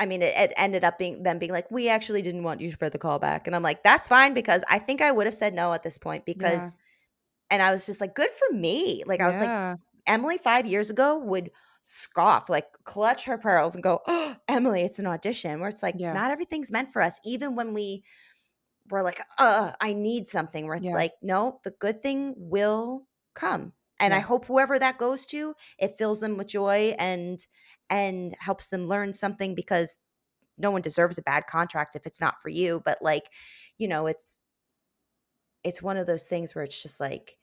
i 0.00 0.06
mean 0.06 0.22
it, 0.22 0.34
it 0.36 0.52
ended 0.56 0.84
up 0.84 0.98
being 0.98 1.22
them 1.22 1.38
being 1.38 1.52
like 1.52 1.70
we 1.70 1.88
actually 1.88 2.22
didn't 2.22 2.42
want 2.42 2.60
you 2.60 2.72
for 2.72 2.90
the 2.90 2.98
callback. 2.98 3.46
And 3.46 3.54
i'm 3.54 3.62
like 3.62 3.84
that's 3.84 4.08
fine 4.08 4.34
because 4.34 4.64
i 4.68 4.78
think 4.80 5.00
i 5.00 5.12
would 5.12 5.26
have 5.26 5.34
said 5.34 5.54
no 5.54 5.72
at 5.72 5.84
this 5.84 5.98
point 5.98 6.26
because 6.26 6.76
and 7.50 7.62
i 7.62 7.70
was 7.72 7.86
just 7.86 8.00
like 8.00 8.14
good 8.14 8.30
for 8.30 8.54
me. 8.56 9.02
Like 9.06 9.20
i 9.20 9.26
was 9.28 9.40
like 9.40 9.54
emily 10.06 10.38
five 10.38 10.66
years 10.66 10.90
ago 10.90 11.18
would 11.18 11.50
scoff 11.82 12.48
like 12.50 12.66
clutch 12.84 13.24
her 13.24 13.38
pearls 13.38 13.74
and 13.74 13.82
go 13.84 14.00
oh 14.06 14.36
emily 14.48 14.82
it's 14.82 14.98
an 14.98 15.06
audition 15.06 15.60
where 15.60 15.68
it's 15.68 15.82
like 15.82 15.96
Yeah. 15.98 16.12
not 16.14 16.30
everything's 16.30 16.70
meant 16.72 16.92
for 16.92 17.02
us. 17.02 17.20
Even 17.24 17.54
when 17.56 17.74
we 17.74 18.02
were 18.90 19.02
like 19.02 19.20
uh 19.38 19.72
i 19.80 19.92
need 19.92 20.28
something 20.28 20.66
where 20.66 20.76
it's 20.76 20.86
Yeah. 20.86 20.94
like 20.94 21.12
no 21.22 21.60
the 21.64 21.70
good 21.70 22.02
thing 22.02 22.34
will 22.36 23.06
come 23.34 23.72
and 24.00 24.14
i 24.14 24.18
hope 24.20 24.46
whoever 24.46 24.78
that 24.78 24.98
goes 24.98 25.26
to 25.26 25.54
it 25.78 25.96
fills 25.96 26.20
them 26.20 26.36
with 26.36 26.46
joy 26.48 26.94
and 26.98 27.46
and 27.88 28.34
helps 28.38 28.68
them 28.68 28.86
learn 28.88 29.12
something 29.14 29.54
because 29.54 29.98
no 30.58 30.70
one 30.70 30.82
deserves 30.82 31.18
a 31.18 31.22
bad 31.22 31.46
contract 31.46 31.96
if 31.96 32.06
it's 32.06 32.20
not 32.20 32.40
for 32.40 32.48
you 32.48 32.82
but 32.84 32.98
like 33.02 33.24
you 33.78 33.88
know 33.88 34.06
it's 34.06 34.40
it's 35.62 35.82
one 35.82 35.96
of 35.96 36.06
those 36.06 36.24
things 36.24 36.54
where 36.54 36.64
it's 36.64 36.82
just 36.82 37.00
like 37.00 37.36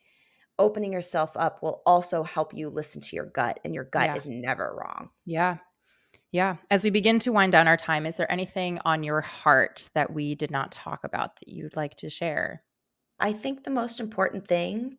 opening 0.60 0.92
yourself 0.92 1.32
up 1.36 1.62
will 1.62 1.82
also 1.86 2.24
help 2.24 2.54
you 2.54 2.70
listen 2.70 3.02
to 3.02 3.16
your 3.16 3.26
gut 3.28 3.60
and 3.64 3.76
your 3.76 3.84
gut 3.84 4.08
Yeah. 4.08 4.16
is 4.16 4.28
never 4.28 4.76
wrong 4.76 5.10
Yeah. 5.26 5.58
Yeah. 6.32 6.58
As 6.70 6.84
we 6.84 6.90
begin 6.90 7.20
to 7.20 7.32
wind 7.32 7.54
down 7.54 7.68
our 7.68 7.78
time, 7.78 8.06
is 8.06 8.18
there 8.18 8.32
anything 8.32 8.80
on 8.86 9.04
your 9.04 9.22
heart 9.22 9.90
that 9.94 10.14
we 10.14 10.36
did 10.36 10.52
not 10.52 10.72
talk 10.72 11.04
about 11.04 11.38
that 11.40 11.48
you'd 11.48 11.76
like 11.76 11.96
to 11.98 12.10
share? 12.10 12.64
I 13.20 13.34
think 13.34 13.64
the 13.64 13.72
most 13.72 14.00
important 14.00 14.48
thing 14.48 14.98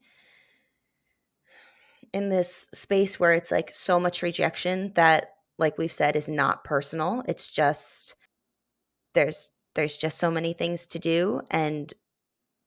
in 2.13 2.29
this 2.29 2.69
space 2.73 3.19
where 3.21 3.33
it's 3.33 3.51
like 3.51 3.71
so 3.71 3.99
much 4.01 4.23
rejection 4.23 4.93
that 4.95 5.35
like 5.59 5.79
we've 5.79 5.93
said 5.93 6.17
is 6.17 6.29
not 6.29 6.65
personal. 6.65 7.23
It's 7.27 7.49
just 7.51 8.15
there's 9.15 9.51
there's 9.75 9.97
just 9.97 10.19
so 10.19 10.31
many 10.31 10.53
things 10.53 10.87
to 10.87 10.99
do 10.99 11.41
and 11.51 11.93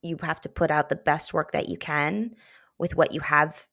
you 0.01 0.17
have 0.21 0.41
to 0.41 0.49
put 0.49 0.71
out 0.71 0.89
the 0.89 0.95
best 0.95 1.33
work 1.33 1.51
that 1.51 1.69
you 1.69 1.77
can 1.77 2.35
with 2.79 2.95
what 2.95 3.13
you 3.13 3.19
have 3.19 3.67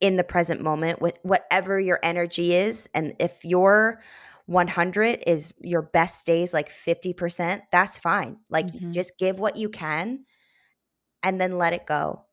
in 0.00 0.16
the 0.16 0.24
present 0.24 0.60
moment 0.60 1.00
with 1.00 1.18
whatever 1.22 1.78
your 1.78 2.00
energy 2.02 2.54
is 2.54 2.88
and 2.94 3.14
if 3.20 3.44
your 3.44 4.00
100 4.46 5.22
is 5.26 5.54
your 5.60 5.82
best 5.82 6.26
days 6.26 6.52
like 6.52 6.68
50% 6.68 7.62
that's 7.70 7.98
fine. 7.98 8.38
Like 8.50 8.66
Mhm. 8.68 8.92
just 8.92 9.18
give 9.18 9.38
what 9.38 9.56
you 9.56 9.68
can 9.68 10.24
and 11.22 11.40
then 11.40 11.58
let 11.58 11.72
it 11.72 11.86
go 11.86 12.24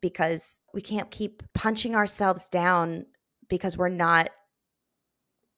because 0.00 0.62
we 0.74 0.80
can't 0.80 1.10
keep 1.10 1.42
punching 1.54 1.94
ourselves 1.94 2.48
down 2.48 3.06
because 3.48 3.76
we're 3.76 3.88
not 3.88 4.30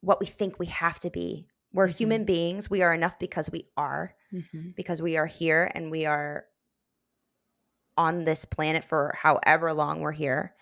what 0.01 0.19
we 0.21 0.27
think 0.27 0.59
we 0.59 0.67
have 0.67 0.99
to 1.01 1.11
be 1.11 1.47
we're 1.75 1.89
Mhm. 1.89 1.97
human 1.97 2.25
beings 2.25 2.69
we 2.69 2.83
are 2.83 2.93
enough 2.93 3.19
because 3.19 3.51
we 3.51 3.67
are 3.77 4.15
Mm-hmm. 4.33 4.71
because 4.77 5.01
we 5.03 5.17
are 5.17 5.27
here 5.27 5.71
and 5.75 5.91
we 5.91 6.07
are 6.07 6.47
on 7.97 8.25
this 8.25 8.45
planet 8.47 8.83
for 8.85 9.15
however 9.17 9.75
long 9.75 10.01
we're 10.01 10.13
here. 10.13 10.55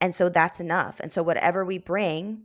And 0.00 0.12
so 0.14 0.28
that's 0.28 0.58
enough. 0.60 0.98
And 1.00 1.12
so 1.12 1.22
whatever 1.22 1.64
we 1.64 1.78
bring 1.78 2.42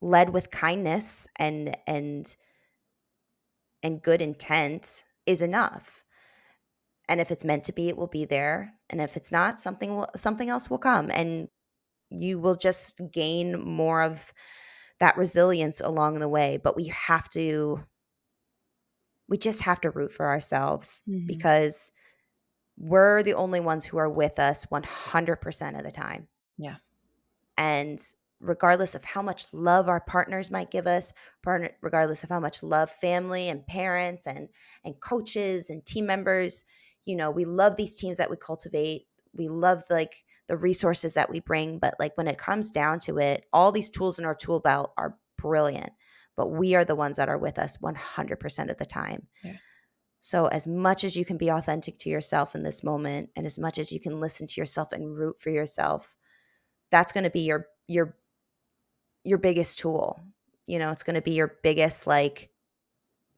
led 0.00 0.30
with 0.30 0.50
kindness 0.50 1.28
and 1.36 1.76
and 1.86 2.34
and 3.82 4.02
good 4.02 4.20
intent 4.22 5.04
is 5.26 5.42
enough. 5.42 6.04
And 7.10 7.20
if 7.20 7.30
it's 7.30 7.44
meant 7.44 7.64
to 7.64 7.72
be, 7.72 7.88
it 7.88 7.96
will 7.98 8.06
be 8.06 8.24
there. 8.24 8.72
And 8.88 9.00
if 9.02 9.16
it's 9.16 9.32
not, 9.32 9.60
something 9.60 9.96
will 9.96 10.08
something 10.16 10.48
else 10.48 10.70
will 10.70 10.78
come 10.78 11.10
and 11.10 11.48
you 12.08 12.38
will 12.38 12.56
just 12.56 13.00
gain 13.12 13.60
more 13.62 14.02
of 14.02 14.32
that 15.00 15.16
resilience 15.16 15.80
along 15.80 16.20
the 16.20 16.28
way, 16.28 16.58
but 16.62 16.76
we 16.76 16.86
have 16.86 17.28
to 17.30 17.84
we 19.28 19.38
just 19.38 19.62
have 19.62 19.80
to 19.82 19.90
root 19.90 20.12
for 20.12 20.26
ourselves 20.26 21.02
Mhm. 21.08 21.26
because 21.26 21.92
we're 22.76 23.22
the 23.22 23.34
only 23.34 23.60
ones 23.60 23.84
who 23.84 23.98
are 23.98 24.08
with 24.08 24.38
us 24.38 24.64
100% 24.70 25.76
of 25.76 25.84
the 25.84 25.90
time. 25.90 26.28
Yeah. 26.58 26.76
And 27.58 28.00
regardless 28.40 28.94
of 28.94 29.04
how 29.04 29.22
much 29.22 29.52
love 29.52 29.88
our 29.88 30.00
partners 30.00 30.50
might 30.50 30.70
give 30.70 30.86
us, 30.86 31.12
partner, 31.42 31.70
regardless 31.82 32.24
of 32.24 32.30
how 32.30 32.40
much 32.40 32.62
love 32.62 32.90
family 32.90 33.48
and 33.48 33.66
parents 33.66 34.26
and 34.26 34.48
and 34.84 34.98
coaches 35.00 35.70
and 35.70 35.84
team 35.84 36.06
members, 36.06 36.64
you 37.04 37.16
know, 37.16 37.30
we 37.30 37.44
love 37.44 37.76
these 37.76 37.96
teams 37.96 38.18
that 38.18 38.30
we 38.30 38.36
cultivate. 38.36 39.06
We 39.34 39.48
love 39.48 39.82
like 39.90 40.24
the 40.48 40.56
resources 40.56 41.14
that 41.14 41.30
we 41.30 41.40
bring, 41.40 41.78
but 41.78 41.94
like 41.98 42.16
when 42.16 42.28
it 42.28 42.38
comes 42.38 42.70
down 42.70 42.98
to 43.00 43.18
it, 43.18 43.44
all 43.52 43.72
these 43.72 43.90
tools 43.90 44.18
in 44.18 44.24
our 44.24 44.34
tool 44.34 44.60
belt 44.60 44.92
are 44.96 45.16
brilliant, 45.38 45.92
but 46.36 46.48
we 46.48 46.74
are 46.74 46.84
the 46.84 46.96
ones 46.96 47.16
that 47.16 47.28
are 47.28 47.38
with 47.38 47.58
us 47.58 47.78
100% 47.78 48.70
of 48.70 48.76
the 48.76 48.84
time. 48.84 49.26
Yeah. 49.42 49.56
So, 50.22 50.46
as 50.46 50.66
much 50.66 51.02
as 51.02 51.16
you 51.16 51.24
can 51.24 51.38
be 51.38 51.48
authentic 51.48 51.96
to 51.98 52.10
yourself 52.10 52.54
in 52.54 52.62
this 52.62 52.84
moment, 52.84 53.30
and 53.36 53.46
as 53.46 53.58
much 53.58 53.78
as 53.78 53.90
you 53.90 53.98
can 53.98 54.20
listen 54.20 54.46
to 54.46 54.60
yourself 54.60 54.92
and 54.92 55.16
root 55.16 55.40
for 55.40 55.48
yourself, 55.48 56.14
that's 56.90 57.12
going 57.12 57.24
to 57.24 57.30
be 57.30 57.40
your 57.40 57.66
your 57.88 58.16
your 59.24 59.38
biggest 59.38 59.78
tool. 59.78 60.20
You 60.66 60.78
know, 60.78 60.90
it's 60.90 61.02
going 61.02 61.14
to 61.14 61.22
be 61.22 61.32
your 61.32 61.56
biggest 61.62 62.06
like 62.06 62.50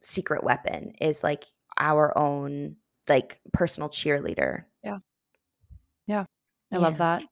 secret 0.01 0.43
weapon 0.43 0.93
is 1.01 1.23
like 1.23 1.45
our 1.79 2.17
own 2.19 2.77
like 3.09 3.41
personal 3.53 3.89
cheerleader. 3.89 4.65
Yeah. 4.83 4.99
Yeah. 6.07 6.25
I 6.73 6.77
love 6.77 6.99
that. 6.99 7.23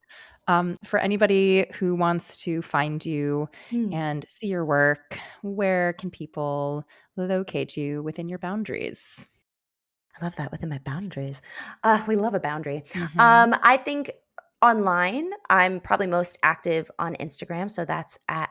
Um, 0.48 0.76
for 0.84 0.98
anybody 0.98 1.66
who 1.74 1.94
wants 1.94 2.38
to 2.38 2.60
find 2.60 3.04
you 3.04 3.48
hmm. 3.70 3.92
and 3.92 4.26
see 4.28 4.48
your 4.48 4.64
work, 4.64 5.18
where 5.42 5.92
can 5.92 6.10
people 6.10 6.84
locate 7.16 7.76
you 7.76 8.02
within 8.02 8.28
your 8.28 8.38
boundaries? 8.38 9.26
I 10.20 10.24
love 10.24 10.36
that 10.36 10.50
within 10.50 10.68
my 10.68 10.78
boundaries. 10.78 11.40
Uh, 11.82 12.02
we 12.06 12.16
love 12.16 12.34
a 12.34 12.40
boundary. 12.40 12.82
Mm-hmm. 12.92 13.20
Um, 13.20 13.54
I 13.62 13.76
think 13.76 14.10
online, 14.62 15.30
I'm 15.48 15.80
probably 15.80 16.06
most 16.06 16.38
active 16.42 16.90
on 16.98 17.14
Instagram. 17.14 17.70
So 17.70 17.84
that's 17.84 18.18
at 18.28 18.50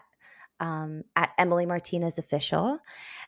um, 0.62 1.04
at 1.16 1.32
Emily 1.38 1.66
Martinez 1.66 2.18
official, 2.18 2.80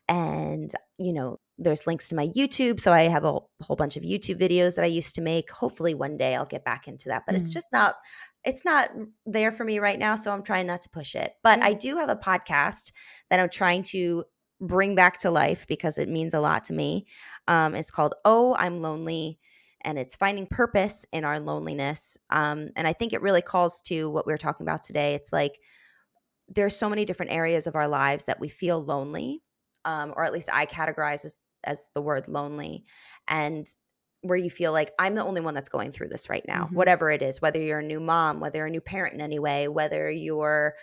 and 0.08 0.72
you 0.98 1.14
know 1.14 1.40
there's 1.58 1.86
links 1.86 2.10
to 2.10 2.16
my 2.16 2.28
YouTube. 2.36 2.80
So 2.80 2.92
I 2.92 3.04
have 3.04 3.24
a 3.24 3.40
whole 3.62 3.76
bunch 3.76 3.96
of 3.96 4.04
YouTube 4.04 4.40
videos 4.40 4.76
that 4.76 4.84
I 4.84 4.88
used 4.88 5.16
to 5.16 5.22
make. 5.22 5.52
Hopefully 5.52 5.94
one 5.94 6.18
day 6.18 6.36
I'll 6.36 6.46
get 6.46 6.66
back 6.66 6.88
into 6.88 7.10
that, 7.10 7.24
but 7.26 7.36
mm. 7.36 7.40
it's 7.40 7.50
just 7.50 7.72
not 7.72 7.96
it's 8.44 8.66
not 8.66 8.90
there 9.26 9.52
for 9.52 9.64
me 9.64 9.80
right 9.80 10.00
now, 10.00 10.16
so 10.16 10.32
I'm 10.32 10.44
trying 10.44 10.68
not 10.68 10.82
to 10.84 10.90
push 10.90 11.16
it. 11.16 11.34
But. 11.44 11.62
I 11.62 11.74
do 11.74 11.96
have 11.98 12.10
a 12.10 12.16
podcast 12.16 12.92
that 13.30 13.40
I'm 13.40 13.50
trying 13.50 13.84
to 13.84 14.26
bring 14.62 14.96
back 14.96 15.20
to 15.20 15.32
life 15.32 15.66
because 15.68 15.98
it 15.98 16.08
means 16.08 16.34
a 16.34 16.40
lot 16.40 16.64
to 16.66 16.74
me. 16.74 17.06
Um, 17.48 17.76
it's 17.76 17.92
called 17.92 18.14
Oh, 18.24 18.56
I'm 18.56 18.82
Lonely. 18.82 19.40
And 19.84 19.98
it's 19.98 20.16
finding 20.16 20.46
purpose 20.46 21.08
in 21.12 21.26
our 21.26 21.40
loneliness. 21.40 22.16
Um, 22.30 22.70
and 22.76 22.88
I 22.88 22.94
think 22.94 23.14
it 23.14 23.22
really 23.24 23.42
calls 23.42 23.82
to 23.84 24.12
what 24.12 24.28
we 24.28 24.34
are 24.34 24.38
talking 24.38 24.64
about 24.64 24.84
today. 24.84 25.16
It's 25.16 25.34
like 25.34 25.58
there's 26.48 26.76
so 26.76 26.88
many 26.88 27.04
different 27.04 27.32
areas 27.32 27.66
of 27.66 27.76
our 27.76 27.88
lives 27.88 28.26
that 28.26 28.40
we 28.40 28.48
feel 28.48 28.84
lonely, 28.84 29.42
um, 29.86 30.14
or 30.16 30.24
at 30.24 30.34
least 30.34 30.50
I 30.52 30.66
categorize 30.66 31.26
as, 31.26 31.38
as 31.64 31.88
the 31.94 32.02
word 32.02 32.28
lonely. 32.28 32.86
And 33.28 33.68
where 34.22 34.38
you 34.38 34.50
feel 34.50 34.72
like 34.72 34.92
I'm 35.00 35.16
the 35.16 35.24
only 35.24 35.42
one 35.42 35.54
that's 35.54 35.70
going 35.70 35.92
through 35.92 36.10
this 36.10 36.30
right 36.30 36.46
now, 36.48 36.66
mm-hmm. 36.66 36.76
whatever 36.76 37.10
it 37.10 37.22
is, 37.22 37.42
whether 37.42 37.60
you're 37.60 37.80
a 37.80 37.84
new 37.84 38.00
mom, 38.00 38.40
whether 38.40 38.60
you're 38.60 38.68
a 38.68 38.72
new 38.72 38.82
parent 38.82 39.16
in 39.16 39.22
any 39.22 39.40
way, 39.40 39.68
whether 39.68 40.10
you're 40.10 40.76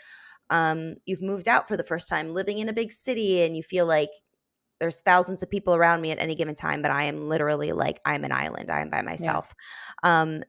um, 0.50 0.96
you've 1.04 1.22
moved 1.22 1.46
out 1.46 1.68
for 1.68 1.76
the 1.76 1.84
first 1.84 2.08
time, 2.08 2.32
living 2.32 2.58
in 2.58 2.68
a 2.68 2.72
big 2.72 2.90
city, 2.90 3.42
and 3.42 3.54
you 3.56 3.62
feel 3.62 3.84
like 3.86 4.08
there's 4.80 5.00
thousands 5.00 5.42
of 5.42 5.50
people 5.50 5.74
around 5.74 6.00
me 6.00 6.10
at 6.10 6.18
any 6.18 6.34
given 6.34 6.54
time, 6.54 6.82
but 6.82 6.90
I 6.90 7.04
am 7.04 7.28
literally 7.28 7.72
like 7.72 8.00
I'm 8.04 8.24
an 8.24 8.32
island. 8.32 8.70
I 8.70 8.80
am 8.80 8.90
by 8.90 9.02
myself. 9.02 9.54
Yeah. 10.02 10.22
Um, 10.22 10.42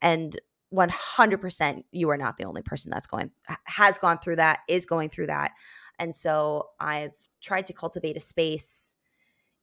and 0.00 0.38
100% 0.74 1.84
you 1.92 2.10
are 2.10 2.16
not 2.16 2.36
the 2.36 2.44
only 2.44 2.62
person 2.62 2.90
that's 2.90 3.06
going 3.06 3.30
has 3.66 3.98
gone 3.98 4.18
through 4.18 4.36
that, 4.36 4.60
is 4.68 4.86
going 4.86 5.08
through 5.08 5.28
that. 5.28 5.52
And 5.98 6.14
so 6.14 6.70
I've 6.80 7.12
tried 7.44 7.66
to 7.66 7.72
cultivate 7.72 8.16
a 8.16 8.20
space 8.20 8.96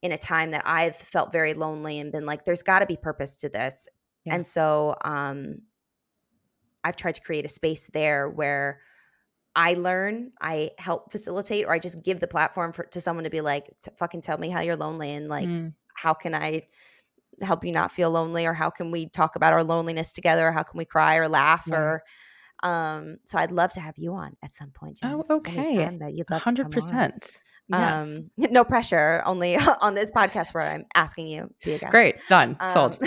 in 0.02 0.12
a 0.12 0.18
time 0.18 0.52
that 0.52 0.62
I've 0.64 0.96
felt 0.96 1.32
very 1.32 1.54
lonely 1.54 1.98
and 1.98 2.12
been 2.12 2.26
like 2.26 2.44
there's 2.44 2.62
got 2.62 2.78
to 2.78 2.86
be 2.86 2.96
purpose 2.96 3.36
to 3.38 3.48
this. 3.48 3.88
Yeah. 4.24 4.34
And 4.34 4.46
so 4.46 4.96
um 5.04 5.62
I've 6.84 6.96
tried 6.96 7.14
to 7.14 7.20
create 7.20 7.44
a 7.44 7.48
space 7.48 7.90
there 7.92 8.28
where 8.28 8.80
I 9.54 9.74
learn, 9.74 10.32
I 10.40 10.70
help 10.78 11.12
facilitate, 11.12 11.66
or 11.66 11.72
I 11.72 11.78
just 11.78 12.02
give 12.02 12.20
the 12.20 12.26
platform 12.26 12.72
for, 12.72 12.84
to 12.84 13.00
someone 13.00 13.24
to 13.24 13.30
be 13.30 13.42
like, 13.42 13.70
fucking 13.98 14.22
tell 14.22 14.38
me 14.38 14.48
how 14.48 14.62
you're 14.62 14.76
lonely 14.76 15.12
and 15.12 15.28
like, 15.28 15.46
mm. 15.46 15.74
how 15.94 16.14
can 16.14 16.34
I 16.34 16.62
help 17.42 17.64
you 17.64 17.70
not 17.70 17.92
feel 17.92 18.10
lonely, 18.10 18.46
or 18.46 18.54
how 18.54 18.70
can 18.70 18.90
we 18.90 19.08
talk 19.08 19.36
about 19.36 19.52
our 19.52 19.62
loneliness 19.62 20.12
together, 20.12 20.48
or 20.48 20.52
how 20.52 20.62
can 20.62 20.78
we 20.78 20.84
cry 20.84 21.16
or 21.16 21.28
laugh, 21.28 21.64
yeah. 21.66 21.76
or 21.76 22.02
um. 22.62 23.18
So 23.24 23.38
I'd 23.38 23.52
love 23.52 23.72
to 23.72 23.80
have 23.80 23.98
you 23.98 24.14
on 24.14 24.36
at 24.42 24.52
some 24.52 24.70
point. 24.70 24.98
Jen, 24.98 25.12
oh, 25.12 25.36
okay, 25.36 25.96
that 26.00 26.14
you'd 26.14 26.30
love 26.30 26.42
hundred 26.42 26.70
percent. 26.70 27.40
Yes. 27.72 28.18
Um, 28.18 28.30
no 28.36 28.64
pressure, 28.64 29.22
only 29.24 29.56
on 29.80 29.94
this 29.94 30.10
podcast 30.10 30.52
where 30.54 30.64
I'm 30.64 30.84
asking 30.94 31.28
you 31.28 31.42
to 31.42 31.64
be 31.64 31.72
a 31.72 31.78
guest. 31.78 31.90
Great, 31.90 32.16
done, 32.28 32.56
um, 32.60 32.70
sold. 32.70 32.98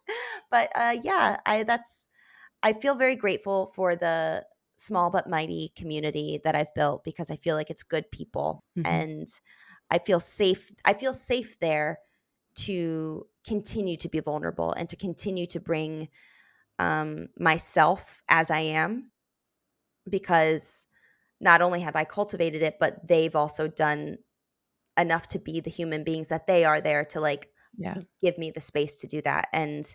but 0.50 0.70
uh, 0.74 0.96
yeah, 1.02 1.38
I 1.44 1.64
that's 1.64 2.08
I 2.62 2.72
feel 2.72 2.94
very 2.94 3.16
grateful 3.16 3.66
for 3.66 3.96
the 3.96 4.44
small 4.76 5.10
but 5.10 5.28
mighty 5.28 5.72
community 5.76 6.40
that 6.44 6.54
I've 6.54 6.72
built 6.74 7.04
because 7.04 7.30
I 7.30 7.36
feel 7.36 7.56
like 7.56 7.70
it's 7.70 7.82
good 7.82 8.10
people 8.10 8.64
mm-hmm. 8.78 8.86
and 8.86 9.28
I 9.90 9.98
feel 9.98 10.20
safe 10.20 10.70
I 10.84 10.94
feel 10.94 11.14
safe 11.14 11.58
there 11.60 11.98
to 12.56 13.26
continue 13.46 13.96
to 13.98 14.08
be 14.08 14.20
vulnerable 14.20 14.72
and 14.72 14.88
to 14.88 14.96
continue 14.96 15.46
to 15.46 15.60
bring 15.60 16.08
um, 16.78 17.28
myself 17.38 18.22
as 18.28 18.50
I 18.50 18.60
am 18.60 19.10
because 20.08 20.86
not 21.44 21.62
only 21.62 21.80
have 21.80 21.94
I 21.94 22.04
cultivated 22.04 22.62
it 22.62 22.78
but 22.80 23.06
they've 23.06 23.36
also 23.36 23.68
done 23.68 24.18
enough 24.98 25.28
to 25.28 25.38
be 25.38 25.60
the 25.60 25.70
human 25.70 26.02
beings 26.02 26.28
that 26.28 26.46
they 26.46 26.64
are 26.64 26.80
there 26.80 27.04
to 27.06 27.20
like 27.20 27.48
yeah. 27.76 27.94
give 28.22 28.38
me 28.38 28.50
the 28.50 28.60
space 28.60 28.96
to 28.96 29.06
do 29.06 29.20
that 29.22 29.48
and 29.52 29.94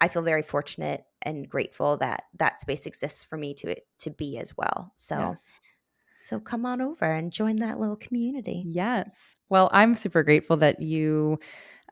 I 0.00 0.08
feel 0.08 0.22
very 0.22 0.42
fortunate 0.42 1.04
and 1.22 1.48
grateful 1.48 1.98
that 1.98 2.24
that 2.38 2.58
space 2.58 2.86
exists 2.86 3.22
for 3.22 3.36
me 3.36 3.54
to 3.54 3.76
to 3.98 4.10
be 4.10 4.38
as 4.38 4.56
well. 4.56 4.92
So 4.96 5.18
yes. 5.18 5.42
so 6.20 6.40
come 6.40 6.64
on 6.64 6.80
over 6.80 7.04
and 7.04 7.30
join 7.30 7.56
that 7.56 7.78
little 7.78 7.96
community. 7.96 8.64
Yes. 8.66 9.36
Well, 9.50 9.68
I'm 9.72 9.94
super 9.94 10.22
grateful 10.22 10.56
that 10.58 10.82
you 10.82 11.38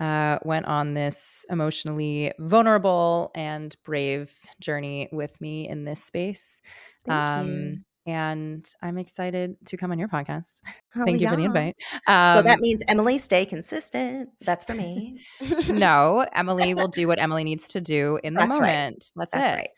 uh, 0.00 0.38
went 0.44 0.66
on 0.66 0.94
this 0.94 1.44
emotionally 1.50 2.32
vulnerable 2.38 3.30
and 3.34 3.76
brave 3.84 4.34
journey 4.60 5.08
with 5.12 5.38
me 5.40 5.68
in 5.68 5.84
this 5.84 6.02
space. 6.02 6.62
Thank 7.04 7.18
um, 7.18 7.48
you 7.48 7.78
and 8.08 8.66
I'm 8.80 8.96
excited 8.96 9.56
to 9.66 9.76
come 9.76 9.92
on 9.92 9.98
your 9.98 10.08
podcast. 10.08 10.62
Oh, 10.96 11.04
Thank 11.04 11.20
you 11.20 11.26
yeah. 11.26 11.30
for 11.30 11.36
the 11.36 11.44
invite. 11.44 11.76
Um, 12.08 12.38
so 12.38 12.42
that 12.42 12.54
um, 12.54 12.60
means 12.60 12.82
Emily, 12.88 13.18
stay 13.18 13.44
consistent. 13.44 14.30
That's 14.40 14.64
for 14.64 14.74
me. 14.74 15.20
no, 15.68 16.26
Emily 16.32 16.72
will 16.74 16.88
do 16.88 17.06
what 17.06 17.20
Emily 17.20 17.44
needs 17.44 17.68
to 17.68 17.80
do 17.80 18.18
in 18.24 18.32
the 18.32 18.40
That's 18.40 18.52
moment. 18.54 19.12
Right. 19.14 19.30
That's, 19.30 19.32
That's 19.32 19.60
it. 19.60 19.70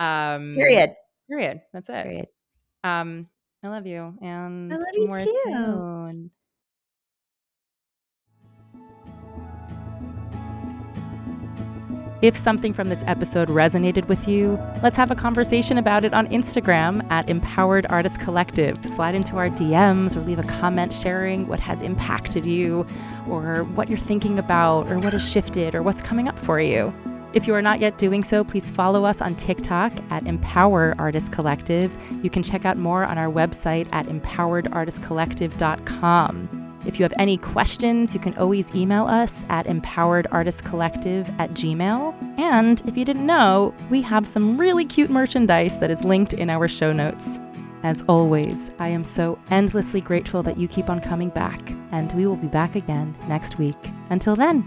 Right. 0.00 0.34
Um, 0.34 0.54
period. 0.56 0.94
Period. 1.28 1.60
That's 1.72 1.88
it. 1.90 2.02
Period. 2.02 2.26
Um, 2.82 3.28
I 3.62 3.68
love 3.68 3.86
you, 3.86 4.14
and 4.20 4.72
I 4.72 4.76
love 4.76 4.86
you 4.94 5.06
too. 5.06 5.40
Soon. 5.44 6.30
If 12.24 12.36
something 12.38 12.72
from 12.72 12.88
this 12.88 13.04
episode 13.06 13.50
resonated 13.50 14.08
with 14.08 14.26
you, 14.26 14.58
let's 14.82 14.96
have 14.96 15.10
a 15.10 15.14
conversation 15.14 15.76
about 15.76 16.06
it 16.06 16.14
on 16.14 16.26
Instagram 16.28 17.06
at 17.12 17.28
Empowered 17.28 17.84
Artist 17.90 18.18
Collective. 18.18 18.78
Slide 18.88 19.14
into 19.14 19.36
our 19.36 19.50
DMs 19.50 20.16
or 20.16 20.22
leave 20.22 20.38
a 20.38 20.44
comment 20.44 20.90
sharing 20.90 21.46
what 21.46 21.60
has 21.60 21.82
impacted 21.82 22.46
you, 22.46 22.86
or 23.28 23.64
what 23.74 23.90
you're 23.90 23.98
thinking 23.98 24.38
about, 24.38 24.90
or 24.90 24.98
what 24.98 25.12
has 25.12 25.30
shifted, 25.30 25.74
or 25.74 25.82
what's 25.82 26.00
coming 26.00 26.26
up 26.26 26.38
for 26.38 26.58
you. 26.58 26.94
If 27.34 27.46
you 27.46 27.54
are 27.54 27.60
not 27.60 27.80
yet 27.80 27.98
doing 27.98 28.24
so, 28.24 28.42
please 28.42 28.70
follow 28.70 29.04
us 29.04 29.20
on 29.20 29.34
TikTok 29.34 29.92
at 30.08 30.26
Empowered 30.26 30.98
Artist 30.98 31.30
Collective. 31.30 31.94
You 32.22 32.30
can 32.30 32.42
check 32.42 32.64
out 32.64 32.78
more 32.78 33.04
on 33.04 33.18
our 33.18 33.30
website 33.30 33.86
at 33.92 34.06
empoweredartistcollective.com. 34.06 36.63
If 36.86 36.98
you 36.98 37.04
have 37.04 37.14
any 37.18 37.36
questions, 37.36 38.14
you 38.14 38.20
can 38.20 38.36
always 38.36 38.74
email 38.74 39.06
us 39.06 39.46
at 39.48 39.66
empoweredartistcollective 39.66 41.38
at 41.38 41.50
gmail. 41.50 42.38
And 42.38 42.82
if 42.86 42.96
you 42.96 43.04
didn't 43.04 43.26
know, 43.26 43.74
we 43.90 44.02
have 44.02 44.26
some 44.26 44.56
really 44.56 44.84
cute 44.84 45.10
merchandise 45.10 45.78
that 45.78 45.90
is 45.90 46.04
linked 46.04 46.34
in 46.34 46.50
our 46.50 46.68
show 46.68 46.92
notes. 46.92 47.38
As 47.82 48.02
always, 48.08 48.70
I 48.78 48.88
am 48.88 49.04
so 49.04 49.38
endlessly 49.50 50.00
grateful 50.00 50.42
that 50.42 50.58
you 50.58 50.68
keep 50.68 50.88
on 50.88 51.00
coming 51.00 51.28
back, 51.28 51.60
and 51.92 52.12
we 52.12 52.26
will 52.26 52.36
be 52.36 52.48
back 52.48 52.76
again 52.76 53.14
next 53.28 53.58
week. 53.58 53.76
Until 54.10 54.36
then, 54.36 54.66